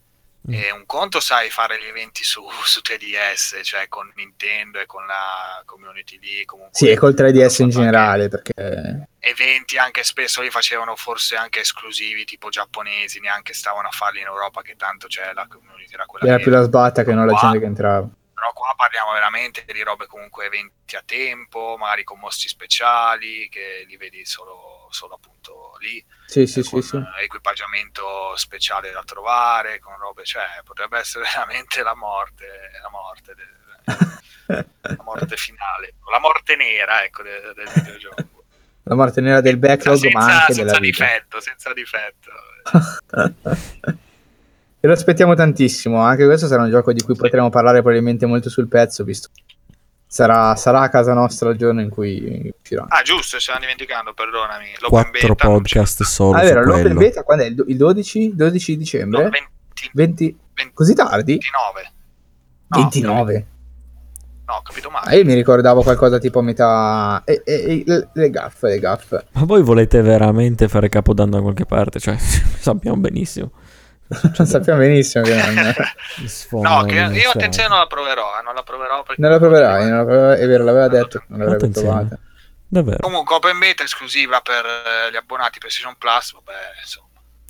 [0.49, 0.55] Mm.
[0.55, 5.05] E un conto sai fare gli eventi su, su 3DS, cioè con Nintendo e con
[5.07, 6.45] la community lì.
[6.47, 9.09] Comunque, Sì, e col 3DS in generale, perché...
[9.18, 14.26] Eventi anche spesso li facevano forse anche esclusivi, tipo giapponesi, neanche stavano a farli in
[14.26, 17.34] Europa, che tanto c'è la community era quella Era più la sbatta che non la
[17.34, 18.09] gente che entrava.
[18.32, 23.84] Però qua parliamo veramente di robe comunque eventi a tempo, magari con mostri speciali, che
[23.86, 26.96] li vedi solo, solo appunto lì, Sì, sì, con sì, sì.
[26.96, 32.46] eh, equipaggiamento speciale da trovare, con robe, cioè potrebbe essere veramente la morte,
[32.80, 33.58] la morte, del-
[34.46, 38.44] la morte finale, la morte nera, ecco, del, del videogioco.
[38.84, 41.04] La morte nera del backlog, senza, ma anche senza della vita.
[41.04, 42.30] difetto, senza difetto.
[44.80, 46.00] e lo aspettiamo tantissimo.
[46.00, 49.30] Anche questo sarà un gioco di cui potremo parlare probabilmente molto sul pezzo, visto
[50.12, 52.84] sarà, sarà a casa nostra il giorno in cui uscirà.
[52.88, 54.66] Ah, giusto, l'ho dimenticando, perdonami.
[54.80, 56.99] L'open Quattro beta podcast solo Ah, è vero, l'open quello.
[56.99, 57.46] beta quando è?
[57.46, 58.34] Il do- Il 12?
[58.34, 59.22] 12 dicembre?
[59.22, 59.49] No, 20,
[59.92, 60.38] 20...
[60.54, 61.38] 20 Così tardi?
[61.38, 61.92] 29.
[62.66, 63.46] No, 29.
[64.46, 65.16] No, ho capito Ah, male.
[65.16, 67.22] io mi ricordavo qualcosa tipo a metà...
[67.24, 69.26] E, e- e- le, le gaffe, le gaffe.
[69.32, 72.00] Ma voi volete veramente fare capodanno da qualche parte?
[72.00, 73.53] Cioè, sappiamo benissimo.
[74.45, 75.72] Sappiamo benissimo che non...
[76.26, 79.38] Sfondo No, che io attenzione non la proverò, eh, non la proverò perché Non la
[79.38, 81.88] proverai, non la proverai, è vero, l'aveva detto, non l'avrebbe Attenzione.
[81.88, 82.18] trovata.
[82.66, 82.99] Davvero?
[83.00, 87.07] Comunque Open Beta esclusiva per eh, gli abbonati PlayStation Plus, vabbè, insomma.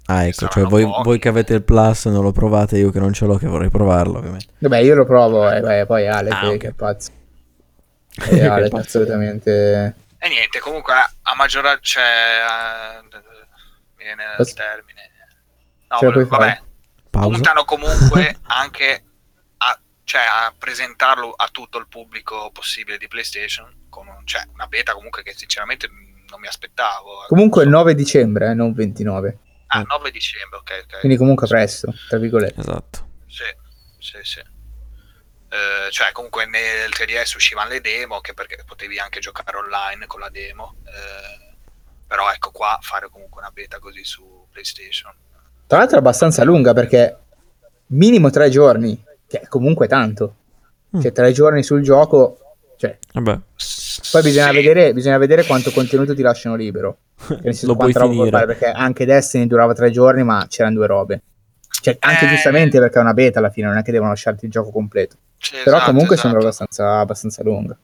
[0.07, 3.13] Ah, ecco, cioè voi, voi che avete il plus non lo provate, io che non
[3.13, 4.47] ce l'ho che vorrei provarlo, ovviamente.
[4.59, 6.57] Vabbè, io lo provo, e beh, poi Ale Ah, che, ok.
[6.57, 7.11] che è pazzo.
[8.21, 8.87] Che E Ale pazzo.
[8.99, 9.95] assolutamente...
[10.19, 13.17] E niente, comunque a maggior ragione cioè, eh,
[13.97, 15.10] mi viene il termine.
[15.91, 16.63] No, la puoi vabbè?
[17.11, 17.29] Pausa.
[17.29, 19.05] puntano comunque anche
[19.59, 24.67] a, cioè, a presentarlo a tutto il pubblico possibile di PlayStation, con un- cioè, una
[24.67, 25.89] beta comunque che sinceramente
[26.29, 27.25] non mi aspettavo.
[27.27, 29.39] Comunque il 9 dicembre, eh, non 29.
[29.67, 30.99] Ah, 9 dicembre, ok, ok.
[31.01, 32.61] Quindi comunque presto, tra virgolette.
[32.61, 33.09] Esatto.
[33.27, 33.45] Sì,
[33.99, 34.39] sì, sì.
[35.53, 40.21] Eh, cioè comunque nel 3DS uscivano le demo che perché potevi anche giocare online con
[40.21, 41.57] la demo eh,
[42.07, 45.13] però ecco qua fare comunque una beta così su PlayStation
[45.71, 47.17] Tra l'altro è abbastanza lunga perché
[47.91, 50.35] minimo tre giorni, che è comunque tanto.
[50.97, 51.01] Mm.
[51.01, 52.39] Cioè tre giorni sul gioco,
[52.77, 53.39] cioè, Vabbè,
[54.11, 54.55] poi bisogna, Sì.
[54.55, 56.97] vedere, bisogna vedere quanto contenuto ti lasciano libero.
[57.63, 61.23] Lo puoi fare, perché anche Destiny durava tre giorni, ma c'erano due robe.
[61.83, 62.29] Cioè, anche Eh.
[62.31, 65.15] giustamente perché è una beta alla fine, non è che devono lasciarti il gioco completo.
[65.39, 66.29] Sì, Però esatto, comunque esatto.
[66.31, 67.79] sembra abbastanza, abbastanza lunga.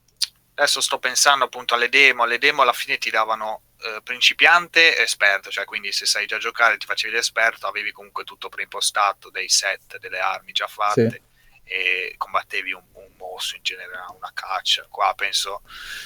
[0.55, 5.03] Adesso sto pensando appunto alle demo, le demo alla fine ti davano eh, principiante e
[5.03, 9.49] esperto, cioè quindi se sai già giocare ti facevi l'esperto, avevi comunque tutto preimpostato, dei
[9.49, 11.21] set, delle armi già fatte
[11.63, 14.87] e combattevi un, un mosso in genere, una caccia.
[14.89, 15.61] Qua penso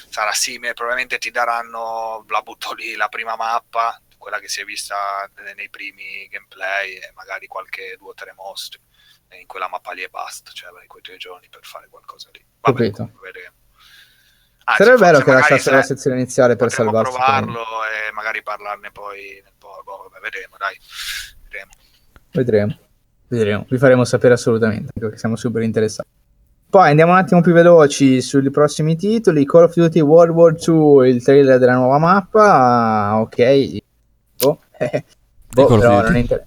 [0.08, 4.64] sarà simile, probabilmente ti daranno, la butto lì, la prima mappa, quella che si è
[4.64, 8.80] vista nei primi gameplay e magari qualche due o tre mostri
[9.38, 12.44] in quella mappa lì e basta, cioè avrai quei tre giorni per fare qualcosa lì.
[12.60, 13.18] Vabbè, Capito.
[13.20, 13.54] vedremo.
[14.64, 17.12] Anzi, Sarebbe bello che lasciassero la se- sezione iniziale per salvarsi.
[17.12, 19.80] provarlo e magari parlarne poi nel po'.
[19.84, 20.78] Boh, vabbè, vedremo, dai.
[21.42, 21.70] Vedremo.
[22.30, 22.78] Vedremo.
[23.28, 23.66] Vedremo.
[23.68, 26.08] Vi faremo sapere assolutamente perché siamo super interessati.
[26.70, 29.44] Poi andiamo un attimo più veloci sui prossimi titoli.
[29.44, 32.44] Call of Duty World War II, il trailer della nuova mappa.
[32.54, 33.76] ah, Ok.
[34.38, 34.60] Boh.
[35.52, 36.18] boh, Call of però Duty?
[36.18, 36.44] inter-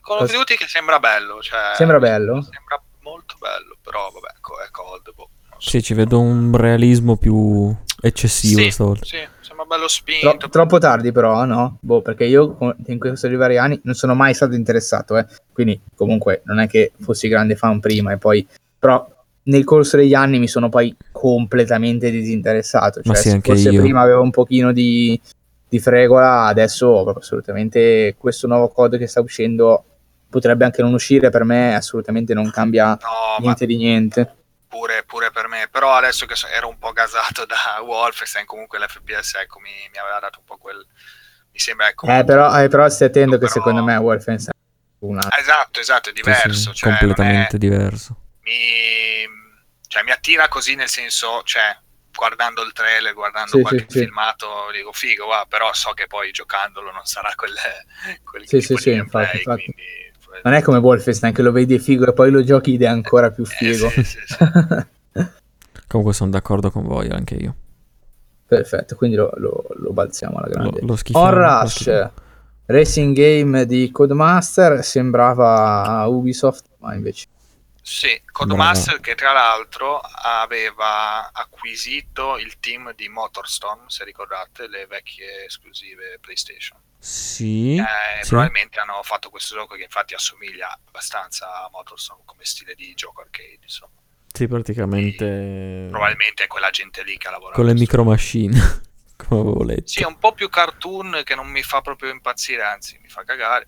[0.00, 2.40] Call of Duty che sembra bello, cioè, Sembra bello?
[2.40, 4.28] Sembra molto bello, però vabbè,
[4.66, 5.12] è cold.
[5.14, 5.28] Boh.
[5.58, 9.04] Sì, ci vedo un realismo più eccessivo Sì, stavolta.
[9.04, 10.36] sì, sembra bello spinto.
[10.36, 11.78] Tro- troppo tardi però, no?
[11.80, 12.56] Boh, perché io
[12.86, 15.26] in questi vari anni non sono mai stato interessato, eh.
[15.52, 18.46] Quindi comunque non è che fossi grande fan prima e poi...
[18.78, 23.00] Però nel corso degli anni mi sono poi completamente disinteressato.
[23.04, 23.80] Ma Cioè, sì, se anche forse io.
[23.80, 25.20] prima avevo un pochino di,
[25.68, 29.84] di fregola, adesso proprio assolutamente questo nuovo code che sta uscendo
[30.28, 34.34] potrebbe anche non uscire per me, assolutamente non cambia No, ma niente di niente.
[34.68, 35.68] Pure, pure per me.
[35.70, 39.98] Però adesso che so- ero un po' gasato da Wolfenstein, comunque l'FPS ecco, mi, mi
[39.98, 40.86] aveva dato un po' quel...
[41.50, 42.06] Mi sembra ecco...
[42.06, 45.26] Eh, però, eh, però stai attento che Però- secondo me Wolfenstein è una...
[45.38, 46.70] Esatto, esatto, è Sì, diverso.
[46.70, 48.16] sì, cioè, non è- completamente diverso.
[48.42, 49.26] mi,
[49.88, 51.76] cioè, mi attira così nel senso, cioè,
[52.12, 54.04] guardando il trailer, guardando Sì, qualche sì, sì.
[54.04, 57.54] filmato, dico figo, va, però so che poi giocandolo non sarà quel,
[58.24, 59.72] quel Sì, tipo sì, di sì, infatti, gameplay, infatti.
[59.72, 60.07] quindi-
[60.42, 62.86] Non è come Wolfenstein che lo vedi è figo e poi lo giochi ed è
[62.86, 63.88] ancora più Eh, figo.
[63.90, 64.36] sì, sì, sì.
[65.88, 67.54] Comunque sono d'accordo con voi, anche io.
[68.46, 70.80] Perfetto, quindi lo, lo- lo balziamo alla grande.
[70.80, 71.26] Lo, lo schifiamo.
[71.28, 72.12] On lo Rush, schifiamo.
[72.66, 77.26] racing game di Codemaster, sembrava Ubisoft, ma invece...
[77.80, 85.46] Sì, Codemaster che tra l'altro aveva acquisito il team di Motorstorm, se ricordate, le vecchie
[85.46, 86.78] esclusive PlayStation.
[86.98, 87.76] Sì.
[87.76, 88.28] Eh, sì.
[88.30, 93.20] Probabilmente hanno fatto questo gioco che infatti assomiglia abbastanza a Motorstorm come stile di gioco
[93.20, 93.92] arcade, insomma.
[94.32, 95.86] Sì, praticamente.
[95.90, 97.56] Probabilmente è quella gente lì che ha lavorato.
[97.56, 98.86] Con le micro machine.
[99.16, 99.88] come avevo letto.
[99.88, 103.24] Sì, è un po' più cartoon che non mi fa proprio impazzire, anzi mi fa
[103.24, 103.64] cagare.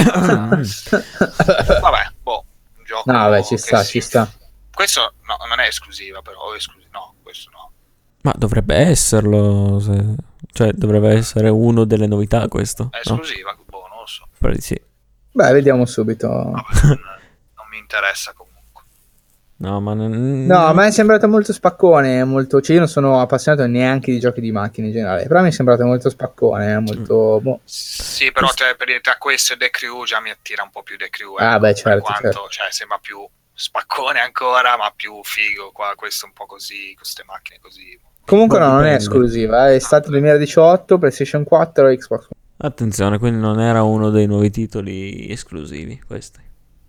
[0.00, 0.62] Mm.
[1.80, 2.44] Vabbè, boh,
[2.76, 3.92] un gioco No, vabbè, ci sta, sì.
[3.92, 4.30] ci sta.
[4.72, 7.72] Questo no, non è esclusiva però, esclusiva, no, questo no.
[8.22, 9.80] Ma dovrebbe esserlo.
[9.80, 10.14] se-
[10.52, 12.88] Cioè, dovrebbe essere uno delle novità questo.
[12.90, 13.20] È No?
[13.20, 14.26] esclusiva, boh, non lo so.
[14.38, 14.80] Di sì.
[15.32, 16.28] Beh, vediamo subito.
[16.28, 16.52] Vabbè,
[16.82, 16.98] non,
[17.56, 18.56] non mi interessa comunque.
[19.60, 19.92] No, ma.
[19.94, 22.60] non- No, a me è sembrato molto spaccone, molto...
[22.60, 25.52] Cioè io non sono appassionato neanche di giochi di macchine in generale, però mi è
[25.52, 27.40] sembrato molto spaccone, molto...
[27.40, 27.60] boh.
[27.64, 30.82] Sì, però cioè, per dire, tra questo e The Crew già mi attira un po'
[30.82, 31.34] più The Crew.
[31.36, 32.46] Ah, ecco, beh, certo, quanto, certo.
[32.48, 35.72] Cioè, sembra più spaccone ancora, ma più figo.
[35.72, 37.98] Qua questo un po' così, con queste macchine così.
[38.28, 42.40] Comunque no, non è esclusiva, eh, è estate 2018, PlayStation 4 e Xbox One.
[42.58, 45.98] Attenzione, quindi non era uno dei nuovi titoli esclusivi.
[46.06, 46.38] Questi.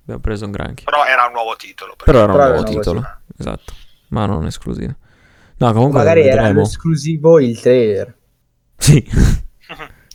[0.01, 0.83] Abbiamo preso un granchio.
[0.83, 1.95] Però era un nuovo titolo.
[2.03, 3.19] Però era un era nuovo nuovo titolo.
[3.37, 3.73] Esatto.
[4.09, 4.95] Ma non esclusivo.
[5.55, 6.59] No, comunque Magari era vedremo.
[6.59, 8.15] l'esclusivo il trailer.
[8.75, 9.01] Sì.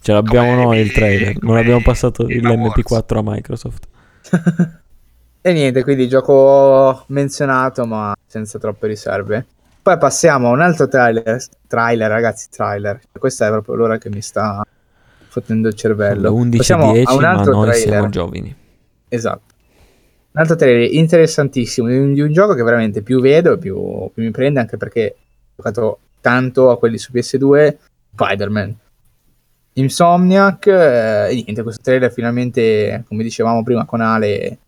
[0.04, 1.42] Ce l'abbiamo Come noi il trailer.
[1.42, 3.88] Non abbiamo passato i Game l'MP4 a Microsoft.
[5.40, 9.46] e niente, quindi gioco menzionato ma senza troppe riserve.
[9.84, 13.02] Poi passiamo a un altro trailer, trailer ragazzi, trailer.
[13.12, 14.66] Questa è proprio l'ora che mi sta
[15.28, 16.28] fottendo il cervello.
[16.28, 17.88] Sono le Passiamo 11.10 a un ma altro noi trailer.
[17.90, 18.56] siamo giovani.
[19.08, 19.54] Esatto.
[20.32, 24.10] Un altro trailer interessantissimo di un, di un gioco che veramente più vedo e più,
[24.14, 27.76] più mi prende, anche perché ho giocato tanto a quelli su PS2,
[28.14, 28.74] Spider-Man.
[29.74, 34.60] Insomniac, eh, e niente, questo trailer finalmente, come dicevamo prima con Ale,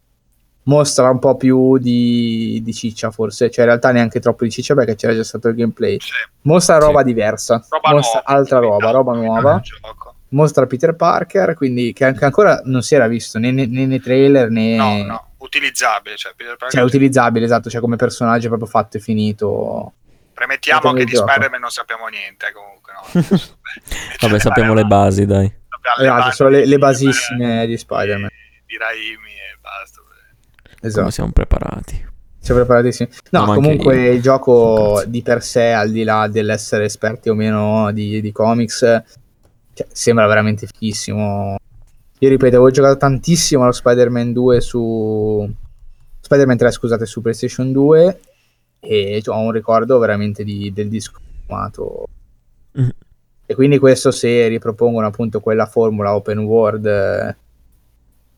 [0.67, 4.75] mostra un po' più di, di ciccia forse, cioè in realtà neanche troppo di ciccia
[4.75, 5.97] perché c'era già stato il gameplay.
[6.01, 6.11] Sì,
[6.43, 7.05] Mostra roba Sì.
[7.07, 9.63] diversa, roba mostra nuova, altra roba, roba nuova
[10.31, 14.01] mostra Peter Parker, quindi che anche ancora non si era visto né, né- né nei
[14.01, 18.69] trailer né, No, no, utilizzabile, cioè Peter Parker Cioè, utilizzabile, esatto, cioè come personaggio proprio
[18.69, 19.93] fatto e finito.
[20.35, 21.29] Premettiamo che di gioco.
[21.29, 22.93] Spider-Man non sappiamo niente, comunque.
[22.93, 23.49] No.
[24.21, 25.47] Vabbè, sappiamo le basi, dai.
[25.69, 28.29] Sappiamo le Esatto, basi sono le, le di- basissime di Spider-Man.
[28.67, 29.46] Di Raimi e basta.
[30.79, 32.05] Come Esatto, siamo preparati.
[32.39, 33.09] siamo preparatissimi.
[33.31, 37.29] No, No, ma anche comunque il gioco di per sé, al di là dell'essere esperti
[37.29, 41.57] o meno di, di comics, cioè, sembra veramente fighissimo.
[42.21, 45.51] Io ripeto, avevo giocato tantissimo allo Spider-Man 2 su...
[46.21, 48.21] Spider-Man 3, scusate, su PlayStation 2
[48.81, 52.07] e cioè, ho un ricordo veramente di- del disco fumato.
[52.81, 52.89] Mm.
[53.47, 57.37] E quindi questo se ripropongono appunto quella formula open world eh,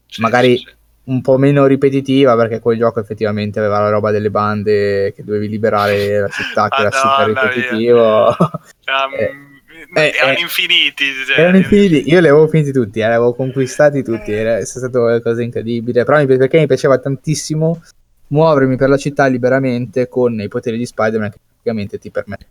[0.07, 0.77] Sì, Magari- sì, sì.
[1.09, 5.49] Un po' meno ripetitiva perché quel gioco effettivamente aveva la roba delle bande che dovevi
[5.49, 8.27] liberare la città che era super ripetitivo.
[8.29, 9.47] Um,
[9.95, 10.41] Eh, eh, erano eh.
[10.41, 11.05] infiniti.
[11.27, 14.65] cioè, Erano infiniti, io li avevo finiti tutti, eh, li avevo conquistati tutti, era è
[14.65, 16.05] stato una cosa incredibile.
[16.05, 17.81] Però mi perché mi piaceva tantissimo
[18.29, 22.47] muovermi per la città liberamente con i poteri di Spider-Man che praticamente ti permette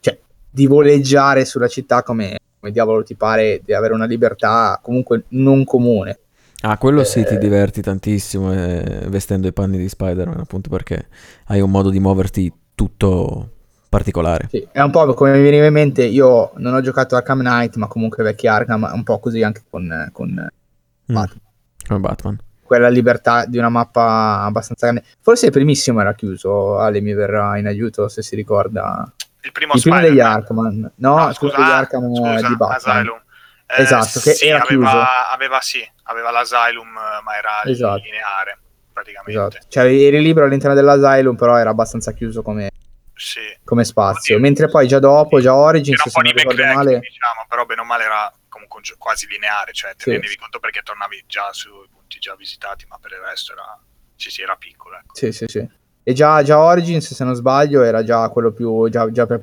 [0.00, 0.18] cioè,
[0.48, 5.64] di voleggiare sulla città come, come diavolo ti pare, di avere una libertà comunque non
[5.64, 6.18] comune.
[6.66, 7.24] Ah, quello sì, Eh.
[7.26, 11.08] ti diverti tantissimo eh, vestendo i panni di Spider-Man, appunto perché
[11.48, 13.50] hai un modo di muoverti tutto
[13.90, 14.46] particolare.
[14.50, 17.76] Sì, è un po' come mi veniva in mente, io non ho giocato Arkham Knight,
[17.76, 21.40] ma comunque vecchi Arkham, un po' così anche con, con Mm, Batman.
[21.86, 22.38] Come Batman.
[22.62, 25.06] quella libertà di una mappa abbastanza grande.
[25.20, 29.12] Forse il primissimo era chiuso, Ale mi verrà in aiuto se si ricorda.
[29.42, 32.56] Il primo Il primo degli Arkham, no, No, scusa, scusa, degli Arkham scusa, eh, di
[32.56, 32.96] Batman.
[32.96, 33.22] Asylum.
[33.66, 35.04] Eh, Esatto, che sì, era aveva, chiuso.
[35.32, 38.02] aveva sì, aveva l'Asylum, eh, ma era Esatto.
[38.02, 38.58] lineare
[38.92, 39.56] praticamente.
[39.58, 39.66] Esatto.
[39.68, 42.70] Cioè eri libero all'interno dell'Asylum, però era abbastanza chiuso come,
[43.14, 43.40] Sì.
[43.64, 44.34] come spazio.
[44.36, 44.46] Oddio.
[44.46, 47.46] Mentre poi già dopo, già Origins, Era un se po' non ricordo backtracking, male, diciamo,
[47.48, 50.08] però bene o male era comunque quasi lineare, cioè te Sì.
[50.10, 53.80] ne rendevi conto perché tornavi già sui punti già visitati, ma per il resto era,
[54.14, 54.96] sì, sì, era piccolo.
[54.96, 55.14] Ecco.
[55.14, 55.66] sì, sì, sì.
[56.06, 59.24] E già, già Origins, se non sbaglio, era già quello più già, già.
[59.24, 59.40] Beh,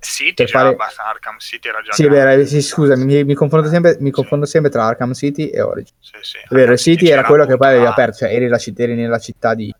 [0.00, 3.34] City Per già fare- abbastanza, Arkham City era già Sì, vero, sì, scusami, mi, mi
[3.34, 5.94] confondo sempre, mi confondo sempre tra Arkham City e Origins.
[6.00, 6.36] Sì, sì.
[6.38, 8.80] È vero, Arkham il City era quello che poi avevi aperto, cioè eri, la citt-
[8.80, 9.72] eri nella città di...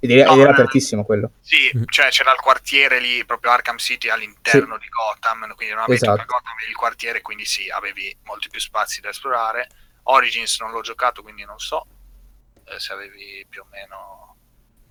[0.00, 1.32] Ed era, No, ed era eh, apertissimo quello.
[1.40, 1.82] Sì, Mm.
[1.88, 6.24] cioè c'era il quartiere lì, proprio Arkham City all'interno di Gotham, quindi non avevi Esatto.
[6.26, 9.68] Gotham, avevi il quartiere, quindi sì, avevi molti più spazi da esplorare.
[10.04, 11.84] Origins non l'ho giocato, quindi non so
[12.64, 14.31] eh, se avevi più o meno...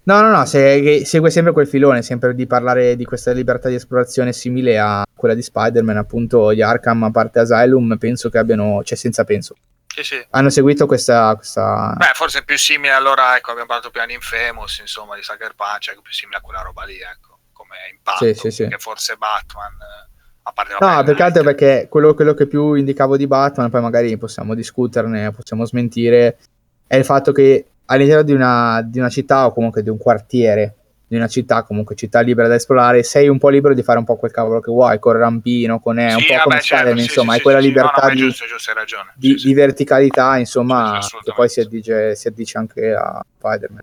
[0.03, 3.75] No, no, no, se- segue sempre quel filone, sempre di parlare di questa libertà di
[3.75, 8.81] esplorazione simile a quella di Spider-Man, appunto di Arkham, a parte Asylum, penso che abbiano,
[8.83, 9.55] cioè senza penso,
[9.85, 10.25] Sì, sì.
[10.31, 11.35] hanno seguito questa...
[11.35, 11.93] questa...
[11.95, 15.53] Beh, forse è più simile allora, ecco, abbiamo parlato prima di Infamous, insomma, di Sucker
[15.55, 18.67] Punch, ecco, più simile a quella roba lì, ecco, come impatto, Sì, sì, sì.
[18.67, 20.09] che forse Batman, eh,
[20.43, 24.17] a parte No, perché altro perché quello, quello che più indicavo di Batman, poi magari
[24.17, 26.39] possiamo discuterne, possiamo smentire,
[26.87, 30.75] è il fatto che all'interno di una, di una città o comunque di un quartiere,
[31.07, 34.05] di una città, comunque città libera da esplorare, sei un po' libero di fare un
[34.05, 36.65] po' quel cavolo che vuoi, col rampino, con è un Sì, po' vabbè, come certo,
[36.65, 39.11] Spider-Man, sì, insomma, sì, hai quella no, libertà no, è di, giusto, giusto, hai ragione.
[39.15, 39.47] di- Sì, sì.
[39.47, 43.81] di verticalità, insomma, che poi si addice, si addice anche a Spider-Man.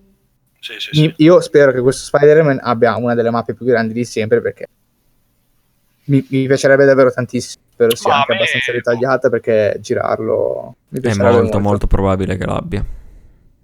[0.60, 1.00] Sì, sì, sì.
[1.02, 4.66] Mi- Io spero che questo Spider-Man abbia una delle mappe più grandi di sempre perché
[6.04, 7.62] mi, mi piacerebbe davvero tantissimo.
[7.70, 12.36] Spero sia Ma anche me- abbastanza ritagliata perché girarlo mi È piacerebbe molto, molto probabile
[12.36, 12.84] che l'abbia.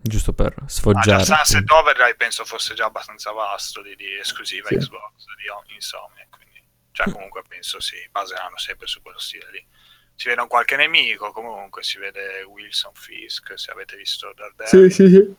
[0.06, 1.24] Giusto per Ah, sfoggiare.
[1.24, 4.76] Sunset Overdrive penso fosse già abbastanza vasto di, di esclusiva Sì.
[4.76, 5.24] Xbox
[5.66, 6.62] di Insomnia, quindi
[6.93, 9.66] cioè comunque penso si baseranno sempre su quello stile lì.
[10.14, 15.09] Si vede un qualche nemico, comunque si vede Wilson Fisk, se avete visto Daredevil, Sì,
[15.09, 15.35] sì, sì.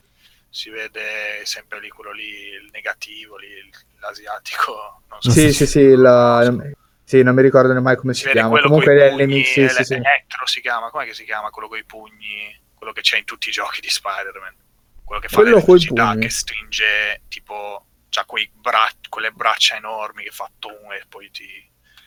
[0.50, 3.70] si vede sempre lì quello lì, il negativo, lì,
[4.00, 6.54] l'asiatico, non so Sì, se- sì, sì, la-
[7.04, 8.60] sì, non mi ricordo mai come si si chiama.
[8.60, 9.94] Comunque è il nemico, sì, sì, sì.
[9.94, 13.26] Electro si chiama, com'è che si chiama quello con i pugni, quello che c'è in
[13.26, 14.54] tutti i giochi di Spider-Man,
[15.04, 20.30] quello che fa Quello l'elettricità, che stringe tipo, c'ha quei bra- quelle braccia enormi che
[20.30, 21.48] fa tum e poi ti...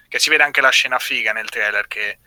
[0.09, 2.19] che si vede anche la scena figa nel trailer che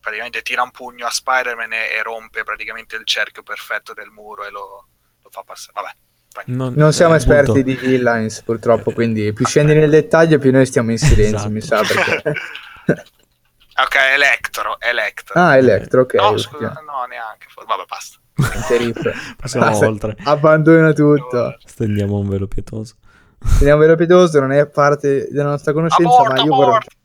[0.00, 4.46] praticamente tira un pugno a Spider-Man e, e rompe praticamente il cerchio perfetto del muro
[4.46, 4.88] e lo,
[5.22, 6.46] lo fa passare, vabbè.
[6.46, 6.80] niente.
[6.80, 10.64] Non siamo eh, esperti appunto, di villains, purtroppo, quindi più scendi nel dettaglio, più noi
[10.64, 11.50] stiamo in silenzio, Esatto.
[11.50, 11.82] mi sa.
[11.82, 12.32] Perché...
[13.82, 15.40] ok, Electro, Electro.
[15.40, 16.14] ah, Electro, ok.
[16.14, 18.18] no, scusa, no, neanche, vabbè, basta.
[18.68, 19.14] Terribile.
[19.36, 20.16] Passiamo Basta, oltre.
[20.24, 21.56] Abbandona tutto.
[21.64, 22.94] Stendiamo un velo pietoso.
[23.58, 26.78] Teniamo velo pietoso, non è parte della nostra conoscenza, Aborto, ma io vorrei...
[26.78, 26.96] che-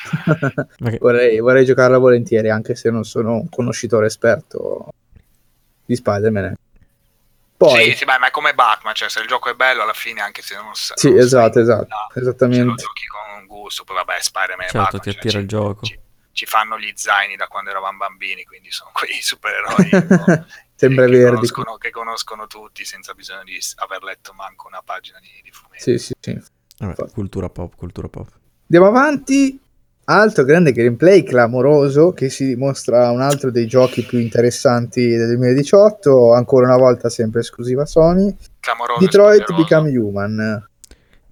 [0.98, 4.88] vorrei, vorrei giocarla volentieri, anche se non sono un conoscitore esperto
[5.84, 6.54] di Spider-Man.
[7.56, 9.92] Poi, Sì, sì, beh, ma è come Batman, cioè se il gioco è bello alla
[9.92, 12.82] fine anche se non sa- Sì, non sai esatto, esatto, nulla, Se lo esattamente.
[12.82, 15.84] giochi con gusto, poi vabbè, Spider-Man Certo, Batman, ti cioè, attira ci- il gioco.
[15.86, 15.98] Ci,
[16.32, 20.46] ci fanno gli zaini da quando eravamo bambini, quindi sono quei supereroi
[20.80, 21.34] Sempre che, verdi.
[21.34, 25.82] Conoscono, che conoscono tutti senza bisogno di aver letto manco una pagina di, di fumetti.
[25.82, 26.42] Sì, sì, sì.
[26.78, 28.28] Vabbè, cultura pop, cultura pop.
[28.62, 29.60] Andiamo avanti.
[30.04, 36.32] Altro grande gameplay clamoroso che si dimostra un altro dei giochi più interessanti del 2018,
[36.32, 38.34] ancora una volta sempre esclusiva Sony.
[38.58, 39.54] Clamoroso Detroit.
[39.54, 40.68] Become Human.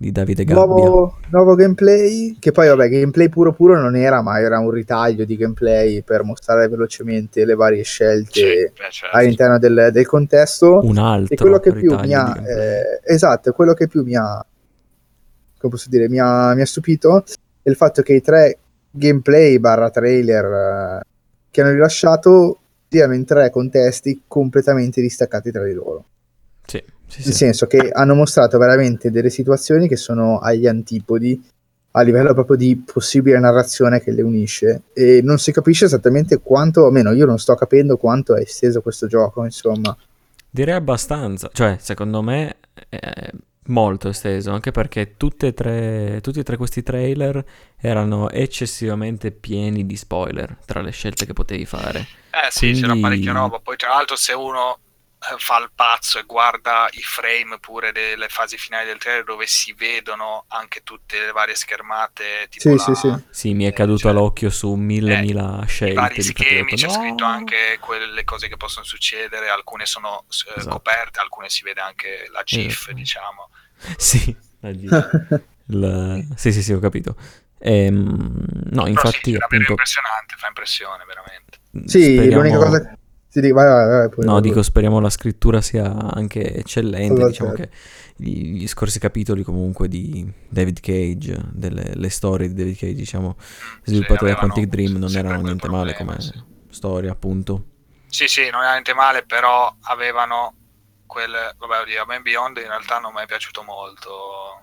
[0.01, 0.65] Di Davide Gabbia.
[0.65, 5.25] Nuovo, nuovo gameplay, che poi vabbè, gameplay puro puro non era, ma era un ritaglio
[5.25, 9.17] di gameplay per mostrare velocemente le varie Sì, scelte beh, certo.
[9.17, 10.79] all'interno del, del contesto.
[10.85, 14.47] Un altro E quello che più mi ha, eh, esatto, quello che più mi ha,
[15.59, 17.25] come posso dire, mi ha, mi ha stupito
[17.61, 18.57] è il fatto che i tre
[18.93, 21.01] gameplay barra trailer eh,
[21.51, 26.05] che hanno rilasciato siano in tre contesti completamente distaccati tra di loro.
[26.65, 27.33] Sì, sì, Nel sì.
[27.33, 31.43] senso che hanno mostrato veramente delle situazioni che sono agli antipodi
[31.93, 36.85] a livello proprio di possibile narrazione che le unisce e non si capisce esattamente quanto,
[36.85, 39.97] almeno io non sto capendo quanto è esteso questo gioco, insomma.
[40.51, 42.57] Direi abbastanza, cioè secondo me
[42.89, 43.31] è
[43.69, 47.45] molto esteso, anche perché tutte e tre, tutti e tre questi trailer
[47.81, 52.01] erano eccessivamente pieni di spoiler tra le scelte che potevi fare.
[52.31, 53.61] Eh sì, c'era Quindi- parecchia roba.
[53.63, 54.88] Poi, tra l'altro, se uno eh,
[55.39, 59.73] fa il pazzo e guarda i frame pure delle fasi finali del trailer dove si
[59.73, 63.25] vedono anche tutte le varie schermate, tipo Sì, la- sì, sì.
[63.31, 65.95] Sì, mi è Eh, caduto cioè, all'occhio su mille eh, mila i scelte.
[65.95, 69.87] vari difatti ho schemi, detto, c'è "No!" scritto anche quelle cose che possono succedere, alcune
[69.87, 70.69] sono eh, Esatto.
[70.69, 72.95] coperte, alcune si vede anche la GIF, Esatto.
[72.95, 73.51] diciamo.
[73.97, 75.05] Sì, la G-
[75.67, 77.17] il- sì, sì, sì, ho capito.
[77.61, 81.59] Ehm, no, Però infatti, sì, è davvero appunto, impressionante, fa impressione veramente.
[81.87, 82.98] Sì, speriamo- l'unica cosa...
[83.39, 84.43] Sì, dico, vai, vai, vai, pure, No, vai.
[84.43, 87.13] dico, speriamo la scrittura sia anche eccellente.
[87.13, 87.71] Allora, Diciamo certo.
[87.71, 87.77] che
[88.17, 93.37] gli, gli scorsi capitoli comunque di David Cage, delle le storie di David Cage, diciamo,
[93.85, 96.43] sviluppate da Quantic Dream, non erano niente male problema, come sì.
[96.71, 97.65] storia, appunto.
[98.09, 100.55] Sì, sì, non è niente male, però avevano
[101.07, 101.31] quel...
[101.59, 104.11] Vabbè, oddio, a me Beyond in realtà non mi è piaciuto molto,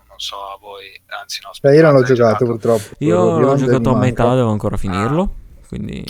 [0.07, 2.95] non so a voi, anzi no, Beh, io non l'ho hai giocato purtroppo.
[2.99, 5.33] Io l'ho Beyond giocato a metà, devo ancora finirlo,
[5.67, 6.03] quindi...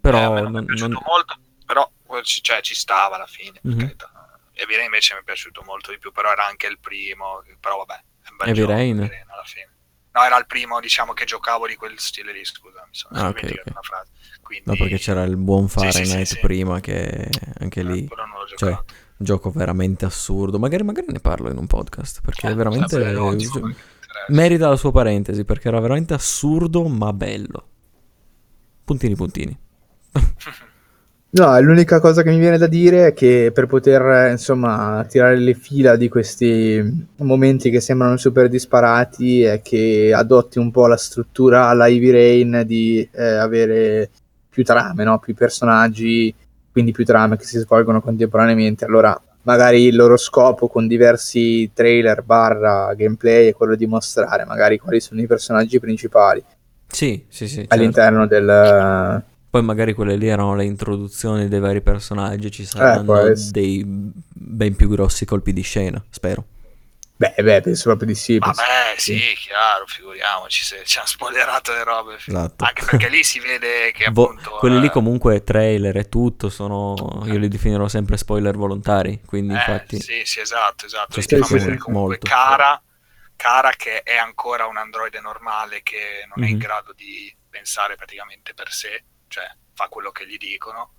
[0.00, 1.88] Però Eh, me non, mi non- è piaciuto non- molto, però
[2.22, 3.58] cioè, ci stava alla fine.
[3.62, 3.78] Mhm.
[3.78, 4.10] carità.
[4.54, 7.94] Heavy invece mi è piaciuto molto di più, però era anche il primo, però vabbè,
[8.22, 8.98] è un bel Heavy gioco, Rain?
[8.98, 9.70] Heavy Rain alla fine.
[10.12, 13.28] No, era il primo, diciamo, che giocavo di quel stile lì, scusa, mi sono Ah,
[13.28, 13.74] ok, dimenticato ok.
[13.76, 14.10] una frase.
[14.42, 16.38] Quindi, No, perché c'era il buon Sì, sì, sì, Fahrenheit sì.
[16.40, 17.30] prima che
[17.60, 18.06] anche eh, lì...
[18.56, 18.94] Cioè, giocato.
[19.16, 20.58] gioco veramente assurdo.
[20.58, 22.88] Magari, magari ne parlo in un podcast, perché Eh, veramente...
[22.88, 23.74] sarebbe ottimo,
[24.28, 27.68] merita la sua parentesi, perché era veramente assurdo ma bello.
[28.84, 29.58] Puntini puntini.
[31.34, 35.38] No, l'unica cosa che mi viene da dire è che per poter, eh, insomma, tirare
[35.38, 40.98] le fila di questi momenti che sembrano super disparati è che adotti un po' la
[40.98, 44.10] struttura alla Ivy Rain di eh, avere
[44.50, 45.18] più trame, no?
[45.20, 46.34] Più personaggi,
[46.70, 48.84] quindi più trame che si svolgono contemporaneamente.
[48.84, 54.78] Allora, magari il loro scopo con diversi trailer barra gameplay è quello di mostrare magari
[54.78, 56.44] quali sono i personaggi principali
[56.86, 57.54] Sì, sì, sì.
[57.56, 57.74] certo.
[57.74, 59.24] all'interno del...
[59.52, 63.50] Poi magari quelle lì erano le introduzioni dei vari personaggi, ci Eh, saranno essere.
[63.52, 66.44] dei ben più grossi colpi di scena, spero.
[67.16, 68.38] Beh, beh, penso proprio di sì.
[68.38, 72.16] penso- Vabbè, sì, chiaro, figuriamoci se ci hanno spoilerato le robe.
[72.16, 72.64] Esatto.
[72.64, 74.56] Anche perché lì si vede che Vo- appunto...
[74.58, 79.52] quelli lì eh, comunque trailer e tutto sono, io li definirò sempre spoiler volontari, quindi
[79.52, 80.00] eh, infatti...
[80.00, 81.20] sì, sì, esatto, esatto.
[81.20, 82.26] Cioè, Lì sì, vedere sì, comunque molto.
[82.26, 82.82] Cara,
[83.36, 86.60] Cara che è ancora un androide normale che non è in Mhm.
[86.60, 90.92] grado di pensare praticamente per sé, cioè fa quello che gli dicono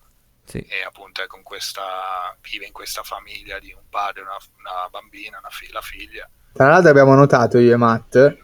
[0.46, 0.58] Sì.
[0.60, 5.38] e appunto è con questa vive in questa famiglia di un padre, una, una bambina,
[5.38, 6.28] una fi- la figlia.
[6.52, 8.38] Tra l'altro abbiamo notato io e Matt.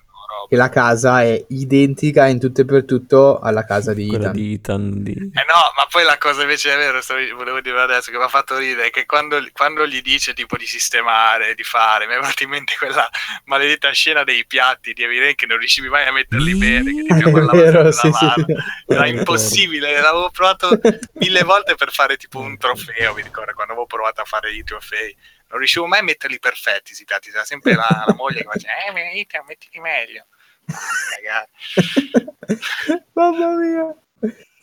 [0.48, 4.32] Che la casa è identica in tutto e per tutto alla casa di Quella Ethan.
[4.32, 5.12] di Ethan di...
[5.12, 8.24] Eh no, ma poi la cosa invece è vero, stavo- volevo dire adesso, che mi
[8.24, 12.14] ha fatto ridere, è che quando, quando gli dice tipo di sistemare, di fare, mi
[12.14, 13.08] è venuta in mente quella
[13.46, 17.22] maledetta scena dei piatti di Eviren che non riuscivi mai a metterli bene, che ti
[17.30, 18.46] È con la vero, mano sì, sì.
[18.88, 20.80] Era impossibile, l'avevo provato
[21.14, 24.64] mille volte per fare tipo un trofeo, mi ricordo, quando avevo provato a fare i
[24.64, 25.16] trofei.
[25.50, 29.00] Non riuscivo mai a metterli perfetti, si piatti, c'era sempre la, la moglie che faceva,
[29.00, 30.28] eh, Ethan, mettiti meglio.
[33.14, 33.96] Mamma mia.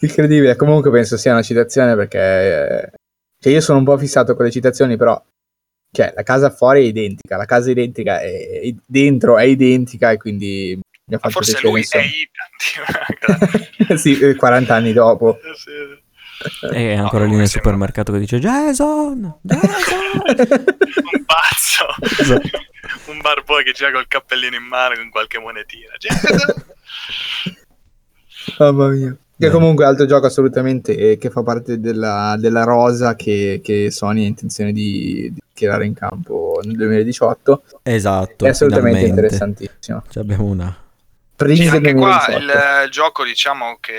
[0.00, 0.56] Incredibile.
[0.56, 2.90] Comunque penso sia una citazione perché eh,
[3.40, 5.20] cioè io sono un po' fissato con le citazioni, però
[5.90, 10.16] cioè, la casa fuori è identica, la casa identica è, è- dentro è identica e
[10.18, 11.98] quindi mi ha Ma fatto forse lui è.
[11.98, 15.38] Ethan, sì, eh, 40 anni dopo.
[15.40, 15.54] tipo.
[15.54, 15.95] Sì.
[16.70, 19.38] È ancora No, lì nel sembra- supermercato che dice Jason!
[19.42, 20.20] Jason!
[20.24, 21.86] un pazzo,
[22.22, 22.50] Esatto.
[23.06, 25.92] un barbone che gira col cappellino in mano con qualche monetina.
[25.98, 26.64] Jason!
[28.58, 29.16] Mamma mia.
[29.38, 34.24] Che comunque altro gioco assolutamente eh, che fa parte della, della rosa che, che Sony
[34.24, 37.62] ha intenzione di, di tirare in campo nel 2018.
[37.82, 39.36] Esatto, È assolutamente finalmente.
[39.36, 40.02] interessantissimo.
[40.08, 40.74] Cioè, abbiamo una...
[41.36, 42.38] Prince Sì, anche qua 2018.
[42.38, 43.92] il eh, gioco diciamo che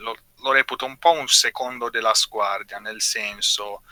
[0.00, 3.82] lo, lo reputo un po' un secondo della sguardia, nel senso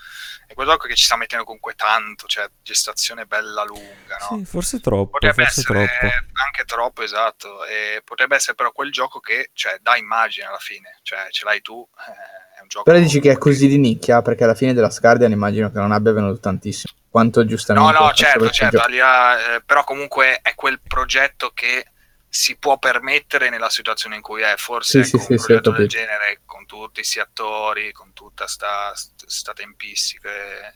[0.46, 4.38] è quel gioco che ci sta mettendo comunque tanto, cioè gestazione bella lunga, no?
[4.38, 6.14] Sì, forse troppo, Potrebbe forse essere troppo.
[6.44, 11.00] anche troppo, esatto, e potrebbe essere però quel gioco che cioè, dà immagine alla fine,
[11.02, 12.84] cioè ce l'hai tu, eh, è un gioco...
[12.84, 15.92] Però dici che è così di nicchia perché alla fine della Scardian immagino che non
[15.92, 16.94] abbia venuto tantissimo.
[17.10, 17.92] Quanto No, giustamente...
[17.92, 18.86] no, fatto certo, certo, gioco.
[18.86, 21.84] al di là, eh, però comunque è quel progetto che
[22.30, 25.70] si può permettere nella situazione in cui è, forse Sì, ecco, sì, un sì, progetto
[25.70, 25.98] del capito.
[25.98, 30.28] genere con tutti questi attori, con tutta sta, sta tempistica,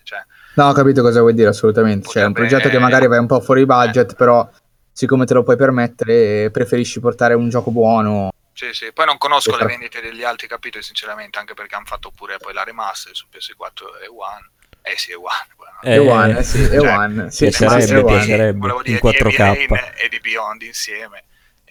[0.03, 0.25] cioè,
[0.55, 2.09] No, ho capito cosa vuoi dire assolutamente.
[2.09, 4.49] Cioè, è un Potrebbe- progetto che magari vai un po' fuori budget, però
[4.93, 8.31] siccome te lo puoi permettere, preferisci portare un gioco buono.
[8.53, 8.93] sì, sì.
[8.93, 9.65] Poi non conosco Esatto.
[9.65, 13.27] le vendite degli altri capitoli sinceramente, anche perché hanno fatto pure poi la remaster su
[13.31, 14.51] PS4 e One.
[14.83, 15.27] Eh sì, è One.
[15.57, 15.79] bueno.
[15.83, 17.31] Eh, E One, eh, sì, e cioè, One.
[17.31, 19.29] Sì, piacerebbe, piacerebbe, volevo in dire, 4K.
[19.29, 21.25] di Heavy Rain e di Beyond insieme.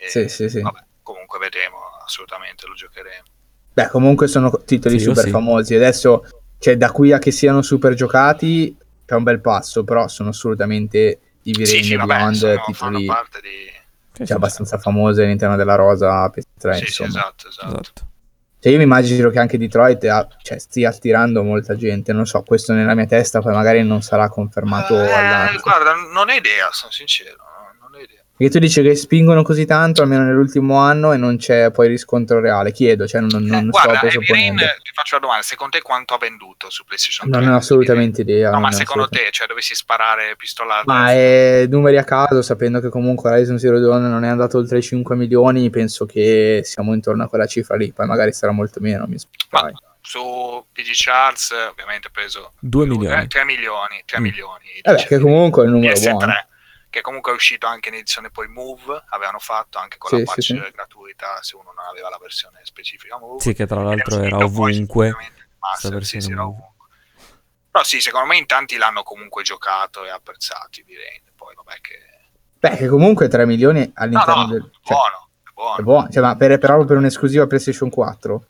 [0.03, 0.61] E, Sì, sì, sì.
[0.61, 3.23] Vabbè, comunque vedremo, assolutamente lo giocheremo.
[3.73, 5.30] Beh, comunque sono titoli Sì, super sì.
[5.30, 5.76] famosi.
[5.76, 6.26] Adesso,
[6.57, 8.76] cioè, da qui a che siano super giocati,
[9.06, 13.80] c'è un bel passo, però sono assolutamente Sì, Rain sì, Beyond, sono- titoli parte di...
[14.14, 17.07] Cioè, sì, abbastanza famose all'interno della rosa PS3, Sì, sì, insomma.
[17.10, 17.80] esatto, esatto.
[17.80, 18.07] Esatto.
[18.60, 22.44] Cioè, io mi immagino che anche Detroit ha- cioè, stia attirando molta gente, non so,
[22.44, 26.91] questo nella mia testa poi magari non sarà confermato Eh, guarda, non ho idea, sono
[26.91, 27.73] sincero, no?
[27.88, 28.22] non ho idea.
[28.41, 32.39] Perché tu dici che spingono così tanto, almeno nell'ultimo anno, e non c'è poi riscontro
[32.39, 32.72] reale.
[32.72, 36.18] Chiedo, cioè non, non Eh, guarda, Rain, ti faccio la domanda, secondo te quanto ha
[36.18, 37.39] venduto su PlayStation 3?
[37.39, 38.47] Non ho assolutamente idea.
[38.47, 42.80] No, non ma secondo te, cioè dovessi sparare pistola Ma è numeri a caso, sapendo
[42.80, 46.95] che comunque Horizon Zero Dawn non è andato oltre i 5 milioni, penso che siamo
[46.95, 49.76] intorno a quella cifra lì, poi magari sarà molto meno, mi Ma spiace.
[50.01, 53.27] su PG Charts ovviamente ha preso 2 milioni.
[53.27, 54.23] 3 milioni, 3 Mm.
[54.23, 54.65] milioni.
[54.81, 56.34] Vabbè, dice, che comunque è un numero PS3, buono.
[56.91, 60.23] Che comunque è uscito anche in edizione poi Move, avevano fatto anche con Sì, la
[60.26, 60.72] patch sì, sì.
[60.72, 63.39] gratuita se uno non aveva la versione specifica Move.
[63.41, 65.15] Sì, che tra l'altro era ovunque.
[65.57, 66.88] Master, sì, sì, era ovunque.
[67.72, 71.22] Però sì, secondo me in tanti l'hanno comunque giocato e apprezzati, direi.
[71.34, 71.99] Poi vabbè che...
[72.59, 74.61] Beh, che comunque 3 milioni No, all'interno no, del...
[74.61, 75.77] è cioè, buono, è buono.
[75.77, 76.09] è buono.
[76.09, 78.45] Cioè, ma per, però per un'esclusiva PlayStation 4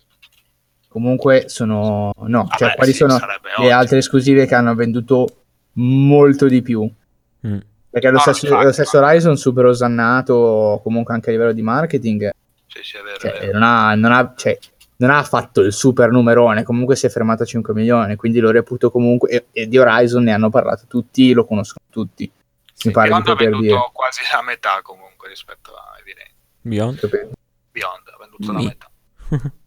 [0.88, 2.11] comunque sono...
[2.18, 3.77] No, cioè Vabbè, quali sì, sono le ottimo.
[3.77, 5.43] altre esclusive che hanno venduto
[5.73, 6.91] molto di più?
[7.45, 7.59] Mm.
[7.91, 8.97] Perché lo, stesso, infatti, lo stesso.
[8.99, 12.31] Horizon super osannato comunque anche a livello di marketing
[12.68, 13.51] Sì, sì, è vero, è cioè, vero.
[13.51, 14.57] non, ha, non, ha, cioè,
[14.97, 18.49] non ha fatto il super numerone, comunque si è fermato a 5 milioni, quindi lo
[18.49, 22.31] reputo comunque, e, e di Horizon ne hanno parlato tutti, lo conoscono tutti,
[22.85, 23.89] mi pare di poter venduto dire.
[23.91, 26.31] quasi la metà comunque rispetto a Evidente.
[26.61, 27.30] Beyond?
[27.72, 28.89] Beyond ha venduto la metà.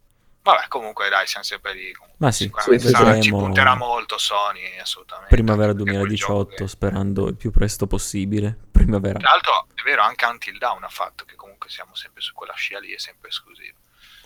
[0.45, 1.91] Vabbè, comunque dai, siamo sempre lì.
[1.91, 2.23] comunque.
[2.23, 3.37] Ma sì, sarà- ci vedremo.
[3.39, 5.33] punterà molto Sony, assolutamente.
[5.33, 8.55] Primavera anche perché è quel 2018, gioco che- sperando il più presto possibile.
[8.71, 9.17] Primavera.
[9.17, 12.53] Tra l'altro, è vero, anche Until Dawn ha fatto che comunque siamo sempre su quella
[12.53, 13.77] scia lì, è sempre esclusivo.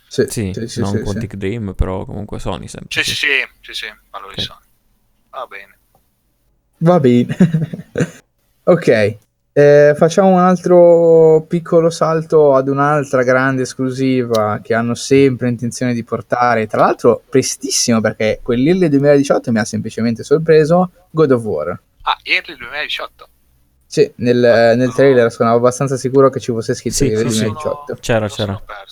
[0.10, 2.90] Sì, Sì, sì, sì, non sì, Quantic Dream, però comunque Sony sempre.
[3.02, 4.42] Sì, sì, sì, sì, sì, parlo di Ok.
[4.42, 4.66] Sony.
[5.30, 5.78] Va bene.
[6.80, 7.38] Va bene.
[8.64, 9.18] ok,
[9.52, 16.04] eh, facciamo un altro piccolo salto ad un'altra grande esclusiva che hanno sempre intenzione di
[16.04, 21.70] portare, tra l'altro prestissimo perché quell'Irle 2018 mi ha semplicemente sorpreso, God of War.
[22.04, 23.28] Ah, Early 2018.
[23.86, 24.38] Sì, nel,
[24.78, 27.16] nel trailer sono abbastanza sicuro che ci fosse scritto Sì, sì.
[27.16, 27.98] 2018.
[28.00, 28.84] C'era, Lo sono c'era.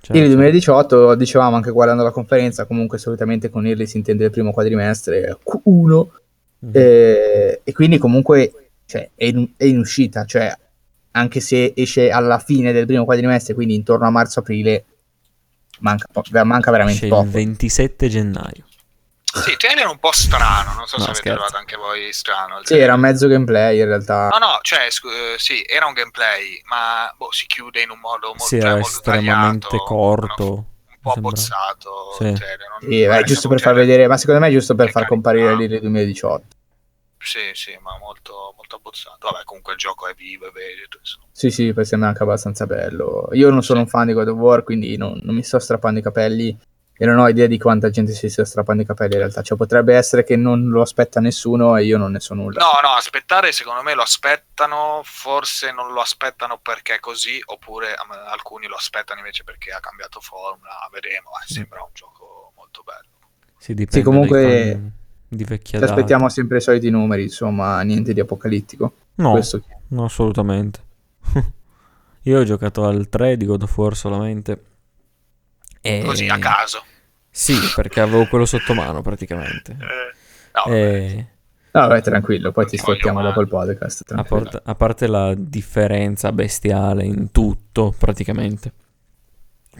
[0.00, 4.30] Cioè, Irle 2018, dicevamo anche guardando la conferenza, comunque solitamente con Irle si intende il
[4.30, 6.06] primo quadrimestre Q1
[6.58, 6.70] Mhm.
[6.72, 10.56] eh, e quindi comunque cioè, è, in, è in uscita, cioè
[11.12, 14.84] anche se esce alla fine del primo quadrimestre, quindi intorno a marzo-aprile,
[15.80, 17.24] manca, po- manca veramente Esce poco.
[17.24, 18.64] il 27 gennaio.
[19.36, 21.36] Sì, il trailer è un po' strano, non so No, se avete scherzo.
[21.38, 22.60] trovato anche voi strano.
[22.62, 24.28] Sì, era mezzo gameplay in realtà.
[24.28, 27.98] No, no, cioè, scu- eh, sì, era un gameplay, ma boh, si chiude in un
[27.98, 30.44] modo mo- Sì, cioè, era molto estremamente tagliato, corto.
[30.44, 31.90] no, un po' abbozzato.
[32.18, 32.24] Sì.
[32.24, 32.36] non-
[32.80, 35.80] Sì, è giusto per far vedere, ma secondo me è giusto per far comparire l'Irle
[35.80, 36.55] 2018.
[37.18, 39.28] Sì, sì, ma molto, molto abbozzato.
[39.30, 41.26] Vabbè, comunque il gioco è vivo, è vegeto, insomma.
[41.32, 43.28] Sì, sì, poi sembra anche abbastanza bello.
[43.32, 45.98] Io non sono un fan di God of War, quindi non, non mi sto strappando
[45.98, 46.56] i capelli
[46.98, 49.42] e non ho idea di quanta gente si stia strappando i capelli in realtà.
[49.42, 52.62] Cioè, potrebbe essere che non lo aspetta nessuno e io non ne so nulla.
[52.62, 57.94] No, no, aspettare secondo me lo aspettano, forse non lo aspettano perché è così, oppure
[58.02, 62.82] um, alcuni lo aspettano invece perché ha cambiato formula, vedremo, eh, sembra un gioco molto
[62.82, 63.14] bello.
[63.58, 65.92] Si dipende comunque dai fan di vecchia Ci data.
[65.92, 68.92] aspettiamo sempre i soliti numeri, insomma, niente di apocalittico.
[69.16, 70.80] No, Questo no, assolutamente.
[72.22, 74.62] Io ho giocato al 3 di God of War solamente
[75.80, 76.02] E...
[76.04, 76.82] Così a caso.
[77.30, 79.72] Sì, perché avevo quello sotto mano praticamente.
[79.72, 79.76] Eh,
[80.54, 81.26] no, vabbè, E...
[81.72, 84.10] No, vai tranquillo, poi ti sfottiamo dopo il podcast.
[84.16, 88.72] A, part- a parte la differenza bestiale in tutto, praticamente.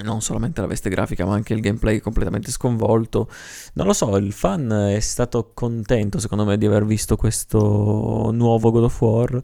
[0.02, 3.31] Non solamente la veste grafica, ma anche il gameplay completamente sconvolto.
[3.74, 8.70] Non lo so, il fan è stato contento, secondo me, di aver visto questo nuovo
[8.70, 9.43] God of War.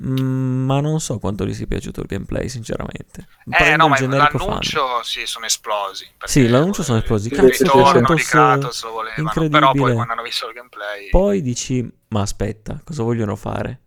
[0.00, 3.26] Mm, ma non so quanto gli sia piaciuto il gameplay, sinceramente.
[3.44, 4.46] Eh Prendo no, ma generico fan.
[4.46, 6.06] l'annuncio sì, sono esplosi.
[6.24, 7.28] Sì, l'annuncio sono esplosi.
[7.28, 8.22] Il Cazzo, ritorno di.
[8.22, 11.10] Kratos lo volevano, però poi quando hanno visto il gameplay...
[11.10, 13.80] Poi dici, ma aspetta, cosa vogliono fare?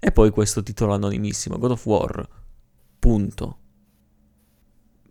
[0.00, 2.28] E poi questo titolo anonimissimo, God of War,
[2.98, 3.58] punto.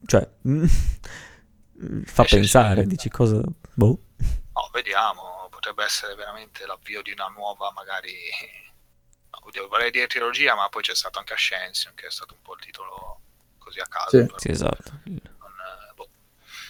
[0.05, 0.65] Cioè, mm,
[2.05, 2.87] fa Eh, sì, pensare, sì.
[2.87, 3.41] dici cosa...
[3.73, 3.99] Boh.
[4.53, 8.13] No, vediamo, potrebbe essere veramente l'avvio di una nuova, magari...
[9.29, 12.53] oddio, vorrei dire trilogia, ma poi c'è stato anche Ascension, che è stato un po'
[12.55, 13.19] il titolo
[13.57, 14.09] così a caso.
[14.09, 14.27] Sì.
[14.37, 14.91] Sì, esatto.
[15.05, 16.07] Il, non, eh, boh.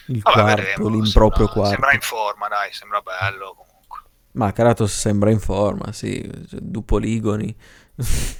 [0.07, 1.69] il Vabbè, quarto, vedremo, l'improprio sembra, quarto.
[1.69, 3.99] Sembra in forma, dai, sembra bello comunque.
[4.33, 7.55] Ma Kratos sembra in forma, sì, cioè, due poligoni.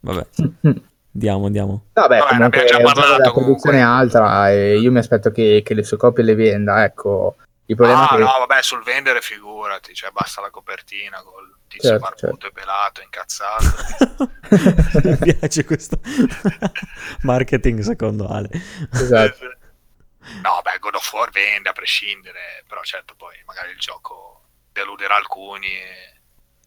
[0.00, 0.26] Vabbè,
[1.16, 1.84] andiamo, andiamo.
[1.94, 3.80] Vabbè, Vabbè, abbiamo già è parlato della produzione comunque.
[3.80, 7.36] alta e io mi aspetto che, che le sue copie le venda, ecco.
[7.68, 8.22] Il problema Ah, è che...
[8.22, 13.00] no, vabbè, sul vendere figurati, cioè basta la copertina col tizio Certo, barbuto e pelato,
[13.02, 13.64] incazzato.
[15.02, 15.98] Mi piace questo
[17.22, 18.48] marketing secondo Ale.
[18.92, 19.44] Esatto.
[20.42, 25.16] No, beh, God of War vende a prescindere, però certo poi magari il gioco deluderà
[25.16, 25.66] alcuni.
[25.66, 26.14] e-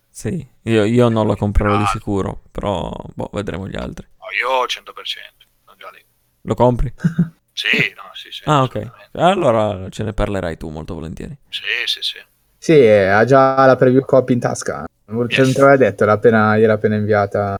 [0.10, 1.88] Sì, io, io non lo comprerò di Ah.
[1.88, 4.08] sicuro, però boh, vedremo gli altri.
[4.40, 6.04] Io 100%, sono già lì.
[6.42, 6.94] Lo compri?
[7.60, 8.44] Sì, no, sì, sì.
[8.46, 8.92] Ah, ok.
[9.14, 11.36] Allora ce ne parlerai tu molto volentieri.
[11.50, 12.18] Sì, sì, sì.
[12.58, 14.86] Sì, eh, ha già la preview copy in tasca.
[15.08, 15.54] Non te Yes.
[15.54, 17.60] te l'aveva detto, l'ha appena, gliel'ha appena inviata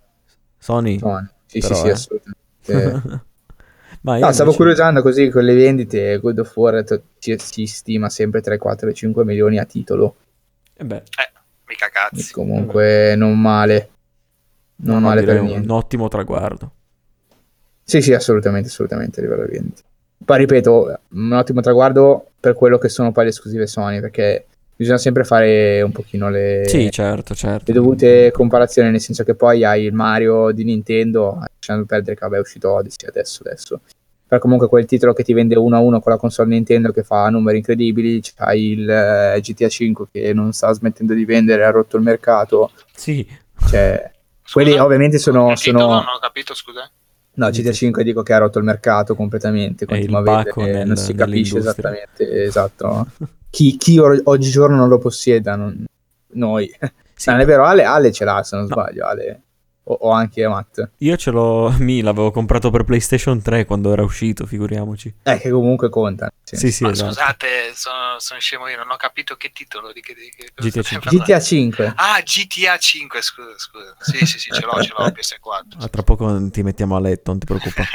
[0.58, 0.98] Sony?
[1.00, 1.28] Tony.
[1.48, 1.92] Sì, Però, sì, sì, eh.
[1.92, 3.24] assolutamente.
[4.02, 6.84] Ma io No, stavo invece- curiosando così con le vendite, God of War
[7.20, 10.16] ci- si stima sempre tra i 4 e i 5 milioni a titolo.
[10.78, 11.32] Eh beh, Eh,
[11.68, 12.32] mica cazzi.
[12.32, 13.90] Comunque non male.
[14.82, 15.60] Non no, male per niente.
[15.68, 16.72] un ottimo traguardo.
[17.84, 19.82] Sì, sì, assolutamente, assolutamente a livello di vendite.
[20.24, 24.46] Poi ripeto, un ottimo traguardo per quello che sono poi le esclusive Sony, perché
[24.76, 27.64] bisogna sempre fare un pochino le, Sì, certo, certo.
[27.68, 32.22] le dovute comparazioni, nel senso che poi hai il Mario di Nintendo, lasciando perdere che
[32.22, 33.82] vabbè è uscito Odyssey adesso, adesso.
[34.28, 37.04] Però comunque quel titolo che ti vende uno a uno con la console Nintendo che
[37.04, 41.72] fa numeri incredibili, c'hai il eh, GTA 5 che non sta smettendo di vendere, ha
[41.72, 43.28] rotto il mercato, Sì,
[43.68, 44.12] cioè...
[44.50, 44.66] Scusa?
[44.66, 46.90] Quelli ovviamente sono- titolo sono- Non ho capito, scusa.
[47.34, 50.24] No, GTA 5 dico che ha rotto il mercato completamente, continua a
[50.72, 53.08] nel- non si capisce esattamente, esatto.
[53.52, 55.86] Chi, chi or- oggigiorno non lo possieda, non-
[56.34, 56.68] noi.
[57.14, 57.30] sì.
[57.30, 58.72] Non è vero, Ale, Ale ce l'ha se non No.
[58.72, 59.42] sbaglio, Ale.
[59.90, 60.92] O, o anche Matt.
[60.98, 65.12] Io ce l'ho, mi l'avevo comprato per PlayStation 3 quando era uscito, figuriamoci.
[65.24, 66.32] Eh, che comunque conta.
[66.44, 66.56] sì.
[66.58, 67.12] Sì, sì, Ma esatto.
[67.12, 70.70] scusate, sono, sono scemo io, non ho capito che titolo di che, di che cosa
[70.70, 71.00] GTA stai 5.
[71.10, 71.26] parlando.
[71.26, 71.94] GTA 5.
[71.96, 73.96] Ah, GTA 5, scusa, scusa.
[74.00, 75.84] Sì, sì, sì, ce l'ho, ce l'ho, PS4.
[75.84, 77.88] Ah, tra poco ti mettiamo a letto, non ti preoccupare.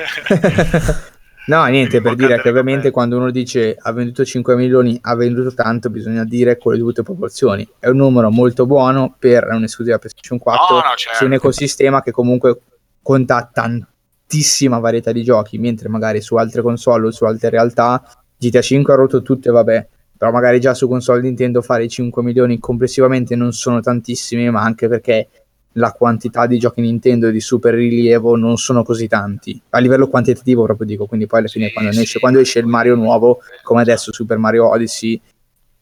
[1.47, 5.53] no, niente, per dire che ovviamente quando uno dice ha venduto 5 milioni, ha venduto
[5.55, 7.69] tanto, bisogna dire con le dovute proporzioni.
[7.79, 11.19] È un numero molto buono per un'esclusiva PlayStation 4 No, no, certo.
[11.19, 12.61] su un ecosistema che comunque
[13.03, 18.03] conta tantissima varietà di giochi, mentre magari su altre console o su altre realtà
[18.37, 22.59] GTA 5 ha rotto tutte, vabbè, però magari già su console Nintendo fare 5 milioni
[22.59, 25.29] complessivamente non sono tantissimi, ma anche perché
[25.77, 30.65] la quantità di giochi Nintendo di super rilievo non sono così tanti a livello quantitativo
[30.65, 33.41] proprio dico quindi poi alla fine Sì, quando, sì, esce, quando esce il Mario nuovo
[33.63, 35.21] come adesso Super Mario Odyssey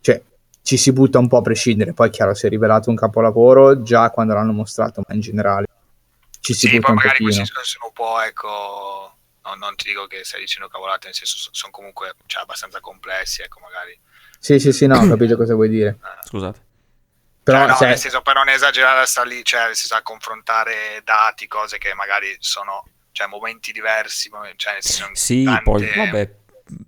[0.01, 0.23] cioè
[0.63, 4.09] ci si butta un po' a prescindere poi chiaro si è rivelato un capolavoro già
[4.11, 5.67] quando l'hanno mostrato ma in generale
[6.41, 8.49] ci si Sì, butta poi un magari pochino questi sono- sono un po', ecco,
[9.45, 13.43] no, non ti dico che stai dicendo cavolate, nel senso sono comunque cioè, abbastanza complessi,
[13.43, 13.97] ecco, magari.
[14.39, 16.27] sì sì sì no ho capito cosa vuoi dire Eh.
[16.27, 16.61] Scusate.
[17.43, 20.03] Però Cioè, no, se- nel senso, per non esagerare, sta lì, cioè, nel senso, a
[20.03, 24.77] confrontare dati, cose che magari sono, cioè, momenti diversi, cioè,
[25.13, 26.35] Sì, tante- poi vabbè,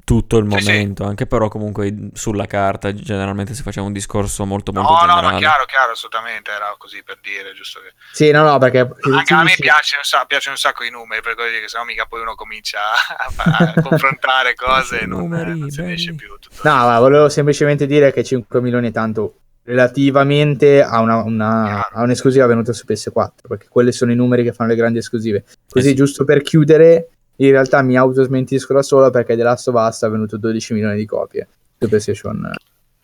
[0.04, 0.64] tutto il Sì, sì.
[0.70, 5.06] momento, anche però comunque sulla carta generalmente si faceva un discorso molto molto No, no,
[5.06, 5.32] generale.
[5.32, 7.92] ma chiaro, chiaro, assolutamente, era così per dire, giusto che...
[8.12, 8.78] sì no no perché
[9.12, 9.60] Anche a me sì, sì.
[9.62, 12.34] piace un, sa- piacciono un sacco i numeri, per così che sennò mica poi uno
[12.34, 12.80] comincia
[13.16, 15.98] a, a confrontare cose e non, Numeri, non se ne belli.
[16.00, 16.34] esce più.
[16.62, 22.02] No, ma volevo semplicemente dire che 5 milioni è tanto relativamente a, una, una- a
[22.02, 25.44] un'esclusiva venuta su PS4, perché quelli sono i numeri che fanno le grandi esclusive.
[25.68, 25.94] Così, sì.
[25.94, 30.08] giusto per chiudere, in realtà mi autosmentisco da solo perché The Last of Us ha
[30.08, 32.52] venuto 12 milioni di copie su PlayStation in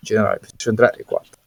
[0.01, 1.39] generale, PlayStation 3 e 4.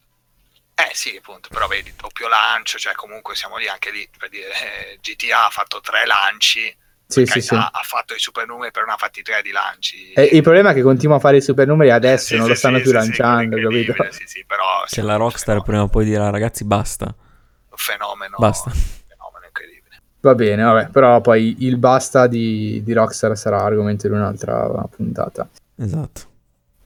[0.76, 4.48] Eh sì, appunto, però vedi, doppio lancio, cioè comunque siamo lì anche lì, per dire,
[4.48, 6.76] eh, GTA ha fatto tre lanci,
[7.20, 7.54] Sì, sì, sì.
[7.54, 10.12] ha fatto i supernumeri per una fatti tre di lanci.
[10.12, 12.54] E il problema è che continua a fare i supernumeri adesso, Sì, non sì, lo
[12.56, 13.94] stanno sì, più lanciando, capito?
[14.10, 17.06] Sì, sì, però Se la Rockstar prima o poi dirà ragazzi basta.
[17.06, 18.70] un fenomeno, Basta.
[18.70, 18.74] un
[19.06, 20.00] fenomeno incredibile.
[20.20, 25.48] Va bene, vabbè, però poi il basta di, di Rockstar sarà argomento di un'altra puntata.
[25.76, 26.32] Esatto.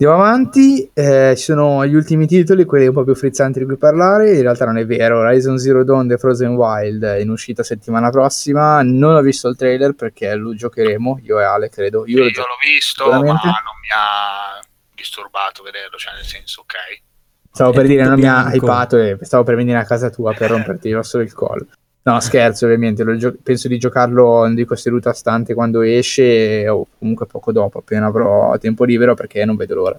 [0.00, 3.76] Andiamo avanti, eh, ci sono gli ultimi titoli, quelli un po' più frizzanti di cui
[3.76, 7.64] parlare, in realtà non è vero, Horizon Zero Dawn The Frozen Wild è in uscita
[7.64, 12.12] settimana prossima, non ho visto il trailer perché lo giocheremo, io e Ale credo, io
[12.12, 14.60] Io, lo l'ho gioco visto, ma non mi ha
[14.94, 17.02] disturbato vederlo, cioè nel senso, ok.
[17.50, 18.56] Stavo È per dire, non mi ha bianco.
[18.56, 21.66] hypato e stavo per venire a casa tua per romperti il rosso del collo.
[22.10, 23.02] No, scherzo, ovviamente.
[23.02, 27.78] lo gio- penso di giocarlo, non dico seduta stante quando esce o comunque poco dopo,
[27.78, 29.96] appena avrò tempo libero, perché non vedo l'ora.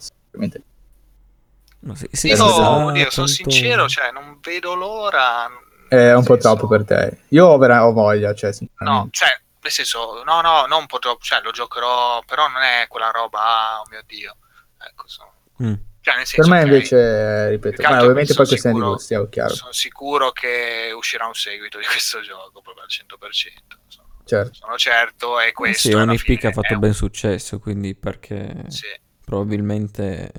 [1.81, 5.47] Ma sì, sì, Io, sa oddio, sono sincero, cioè, non vedo l'ora.
[5.87, 7.19] È un po' troppo per te.
[7.29, 9.29] Io ho, vera- ho voglia, cioè, No, cioè,
[9.61, 13.11] nel senso, no, no, non un po' troppo, cioè, lo giocherò, però non è quella
[13.11, 14.35] roba, ah, oh mio Dio.
[14.77, 15.31] Ecco, sono...
[15.63, 15.73] Mm.
[16.09, 18.93] Cioè, nel Per senso, me ok, invece, ripeto, ma ovviamente sono poi questione di sicuro-
[18.95, 19.53] gusti, è chiaro.
[19.53, 23.77] Sono sicuro che uscirà un seguito di questo gioco, proprio al 100%.
[23.87, 24.53] Sono, Certo.
[24.53, 28.87] sono certo, e questo Sì, fine che ha fatto un- ben successo, quindi perché sì,
[29.23, 30.31] probabilmente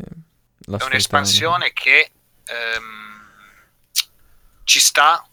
[0.67, 2.11] la è un'espansione che
[2.45, 3.29] ehm,
[4.65, 5.25] ci sta,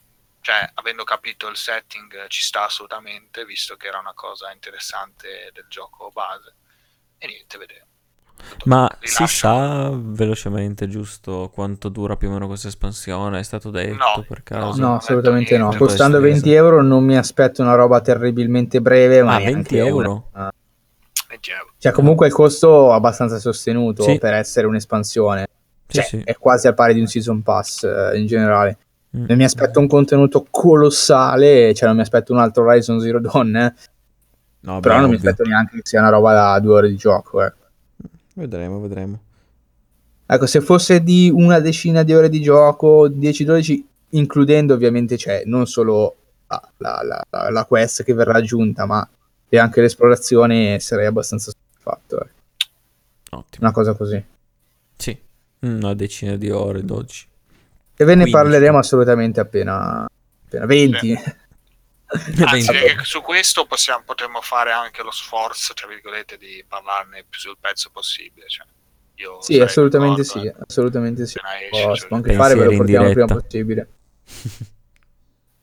[0.42, 5.66] cioè avendo capito il setting ci sta assolutamente, visto che era una cosa interessante del
[5.68, 6.56] gioco base.
[7.18, 7.86] E niente, vedremo.
[8.66, 13.40] Ma si sa velocemente giusto quanto dura più o meno questa espansione?
[13.40, 14.80] È stato detto No, per caso?
[14.80, 15.74] No, non ho assolutamente no.
[15.78, 19.54] Costando Questo è 20 euro non mi aspetto una roba terribilmente breve, ma Ah, neanche
[19.54, 20.30] 20 una- euro?
[20.36, 21.40] Eh,
[21.78, 24.18] Cioè, comunque il costo abbastanza sostenuto Sì.
[24.18, 25.48] per essere un'espansione.
[25.88, 26.22] Sì, Cioè, sì.
[26.24, 28.78] è quasi al pari di un season pass eh, in generale.
[29.16, 29.26] Mm.
[29.28, 33.56] Non mi aspetto un contenuto colossale, cioè non mi aspetto un altro Horizon Zero Dawn,
[33.56, 33.76] eh,
[34.62, 35.30] No, però beh, non mi ovvio.
[35.30, 37.44] aspetto neanche che sia una roba da due ore di gioco.
[37.46, 37.54] eh.
[38.38, 39.20] Vedremo, vedremo.
[40.28, 45.66] Ecco, se fosse di una decina di ore di gioco, 10-12, includendo ovviamente c'è non
[45.66, 46.16] solo
[46.48, 49.08] la, la- la- la- quest che verrà aggiunta, ma
[49.50, 52.22] e anche l'esplorazione, sarei abbastanza soddisfatto.
[52.24, 52.30] eh.
[53.32, 53.66] Ottimo.
[53.66, 54.24] Una cosa così.
[54.96, 55.18] Sì,
[55.62, 57.28] una decina di ore, 12.
[57.96, 58.32] E ve ne 15.
[58.32, 60.06] parleremo assolutamente appena,
[60.46, 61.16] appena 20.
[62.10, 62.72] Anzi, 20.
[62.72, 67.58] eh, su questo possiamo, potremmo fare anche lo sforzo, tra virgolette, di parlarne più sul
[67.60, 68.48] pezzo possibile.
[68.48, 68.66] Cioè,
[69.16, 71.38] io Sì, sarei assolutamente sì, eh, assolutamente sì.
[71.72, 73.90] esce, cioè, anche fare, ve lo portiamo il prima possibile.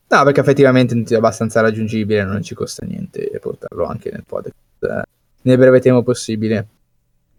[0.07, 5.01] No, perché effettivamente è abbastanza raggiungibile, non ci costa niente portarlo anche nel podcast eh,
[5.41, 6.67] nel breve tempo possibile.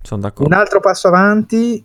[0.02, 0.56] Sono Un d'accordo.
[0.56, 1.82] altro passo avanti,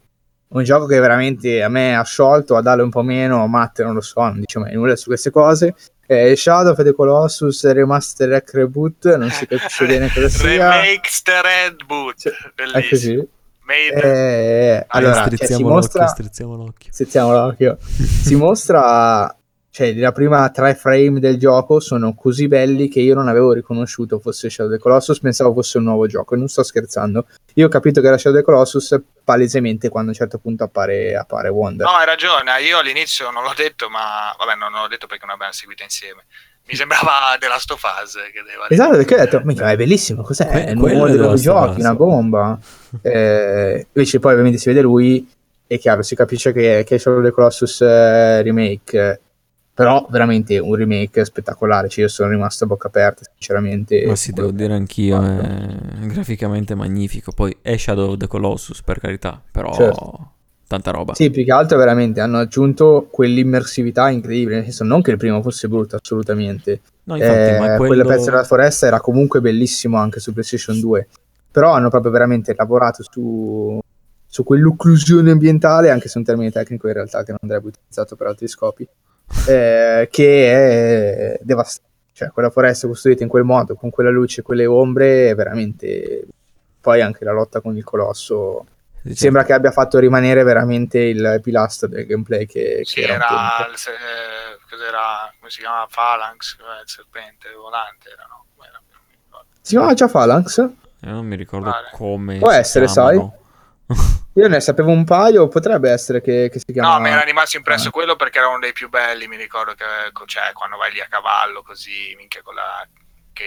[0.51, 3.83] un gioco che veramente a me ha sciolto, a Dale un po' meno, a Matte
[3.83, 5.75] non lo so, non dice mai nulla su queste cose.
[6.05, 10.81] È Shadow of the Colossus Remaster Hack Reboot, non si capisce bene cosa sia.
[10.81, 12.89] Remakes the Red Boot, Cioè, È bellissimo.
[12.89, 13.27] così.
[13.63, 16.01] Made Eh, allora, cioè, si mostra...
[16.03, 16.91] l'occhio, strizziamo l'occhio.
[16.91, 17.77] Strizziamo l'occhio.
[17.79, 19.33] si mostra
[19.71, 24.19] cioè la prima tre frame del gioco sono così belli che io non avevo riconosciuto
[24.19, 27.25] fosse Shadow of the Colossus pensavo fosse un nuovo gioco e non sto scherzando.
[27.53, 30.65] Io ho capito che era Shadow of the Colossus palesemente quando a un certo punto
[30.65, 31.87] appare, appare Wonder.
[31.87, 35.35] No, hai ragione, io all'inizio non l'ho detto, ma vabbè, non l'ho detto perché non
[35.35, 36.25] abbiamo seguito insieme.
[36.67, 39.77] Mi sembrava The Last of Us che deve esatto perché ho detto minchia ma è
[39.77, 40.47] bellissimo cos'è?
[40.75, 42.59] Que- è uno è dei nuovi giochi una bomba.
[43.01, 45.25] Eh, invece poi ovviamente si vede lui
[45.65, 49.21] è chiaro si capisce che, che è Shadow of the Colossus eh, remake
[49.81, 51.89] però veramente un remake spettacolare.
[51.89, 54.05] Cioè io sono rimasto a bocca aperta sinceramente.
[54.05, 57.31] Ma sì, devo dire anch'io, è graficamente magnifico.
[57.31, 60.31] Poi è Shadow of the Colossus, per carità, però Certo.
[60.67, 61.15] tanta roba.
[61.15, 65.41] Sì, più che altro veramente hanno aggiunto quell'immersività incredibile, nel senso non che il primo
[65.41, 68.03] fosse brutto assolutamente, No, infatti, Eh, ma quello...
[68.03, 71.07] quel pezzo della foresta era comunque bellissimo anche su PlayStation 2,
[71.49, 73.79] però hanno proprio veramente lavorato su,
[74.27, 78.15] su quell'occlusione ambientale, anche se è un termine tecnico in realtà che non andrebbe utilizzato
[78.15, 78.87] per altri scopi,
[79.47, 81.89] eh, che è devastante.
[82.13, 86.25] Cioè, quella foresta costruita in quel modo, con quella luce, quelle ombre, è veramente...
[86.81, 88.65] Poi anche la lotta con il colosso
[89.03, 89.15] certo.
[89.17, 93.67] sembra che abbia fatto rimanere veramente il pilastro del gameplay che, Sì, che era era,
[93.69, 95.87] il, se- eh, cos'era, come si chiama?
[95.93, 98.45] Phalanx, eh, il serpente volante, era, no?
[98.55, 98.81] Come era?
[99.61, 100.57] Si chiamava già Phalanx?
[100.57, 101.89] Io non mi ricordo Vale.
[101.91, 103.35] come Può si essere, chiamano.
[104.35, 106.93] Io ne sapevo un paio, potrebbe essere che, che si chiama...
[106.93, 107.91] No, mi era rimasto impresso Ah.
[107.91, 109.83] quello perché era uno dei più belli, mi ricordo che
[110.25, 112.87] cioè, quando vai lì a cavallo così, minchia con la...
[113.33, 113.43] che,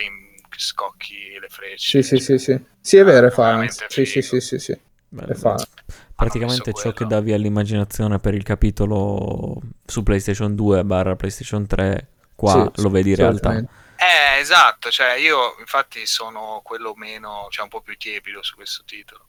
[0.48, 2.02] che scocchi le frecce.
[2.02, 2.64] Sì, sì, sì, sì.
[2.80, 4.78] Sì, è vero, è Ah, veramente Sì, sì, sì, sì, sì.
[5.14, 5.68] Phalanx.
[6.16, 7.10] Praticamente ciò che quello.
[7.12, 13.10] davi all'immaginazione per il capitolo su PlayStation 2 barra PlayStation 3, qua Sì, lo vedi
[13.10, 13.56] in realtà.
[13.56, 18.82] Eh, esatto, cioè io infatti sono quello meno, cioè un po' più tiepido su questo
[18.84, 19.26] titolo,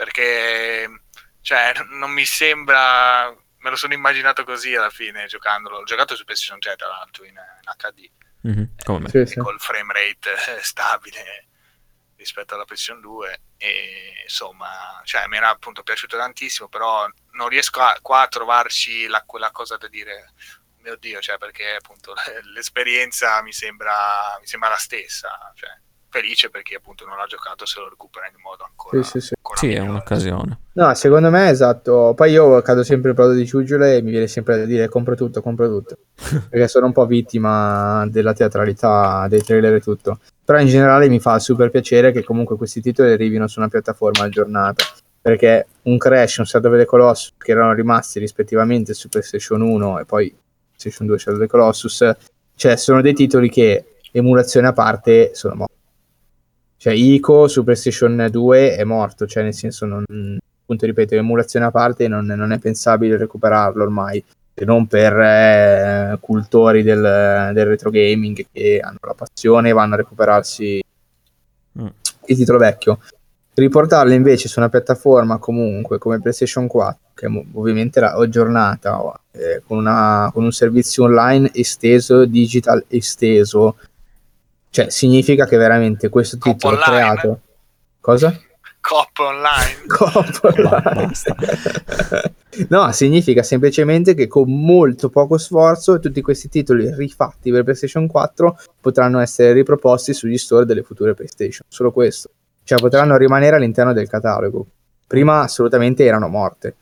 [0.00, 1.02] perché
[1.42, 6.24] cioè, non mi sembra, me lo sono immaginato così alla fine giocandolo, ho giocato su
[6.24, 8.10] PlayStation 3 tra l'altro in, in HD,
[8.42, 9.08] Mhm, Come me.
[9.10, 9.38] Sì, sì.
[9.40, 11.48] col frame rate eh, stabile
[12.16, 17.80] rispetto alla PlayStation 2 e insomma, cioè mi era appunto piaciuto tantissimo, però non riesco
[17.80, 20.32] a, qua a trovarci la, quella cosa da dire
[20.78, 22.14] mio Dio, cioè perché appunto
[22.54, 25.78] l'esperienza mi sembra, mi sembra la stessa, cioè,
[26.10, 29.34] felice perché appunto non l'ha giocato se lo recupera in modo ancora, Sì, sì, sì.
[29.36, 30.58] ancora Sì, è un'occasione.
[30.72, 32.12] No, secondo me esatto.
[32.14, 35.14] Poi io cado sempre in prodo di ciuggiole e mi viene sempre da dire compro
[35.14, 35.96] tutto, compro tutto.
[36.50, 40.18] Perché sono un po' vittima della teatralità dei trailer e tutto.
[40.44, 44.24] Però in generale mi fa super piacere che comunque questi titoli arrivino su una piattaforma
[44.24, 44.84] aggiornata.
[45.22, 50.00] Perché un Crash, un Shadow of the Colossus, che erano rimasti rispettivamente su PlayStation 1
[50.00, 50.34] e poi
[50.70, 52.16] PlayStation 2 Shadow of the Colossus,
[52.56, 55.78] cioè sono dei titoli che, emulazione a parte, sono morti.
[56.80, 60.02] Cioè Ico su PlayStation 2 è morto, cioè nel senso non,
[60.62, 64.24] appunto ripeto, emulazione a parte non, non è pensabile recuperarlo ormai,
[64.54, 69.92] se non per eh, cultori del, del retro gaming che hanno la passione e vanno
[69.92, 70.80] a recuperarsi
[71.78, 71.86] Mm.
[72.26, 72.98] il titolo vecchio.
[73.52, 79.00] Riportarlo invece su una piattaforma comunque come PlayStation 4, che ovviamente era aggiornata,
[79.32, 83.76] eh, con, una- con un servizio online esteso, digital esteso,
[84.70, 87.40] cioè significa che veramente questo Coop titolo online, creato...
[88.00, 88.40] Cosa?
[88.80, 89.84] Coop online.
[89.86, 91.12] Coop Ma online.
[92.68, 98.58] no, significa semplicemente che con molto poco sforzo tutti questi titoli rifatti per PlayStation 4
[98.80, 101.66] potranno essere riproposti sugli store delle future PlayStation.
[101.68, 102.30] Solo questo.
[102.64, 104.66] Cioè potranno rimanere all'interno del catalogo.
[105.06, 106.74] Prima assolutamente erano morte.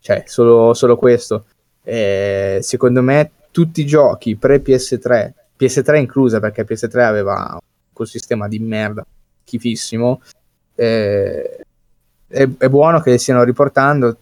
[0.00, 1.46] Cioè, solo, solo questo.
[1.82, 5.32] Eh, secondo me tutti i giochi pre-PS3, PS3
[5.98, 7.58] inclusa perché PS3 aveva
[7.92, 9.04] un sistema di merda
[9.44, 10.22] schifissimo,
[10.74, 11.66] eh,
[12.26, 14.16] è, è buono che stiano riportando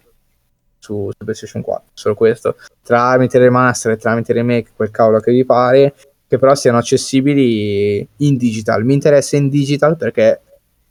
[0.79, 5.95] su, su PlayStation 4, solo questo, tramite remaster, tramite remake, quel cavolo che vi pare,
[6.27, 8.85] che però siano accessibili in digital.
[8.85, 10.41] Mi interessa in digital perché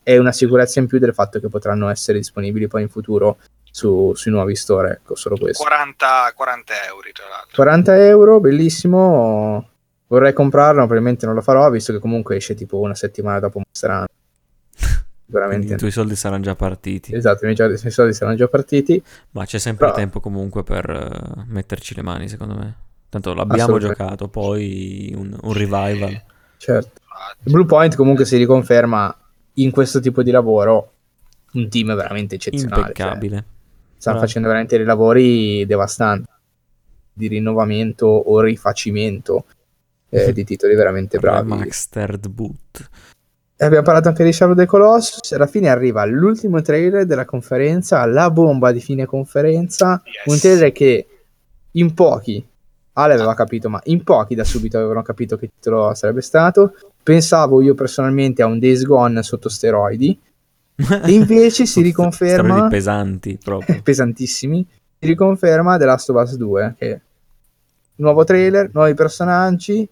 [0.03, 3.38] è una sicurezza in più del fatto che potranno essere disponibili poi in futuro
[3.69, 5.64] su- sui nuovi store, ecco, solo questo.
[5.64, 7.56] 40, 40 euro tra l'altro.
[7.56, 9.69] 40 euro, bellissimo.
[10.08, 13.60] Vorrei comprarlo, ma probabilmente non lo farò, visto che comunque esce tipo una settimana dopo
[13.60, 14.16] Monster Hunter.
[15.26, 15.74] Sicuramente.
[15.74, 17.14] i tuoi soldi saranno già partiti.
[17.14, 19.02] Esatto, i miei soldi saranno già partiti.
[19.32, 22.76] Ma c'è sempre Però- tempo comunque per eh, metterci le mani, secondo me.
[23.10, 26.22] Tanto l'abbiamo giocato, poi un, un revival.
[26.58, 27.02] Certo.
[27.44, 29.14] Blue Point comunque si riconferma
[29.56, 30.92] in questo tipo di lavoro
[31.54, 32.70] un team veramente eccezionale.
[32.94, 33.46] cioè, Impeccabile.
[33.98, 34.20] stanno Bravo.
[34.20, 36.30] facendo veramente dei lavori devastanti
[37.12, 39.46] di rinnovamento o rifacimento
[40.10, 41.50] eh, di titoli veramente bravi.
[41.50, 42.90] Remastered boot.
[43.60, 45.32] Abbiamo parlato anche di Shadow of the Colossus.
[45.32, 50.02] Alla fine arriva l'ultimo trailer della conferenza, la bomba di fine conferenza.
[50.06, 50.34] Yes.
[50.34, 51.08] Un trailer che
[51.72, 52.46] in pochi,
[52.94, 56.76] Ale aveva capito, ma in pochi da subito avevano capito che titolo sarebbe stato.
[57.02, 60.20] Pensavo io personalmente a un Days Gone sotto steroidi.
[60.76, 63.82] E invece si riconferma- Steroidi pesanti proprio.
[63.84, 64.68] pesantissimi.
[65.00, 66.76] Si riconferma The Last of Us 2.
[66.78, 67.02] Che
[67.96, 69.88] nuovo trailer, nuovi personaggi.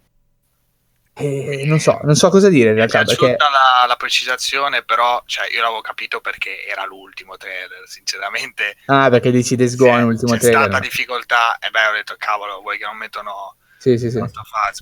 [1.18, 3.06] E non so, non so cosa dire in Mi è realtà.
[3.06, 8.76] Perché la, la precisazione, però cioè, io l'avevo capito perché era l'ultimo trailer, sinceramente.
[8.88, 10.62] Ah, perché dici Days Gone, se l'ultimo c'è trailer.
[10.64, 10.84] stata no?
[10.84, 13.56] difficoltà, e beh, ho detto, cavolo, vuoi che non mettono
[13.86, 14.18] Sì, sì, sì.
[14.18, 14.28] Ma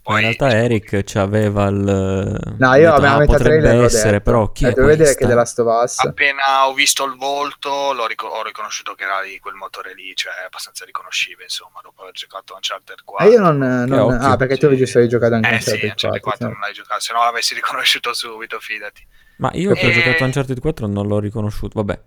[0.01, 1.75] Poi, in realtà Eric c'aveva il...
[2.57, 5.83] No, io detto, a "Ah, metà potrebbe essere, però chi Eh, è vedere che of
[5.83, 5.99] Us.
[5.99, 10.15] appena ho visto il volto, l'ho rico- ho riconosciuto che era di quel motore lì,
[10.15, 13.27] cioè abbastanza riconoscibile, insomma, dopo aver giocato Uncharted 4.
[13.27, 14.17] Ah, io non, non- occhio.
[14.25, 14.77] ah, perché tu Sì.
[14.77, 17.19] giusto hai giocato anche Eh sì, Uncharted Uncharted 4 4, non l'hai giocato, se no
[17.25, 19.05] l'avessi riconosciuto subito, fidati.
[19.39, 19.91] Ma io che ho Eh.
[19.91, 21.99] giocato Uncharted 4 non l'ho riconosciuto, vabbè.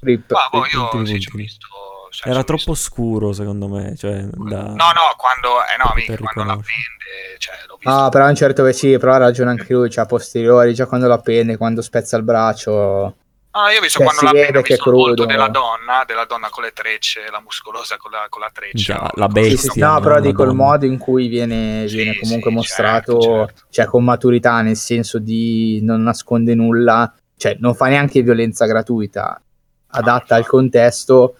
[0.00, 0.32] Rip.
[0.32, 1.66] Ma boh, io sì, ci ho visto...
[2.10, 4.62] cioè, Era troppo visto- scuro secondo me, cioè da...
[4.62, 6.62] No, no, quando, eh, no, mica, quando la riconoscere.
[6.62, 7.90] prende, cioè, l'ho visto.
[7.90, 10.74] Ah, però a un certo che sì, però ha ragione anche lui, cioè a posteriori,
[10.74, 13.14] già quando la appende, quando spezza il braccio.
[13.52, 15.26] No, io ho visto Cioè, quando la vede che è visto il volto crudo.
[15.26, 19.02] della donna, della donna con le trecce, la muscolosa con la, con la treccia.
[19.02, 19.56] Ho la bestia.
[19.58, 19.78] sì, sì.
[19.80, 20.62] No, no, però dico il donna.
[20.64, 23.62] modo in cui viene, Sì, viene comunque sì, mostrato, certo, certo.
[23.70, 29.42] cioè con maturità, nel senso di non nasconde nulla, cioè non fa neanche violenza gratuita,
[29.88, 31.34] adatta al contesto,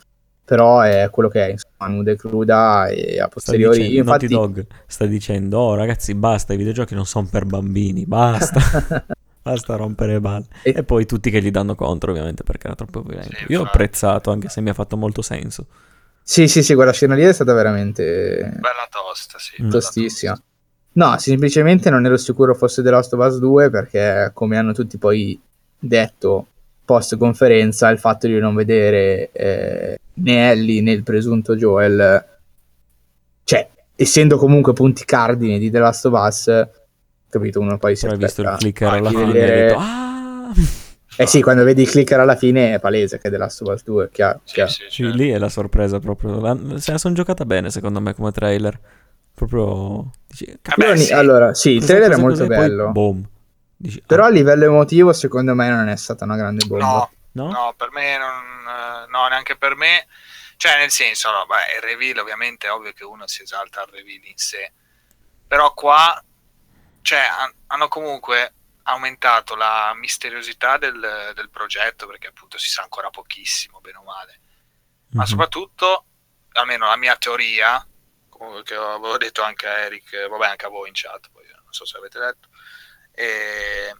[0.50, 3.78] però è quello che è, insomma, nuda e cruda e a Sta posteriori.
[3.78, 7.44] dicendo, Io Naughty infatti Dog sta dicendo, oh ragazzi basta, i videogiochi non sono per
[7.44, 8.58] bambini, basta,
[9.40, 10.46] basta rompere le balle.
[10.62, 13.36] E- E poi tutti che gli danno contro ovviamente perché era troppo violento.
[13.36, 13.76] Sì, Io ho infatti.
[13.76, 15.66] apprezzato anche se mi ha fatto molto senso.
[16.24, 19.62] Sì, sì, sì, quella scena lì è stata veramente Bella tosta, sì.
[19.62, 19.70] Mm.
[19.70, 20.32] tostissima.
[20.32, 20.46] tosta.
[20.94, 24.98] No, semplicemente non ero sicuro fosse The Last of Us 2 perché, come hanno tutti
[24.98, 25.40] poi
[25.78, 26.46] detto
[26.90, 32.24] post conferenza, il fatto di non vedere eh, né Ellie né il presunto Joel,
[33.44, 36.68] cioè, essendo comunque punti cardine di The Last of Us,
[37.28, 40.52] capito, uno poi si Però hai visto il clicker alla fine e vedere- detto ah!
[41.16, 43.72] Eh sì, quando vedi il clicker alla fine è palese che è The Last of
[43.72, 44.40] Us 2, è chiaro.
[44.42, 44.70] Sì, chiaro.
[44.70, 45.16] sì, certo.
[45.16, 46.40] lì è la sorpresa proprio.
[46.40, 48.76] La- se la sono giocata bene secondo me come trailer.
[49.32, 50.10] Proprio...
[50.26, 51.12] Dici, Vabbè, ogni- sì.
[51.12, 52.90] Allora, sì, il trailer è molto bello.
[52.90, 53.24] boom.
[53.82, 56.84] Dici, Però ah, a livello emotivo, secondo me, non è stata una grande bomba.
[56.86, 57.50] No, no?
[57.50, 60.06] no, per me non, eh, no, neanche per me.
[60.58, 63.86] Cioè, nel senso, no, beh, il reveal ovviamente è ovvio che uno si esalta al
[63.86, 64.70] reveal in sé.
[65.48, 66.22] Però qua,
[67.00, 68.52] cioè, han- hanno comunque
[68.82, 74.40] aumentato la misteriosità del, del progetto perché appunto si sa ancora pochissimo, bene o male.
[75.12, 75.26] Ma Mhm.
[75.26, 76.04] soprattutto,
[76.52, 77.82] almeno la mia teoria,
[78.62, 81.72] che avevo detto anche a Eric, eh, vabbè anche a voi in chat, poi non
[81.72, 82.48] so se avete letto,
[83.20, 83.94] eh,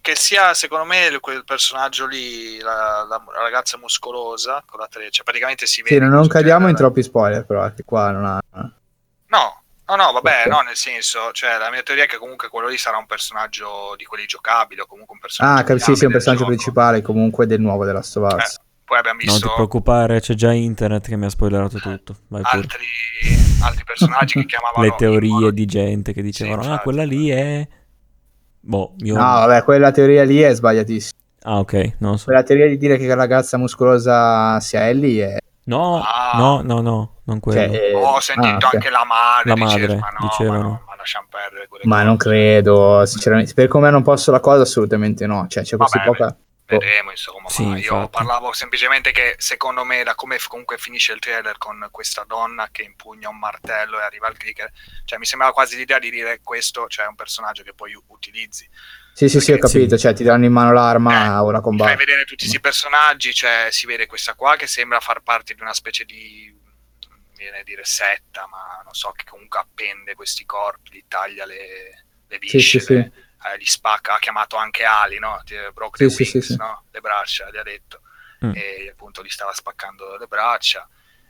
[0.00, 5.22] che sia secondo me quel personaggio lì, la, la- la ragazza muscolosa con la treccia,
[5.24, 5.94] praticamente si vede...
[5.96, 8.38] Sì, non, non cadiamo in troppi spoiler, però, che qua non ha...
[8.52, 10.50] No, no, no, vabbè, Ok.
[10.52, 13.94] no, nel senso, cioè la mia teoria è che comunque quello lì sarà un personaggio
[13.96, 15.60] di quelli giocabili o comunque un personaggio...
[15.60, 16.54] Ah, cap- sì, sì, un personaggio gioco.
[16.54, 18.54] principale comunque del nuovo della Last of Us.
[18.54, 19.48] Eh, Poi abbiamo Non visto...
[19.48, 22.16] ti preoccupare, c'è già internet che mi ha spoilerato tutto.
[22.28, 22.86] Vai altri,
[23.62, 26.82] altri personaggi che chiamavano Le teorie di gente che dicevano, ah, infatti.
[26.84, 27.68] quella lì è...
[28.66, 29.14] Boh, io...
[29.14, 31.18] No, vabbè, quella teoria lì è sbagliatissima.
[31.42, 32.24] Ah, ok, non so.
[32.24, 35.36] Quella teoria di dire che la ragazza muscolosa sia Ellie è...
[35.66, 36.36] No, Ah.
[36.38, 37.60] no, no, no, non quello.
[37.60, 40.58] Cioè, eh, Ho sentito ah, anche la madre, La diceva, madre, ma no, dicevano.
[40.58, 42.04] ma, no, ma lasciamo perdere Ma cose.
[42.06, 43.54] non credo, sinceramente.
[43.54, 45.46] Per come hanno posto la cosa, assolutamente no.
[45.48, 46.36] Cioè, c'è così Vabbè, poca...
[46.66, 48.10] Vedremo, insomma, Sì, io infatti.
[48.10, 52.82] parlavo semplicemente che secondo me da come comunque finisce il trailer con questa donna che
[52.82, 54.70] impugna un martello e arriva al clicker,
[55.04, 58.68] cioè mi sembrava quasi l'idea di dire questo, cioè è un personaggio che poi utilizzi.
[59.12, 59.96] Sì, sì, sì, ho Perché- capito.
[59.96, 61.96] Cioè, ti danno in mano l'arma Eh, o la Fai combatti.
[61.96, 65.72] vedere tutti questi personaggi, cioè si vede questa qua che sembra far parte di una
[65.72, 66.52] specie di
[67.36, 72.04] viene a dire setta, ma non so, che comunque appende questi corpi, li taglia le,
[72.26, 73.24] le Sì, sì, viscere, sì.
[73.44, 75.40] Eh, li spacca, ha chiamato anche ali, no?
[75.44, 76.56] Ti- Broke Sì, the sì, wings, sì.
[76.56, 76.84] no?
[76.90, 78.00] Le braccia, gli ha detto.
[78.44, 78.52] Mm.
[78.54, 80.88] E appunto gli stava spaccando le braccia.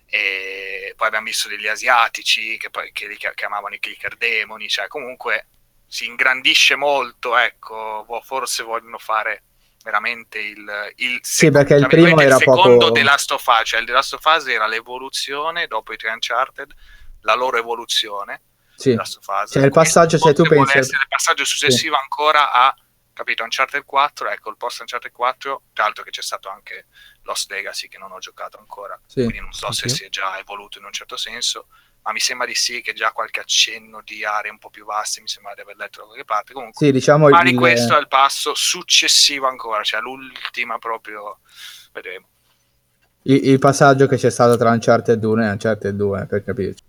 [0.08, 4.68] E poi abbiamo visto degli asiatici che poi che li chia- chiamavano i clicker demoni,
[4.68, 5.48] cioè comunque
[5.86, 9.42] si ingrandisce molto, ecco, forse vogliono fare
[9.82, 13.68] veramente il, il Sì, perché il primo era il secondo poco- The Last of Us,
[13.68, 16.72] cioè il The Last of Us era l'evoluzione dopo i tre Uncharted,
[17.20, 18.42] la loro evoluzione
[18.76, 18.94] Sì.
[18.94, 19.50] Last of Us.
[19.52, 22.74] Cioè, il passaggio, cioè, tu pensi- essere il passaggio successivo ancora a
[23.12, 26.86] capito Uncharted 4, ecco il post Uncharted 4, tra l'altro che c'è stato anche
[27.22, 29.22] Lost Legacy che non ho giocato ancora, Sì.
[29.22, 31.68] quindi non so se si è già evoluto in un certo senso,
[32.02, 35.22] ma mi sembra di sì che già qualche accenno di aree un po' più vaste
[35.22, 37.96] mi sembra di aver letto da qualche parte, comunque Sì, diciamo ma di il- questo
[37.96, 41.38] è il passo successivo ancora, cioè l'ultima proprio,
[41.92, 42.28] vedremo.
[43.22, 46.84] il, il passaggio che c'è stato tra Uncharted 1 e Uncharted 2, per capirci.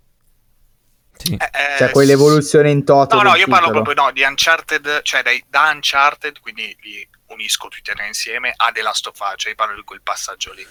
[1.18, 1.34] Sì.
[1.34, 3.82] Eh, eh, Cioè, quell'evoluzione in toto No, no, io parlo titolo.
[3.82, 8.52] proprio no, di Uncharted, cioè dai, da Uncharted, quindi li unisco tutti e tre insieme,
[8.56, 10.66] a The Last of Us, cioè io parlo di quel passaggio lì.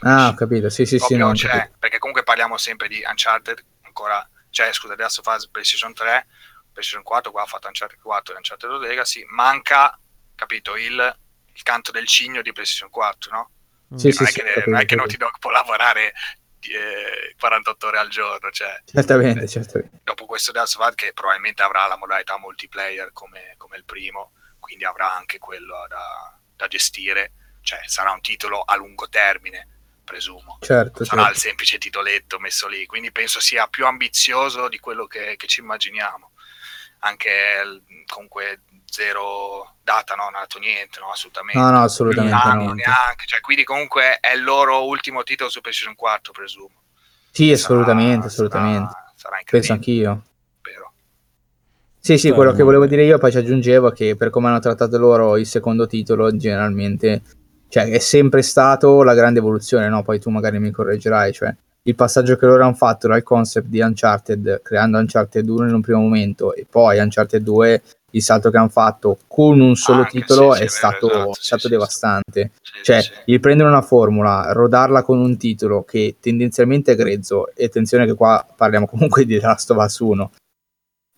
[0.00, 0.36] Ah, ho Capisci?
[0.36, 0.68] capito.
[0.68, 4.72] Sì, sì, sì, Proprio, no, ho cioè, perché comunque parliamo sempre di Uncharted, ancora, cioè
[4.72, 6.26] scusa, The Last of Us PlayStation 3,
[6.72, 9.98] PlayStation 4, qua ha fatto Uncharted 4 e Uncharted Legacy, manca,
[10.34, 11.16] capito, il,
[11.54, 13.50] il canto del cigno di PlayStation 4, no?
[13.96, 15.16] Sì, non, sì, è sì, che, capito, non è che Naughty.
[15.16, 16.12] Dog può lavorare
[16.72, 20.00] eh, 48 ore al giorno, cioè Certamente, certamente.
[20.02, 24.84] dopo questo of Us che probabilmente avrà la modalità multiplayer come, come il primo, quindi
[24.84, 27.32] avrà anche quello da, da gestire,
[27.62, 29.68] cioè sarà un titolo a lungo termine,
[30.04, 30.58] presumo.
[30.60, 31.36] Certo, Sarà certo.
[31.36, 35.60] il semplice titoletto messo lì, quindi penso sia più ambizioso di quello che, che ci
[35.60, 36.32] immaginiamo.
[37.06, 37.30] Anche
[38.06, 41.58] comunque zero data, no, non ha dato niente, no, assolutamente.
[41.60, 42.62] No, no, assolutamente Non no.
[42.62, 46.70] hanno neanche, cioè, quindi comunque è il loro ultimo titolo su PlayStation 4, presumo.
[47.30, 48.92] Sì, Sarà- assolutamente, assolutamente.
[48.92, 50.22] Sarà, sarà Penso anch'io.
[50.60, 50.92] spero.
[51.98, 54.96] Sì, sì, quello che volevo dire io, poi ci aggiungevo che per come hanno trattato
[54.96, 57.22] loro il secondo titolo, generalmente,
[57.68, 60.02] cioè è sempre stato la grande evoluzione, no?
[60.02, 61.54] Poi tu magari mi correggerai, cioè
[61.86, 65.80] il passaggio che loro hanno fatto dal concept di Uncharted, creando Uncharted 1 in un
[65.82, 67.82] primo momento e poi Uncharted 2,
[68.12, 70.70] il salto che hanno fatto con un solo Anche, titolo sì, sì, è è vero,
[70.70, 72.50] stato, esatto, è sì, stato sì, devastante.
[72.62, 73.20] Sì, Cioè, sì, sì.
[73.26, 78.14] il prendere una formula, rodarla con un titolo che tendenzialmente è grezzo, e attenzione che
[78.14, 80.30] qua parliamo comunque di The Last of Us 1,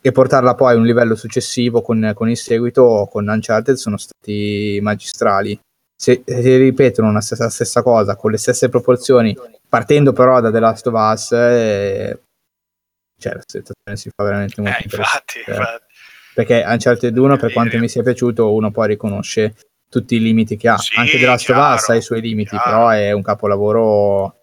[0.01, 4.79] e portarla poi a un livello successivo con, con il seguito, con Uncharted, sono stati
[4.83, 5.59] magistrali.
[5.99, 9.37] Se, se ripetono la stessa, stessa cosa, con le stesse proporzioni,
[9.69, 12.21] partendo però da The Last of Us, eh,
[13.19, 15.85] cioè la situazione si fa veramente molto Eh, infatti, infatti.
[16.35, 19.55] Perché Uncharted 1, per quanto mi sia piaciuto, uno poi riconosce
[19.89, 20.77] tutti i limiti che ha.
[20.77, 22.65] Sì, Anche The Last of Us ha i suoi limiti, chiaro.
[22.65, 24.37] però è un capolavoro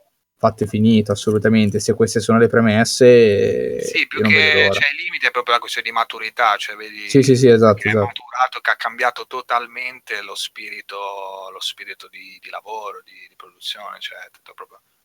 [0.44, 1.80] fatto e finito, assolutamente.
[1.80, 5.88] Se queste sono le premesse, Sì, più che cioè, il limite è proprio la questione
[5.88, 8.06] di maturità, cioè vedi Sì, sì, sì, esatto, che è esatto.
[8.06, 13.99] maturato, che ha cambiato totalmente lo spirito, lo spirito di, di lavoro, di, di produzione,
[13.99, 14.18] cioè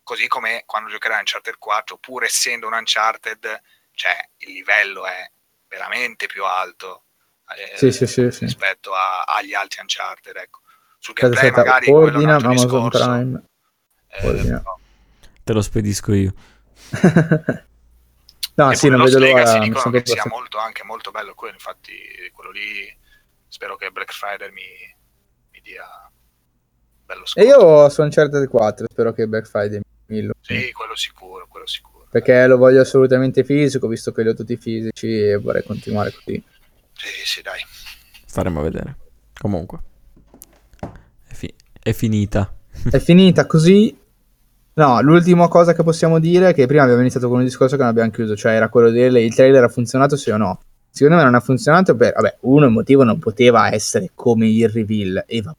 [0.02, 3.60] così come quando giocherai Uncharted 4, pur essendo un Uncharted,
[3.92, 5.30] cioè il livello è
[5.68, 7.02] veramente più alto
[7.56, 8.44] eh, Sì, sì, sì, sì.
[8.44, 10.60] rispetto a- agli altri Uncharted, ecco.
[10.98, 13.42] Sul Aspetta, gameplay aspetta, magari quello è un ordina Amazon discorso, Prime.
[14.08, 14.58] eh, ordina.
[14.58, 14.77] però-
[15.48, 16.34] Te lo spedisco io.
[18.56, 19.58] no, E sì, non vedo l'ora.
[19.58, 21.94] Mi dicono che sia molto, anche molto bello quello, infatti
[22.34, 22.94] quello lì
[23.48, 24.60] spero che Black Friday mi,
[25.52, 25.86] mi dia
[27.02, 27.48] bello E sconto.
[27.48, 30.34] io sono certo del 4, spero che Black Friday mi lo...
[30.38, 32.06] Sì, quello sicuro, quello sicuro.
[32.10, 36.44] Perché lo voglio assolutamente fisico, visto che li ho tutti fisici e vorrei continuare così.
[36.92, 37.60] Sì, sì, dai.
[38.26, 38.96] Staremo a vedere.
[39.40, 39.78] Comunque.
[41.26, 42.54] È, fi- è finita.
[42.90, 43.98] È finita così.
[44.78, 47.82] No, l'ultima cosa che possiamo dire è che prima abbiamo iniziato con un discorso che
[47.82, 50.60] non abbiamo chiuso, cioè era quello del il trailer ha funzionato sì o no.
[50.88, 54.68] Secondo me non ha funzionato per, vabbè, uno il motivo non poteva essere come il
[54.68, 55.52] reveal e va.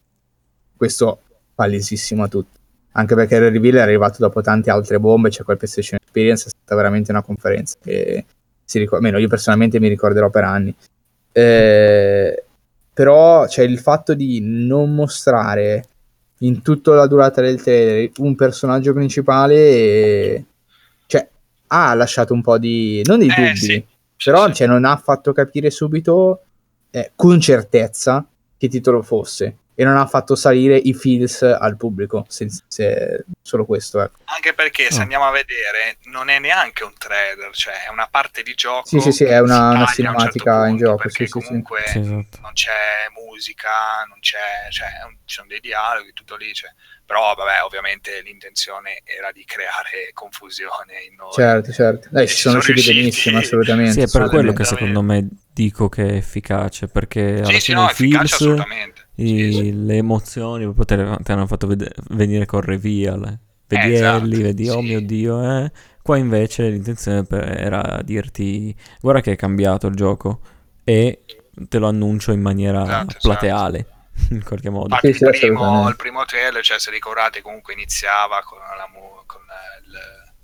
[0.73, 1.19] Questo
[1.53, 2.57] palesissimo a tutti.
[2.93, 6.51] Anche perché il reveal è arrivato dopo tante altre bombe, c'è quel PlayStation Experience, è
[6.51, 8.23] stata veramente una conferenza che
[8.63, 10.73] si ricorda, almeno io personalmente mi ricorderò per anni.
[11.33, 12.43] Eh,
[12.93, 15.83] però c'è il fatto di non mostrare
[16.39, 20.45] in tutta la durata del trailer un personaggio principale e,
[21.07, 21.27] cioè
[21.67, 23.85] ha lasciato un po' di non di Eh, dubbi sì.
[24.23, 24.53] però sì.
[24.53, 26.41] cioè, non ha fatto capire subito
[26.91, 28.25] eh, con certezza
[28.57, 33.63] che titolo fosse e non ha fatto salire i feels al pubblico se, se- solo
[33.65, 34.19] questo ecco.
[34.25, 35.03] Anche perché se Oh.
[35.03, 38.85] andiamo a vedere non è neanche un trailer, cioè è una parte di gioco.
[38.89, 39.87] Sì, sì, sì, è una- una taglia a un
[40.17, 41.45] cinematica certo in gioco, Perché sì, sì, sì.
[41.47, 42.37] comunque Sì, esatto.
[42.41, 42.71] non c'è
[43.23, 43.69] musica,
[44.09, 44.87] non c'è, cioè,
[45.23, 46.53] ci sono dei dialoghi, tutto lì.
[46.53, 46.69] cioè.
[47.05, 51.31] Però, vabbè, ovviamente l'intenzione era di creare confusione in noi.
[51.31, 52.97] certo certo Dai, ci sono sono usciti riusciti.
[52.99, 56.87] benissimo assolutamente Sì, è per quello che secondo me dico che è efficace.
[56.89, 59.07] Perché alla Sì, fine no, i efficace feels, assolutamente.
[59.21, 59.85] I- Sì, sì.
[59.85, 63.23] le emozioni proprio te, le- te hanno fatto vede- venire con reveal.
[63.25, 63.39] eh.
[63.67, 64.87] Vedi Eh, esatto, Ellie, vedi oh sì.
[64.87, 65.71] mio dio, eh.
[66.01, 70.39] Qua invece l'intenzione per- era dirti guarda che è cambiato il gioco
[70.83, 71.23] e
[71.53, 73.19] te lo annuncio in maniera Esatto, esatto.
[73.27, 73.85] plateale
[74.31, 74.87] in qualche modo.
[74.95, 78.89] Infatti Sì, sì, il, primo, il primo trailer, cioè se ricordate, comunque iniziava con la,
[78.91, 79.41] mu- con,
[79.85, 79.91] il-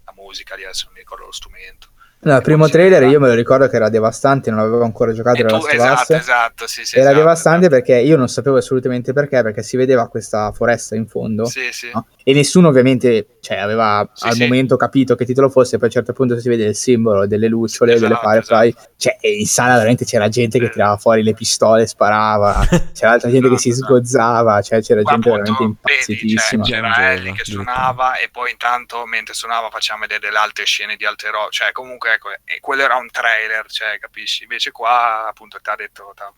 [0.05, 1.87] la musica, di adesso non mi ricordo lo strumento.
[2.25, 5.43] No, il primo trailer io me lo ricordo che era devastante non avevo ancora giocato
[5.45, 7.81] tu- Last esatto, esatto, sì, sì, era esatto, devastante esatto.
[7.83, 11.91] perché io non sapevo assolutamente perché, perché si vedeva questa foresta in fondo Sì, sì.
[11.93, 12.07] no?
[12.23, 14.41] e nessuno ovviamente cioè, aveva Sì, al sì.
[14.41, 17.47] momento capito che titolo fosse, poi a un certo punto si vede il simbolo delle
[17.47, 18.89] lucciole, Esatto, delle firefly, esatto.
[18.97, 20.69] cioè, in sala veramente c'era gente che Eh.
[20.71, 22.55] tirava fuori le pistole, sparava,
[22.93, 24.03] c'era altra gente che si Esatto, esatto.
[24.07, 26.63] sgozzava, cioè c'era Qua gente veramente vedi, cioè, impazzitissima.
[26.63, 31.05] c'era Ellie che suonava e poi intanto mentre suonava facciamo vedere delle altre scene di
[31.05, 34.43] altre robe, cioè comunque ecco, e quello era un trailer, cioè capisci?
[34.43, 36.33] Invece qua appunto ti ha detto, ti ha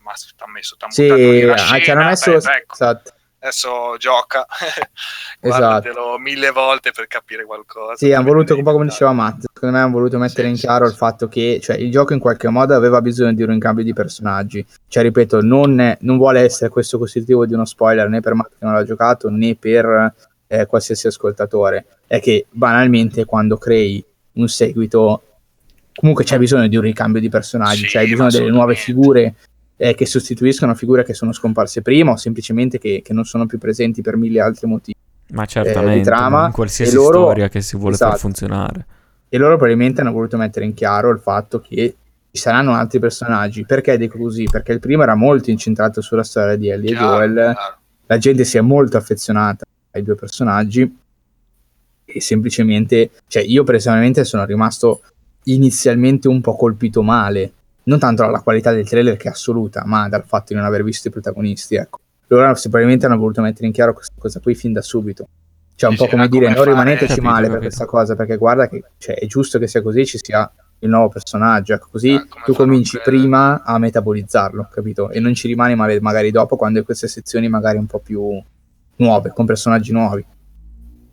[0.48, 3.14] messo, ti ha Sì, la ah, ci hanno scena, messo beh, ecco, esatto.
[3.40, 4.46] adesso gioca,
[5.40, 6.18] Esatto.
[6.20, 7.96] mille volte per capire qualcosa.
[7.96, 9.14] Sì, hanno voluto, vedere un po' come diceva.
[9.14, 10.92] Matt, secondo me hanno voluto mettere Sì, in chiaro sì.
[10.92, 13.94] il fatto che cioè, il gioco in qualche modo aveva bisogno di un ricambio di
[13.94, 14.66] personaggi.
[14.88, 18.50] Cioè, ripeto, non, è- non vuole essere questo costitutivo di uno spoiler né per Matt
[18.58, 20.14] che non l'ha giocato né per
[20.48, 21.86] eh, qualsiasi ascoltatore.
[22.08, 25.37] È che banalmente quando crei un seguito,
[25.98, 28.76] comunque c'è bisogno di un ricambio di personaggi, Sì, cioè hai ma bisogno delle nuove
[28.76, 29.34] figure
[29.76, 33.58] eh, che sostituiscono figure che sono scomparse prima o semplicemente che, che non sono più
[33.58, 34.98] presenti per mille altri motivi.
[35.30, 38.22] Ma certamente, di trama, in qualsiasi e loro- storia che si vuole far esatto.
[38.22, 38.86] funzionare.
[39.28, 41.96] E loro probabilmente hanno voluto mettere in chiaro il fatto che
[42.32, 43.66] ci saranno altri personaggi.
[43.66, 44.46] Perché dico così?
[44.46, 47.34] Perché il primo era molto incentrato sulla storia di Ellie e Chiaro, Joel.
[47.34, 47.78] chiaro.
[48.06, 50.98] La gente si è molto affezionata ai due personaggi
[52.06, 55.02] e semplicemente, cioè io personalmente sono rimasto
[55.54, 57.52] inizialmente un po' colpito male,
[57.84, 60.84] non tanto dalla qualità del trailer che è assoluta, ma dal fatto di non aver
[60.84, 62.00] visto i protagonisti, ecco.
[62.28, 65.28] Loro probabilmente hanno voluto mettere in chiaro questa cosa qui fin da subito.
[65.76, 67.68] Cioè, un Sì, po' come dire, come non fare- rimaneteci Capito, male per capito.
[67.68, 71.08] questa cosa, perché guarda che cioè, è giusto che sia così, ci sia il nuovo
[71.10, 75.10] personaggio, ecco, così Ah, tu cominci prima a metabolizzarlo, capito?
[75.10, 78.42] E non ci rimani male magari dopo quando hai queste sezioni magari un po' più
[78.98, 80.26] nuove, con personaggi nuovi.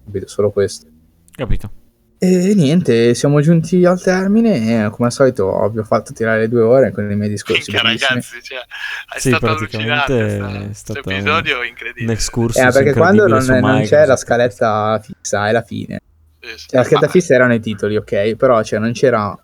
[0.04, 0.26] Capito?
[0.26, 0.86] Solo questo.
[1.30, 1.70] Capito?
[2.18, 6.48] E niente, siamo giunti al termine e come al solito vi ho fatto tirare le
[6.48, 8.20] due ore con i miei discorsi Minchia, bellissimi.
[8.20, 8.58] ragazzi, cioè,
[9.06, 12.12] è Sì, stato praticamente allucinante è questo stato episodio Un incredibile.
[12.12, 16.00] excursus Eh, perché quando non, non c'è la scaletta fissa, è la fine.
[16.40, 16.66] Sì, sì.
[16.68, 18.36] Cioè, la scheda Vabbè, fissa erano i titoli, ok?
[18.36, 19.36] Però cioè, non c'era.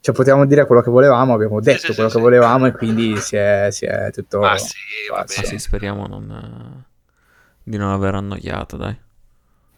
[0.00, 2.28] cioè, potevamo dire quello che volevamo, abbiamo detto sì, quello sì, che sì.
[2.28, 4.40] volevamo e quindi si è, si è tutto...
[4.42, 4.74] Ah sì,
[5.10, 5.34] Ah, vabbè.
[5.36, 6.84] Ah, sì, speriamo non,
[7.62, 8.96] di non aver annoiato, dai.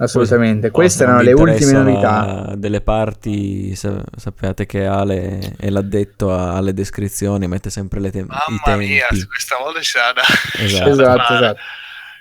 [0.01, 0.71] Assolutamente.
[0.71, 2.55] Queste erano le ultime novità.
[2.57, 8.25] Delle parti, sa- sappiate che Ale è l'addetto alle descrizioni, mette sempre le te- i
[8.25, 10.23] Mamma mia, questa volta ci sarà da...
[10.63, 10.91] Esatto.
[10.91, 11.61] Esatto, esatto.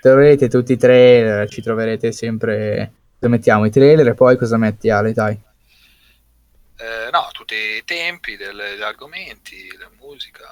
[0.02, 2.91] Troverete tutti i trailer, ci troverete sempre...
[3.20, 3.66] Cosa mettiamo?
[3.66, 5.34] I trailer e poi cosa metti Ale, dai.
[5.34, 10.45] Eh, no, tutti i tempi del- degli argomenti, la musica.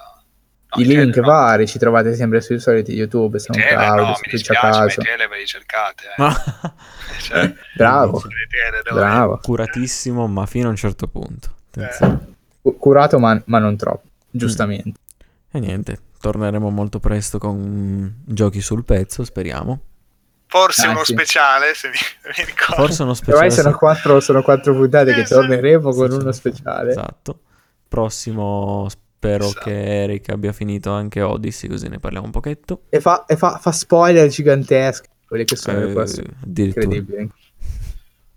[0.80, 1.26] I link no.
[1.26, 5.00] vari ci trovate sempre sui soliti YouTube, SoundCloud, no, su mi Twitch a caso.
[5.00, 6.04] trailer ve li cercate.
[6.16, 6.22] Eh.
[6.22, 6.74] Ah,
[7.20, 9.38] Cioè, Bravo, i trailer dove- bravo.
[9.42, 11.54] Curatissimo, ma fino a un certo punto.
[11.76, 12.74] Eh.
[12.78, 14.98] Curato ma, ma non troppo, giustamente.
[15.50, 19.80] E niente, torneremo molto presto con giochi sul pezzo, speriamo.
[20.48, 21.12] Forse Dai, uno sì.
[21.12, 21.94] speciale, se mi,
[22.36, 22.74] mi ricordo.
[22.86, 23.50] Forse uno Ormai speciale.
[23.50, 25.34] sono quattro, sono quattro puntate che Eh, sì.
[25.34, 26.90] torneremo con Sì, uno speciale.
[26.90, 27.40] Esatto.
[27.88, 28.88] Prossimo
[29.26, 29.64] spero Esatto.
[29.64, 32.82] che Eric abbia finito anche Odyssey, così ne parliamo un pochetto.
[32.88, 36.84] E, fa, e fa, fa spoiler giganteschi, quelli che sono le Eh, addirittura.
[36.84, 37.30] incredibili.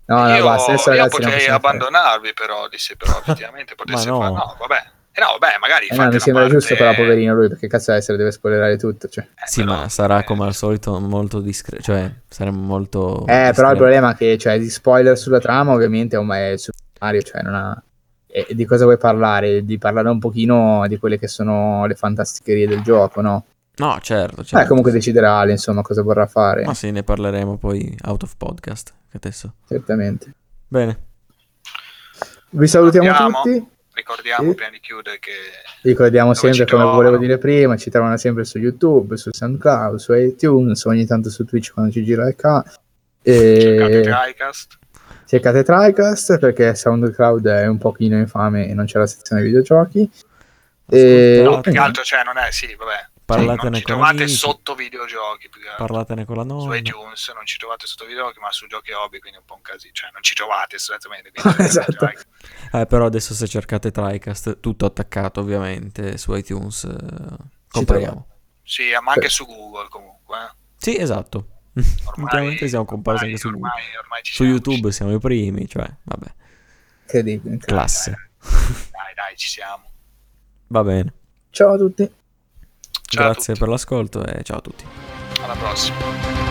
[0.06, 4.10] No, no, io, basta, adesso io ragazzi non potrei abbandonarvi però, disse però effettivamente potesse
[4.10, 4.20] Ma no.
[4.20, 4.32] fare.
[4.32, 4.82] No, vabbè.
[5.12, 7.92] Eh, no, vabbè, magari Eh no, mi sembra parte- giusto però poverino lui, perché cazzo
[7.92, 9.08] essere deve spoilerare tutto.
[9.08, 9.24] Cioè.
[9.24, 13.24] Eh, Sì, però- ma sarà eh, come al solito molto discreto, cioè saremo molto...
[13.26, 16.72] Eh, però il problema è che cioè, di spoiler sulla trama ovviamente ormai è su
[16.98, 17.82] Mario, cioè non ha...
[18.32, 19.64] E di cosa vuoi parlare?
[19.64, 23.44] Di parlare un pochino di quelle che sono le fantasticherie del gioco, no?
[23.76, 24.64] No, certo, certo.
[24.64, 28.34] Eh, comunque deciderà Ale, insomma, cosa vorrà fare, Ma sì, ne parleremo poi out of
[28.36, 29.54] podcast, che adesso.
[29.66, 30.32] certamente.
[30.68, 30.98] Bene,
[32.50, 33.42] Vi salutiamo Andiamo.
[33.42, 33.66] tutti.
[33.92, 34.54] Ricordiamo Sì.
[34.54, 35.32] prima di chiudere che
[35.82, 36.96] Ricordiamo sempre, come trovano?
[36.96, 41.44] volevo dire prima, ci trovano sempre su YouTube, su SoundCloud, su iTunes, ogni tanto su
[41.44, 42.62] Twitch quando ci gira il ca.
[43.22, 44.78] cercate E TriCast.
[45.30, 50.10] Cercate TriCast perché SoundCloud è un pochino infame e non c'è la sezione videogiochi.
[50.88, 51.40] E...
[51.44, 53.08] No, più che altro, cioè, non è, sì, vabbè.
[53.24, 54.34] Parlatene non ci con trovate amici.
[54.34, 55.86] sotto videogiochi, più che altro.
[55.86, 56.76] parlatene con la su nonna.
[56.76, 59.62] iTunes non ci trovate sotto videogiochi, ma su giochi hobby, quindi è un po' un
[59.62, 59.92] casino.
[59.92, 61.30] Cioè, non ci trovate esattamente.
[61.30, 62.10] quindi Esatto.
[62.72, 67.36] Eh, però adesso se cercate TriCast, tutto attaccato ovviamente su iTunes, eh,
[67.68, 68.26] compariamo.
[68.64, 70.36] Sì, ma anche su Google comunque.
[70.38, 70.50] eh.
[70.76, 71.59] Sì, esatto.
[72.16, 75.88] Ultimamente siamo comparsi ormai- anche su ormai- ormai Su siamo, YouTube siamo i primi, cioè,
[76.04, 76.26] vabbè,
[77.02, 77.56] Incredibile.
[77.58, 78.28] classe.
[78.40, 78.48] ci-
[78.90, 79.84] Dai, dai, ci siamo.
[80.68, 81.12] Va bene.
[81.50, 82.02] Ciao a tutti.
[82.02, 83.58] Ciao a Grazie tutti.
[83.58, 84.84] per l'ascolto e ciao a tutti.
[85.42, 86.49] Alla prossima.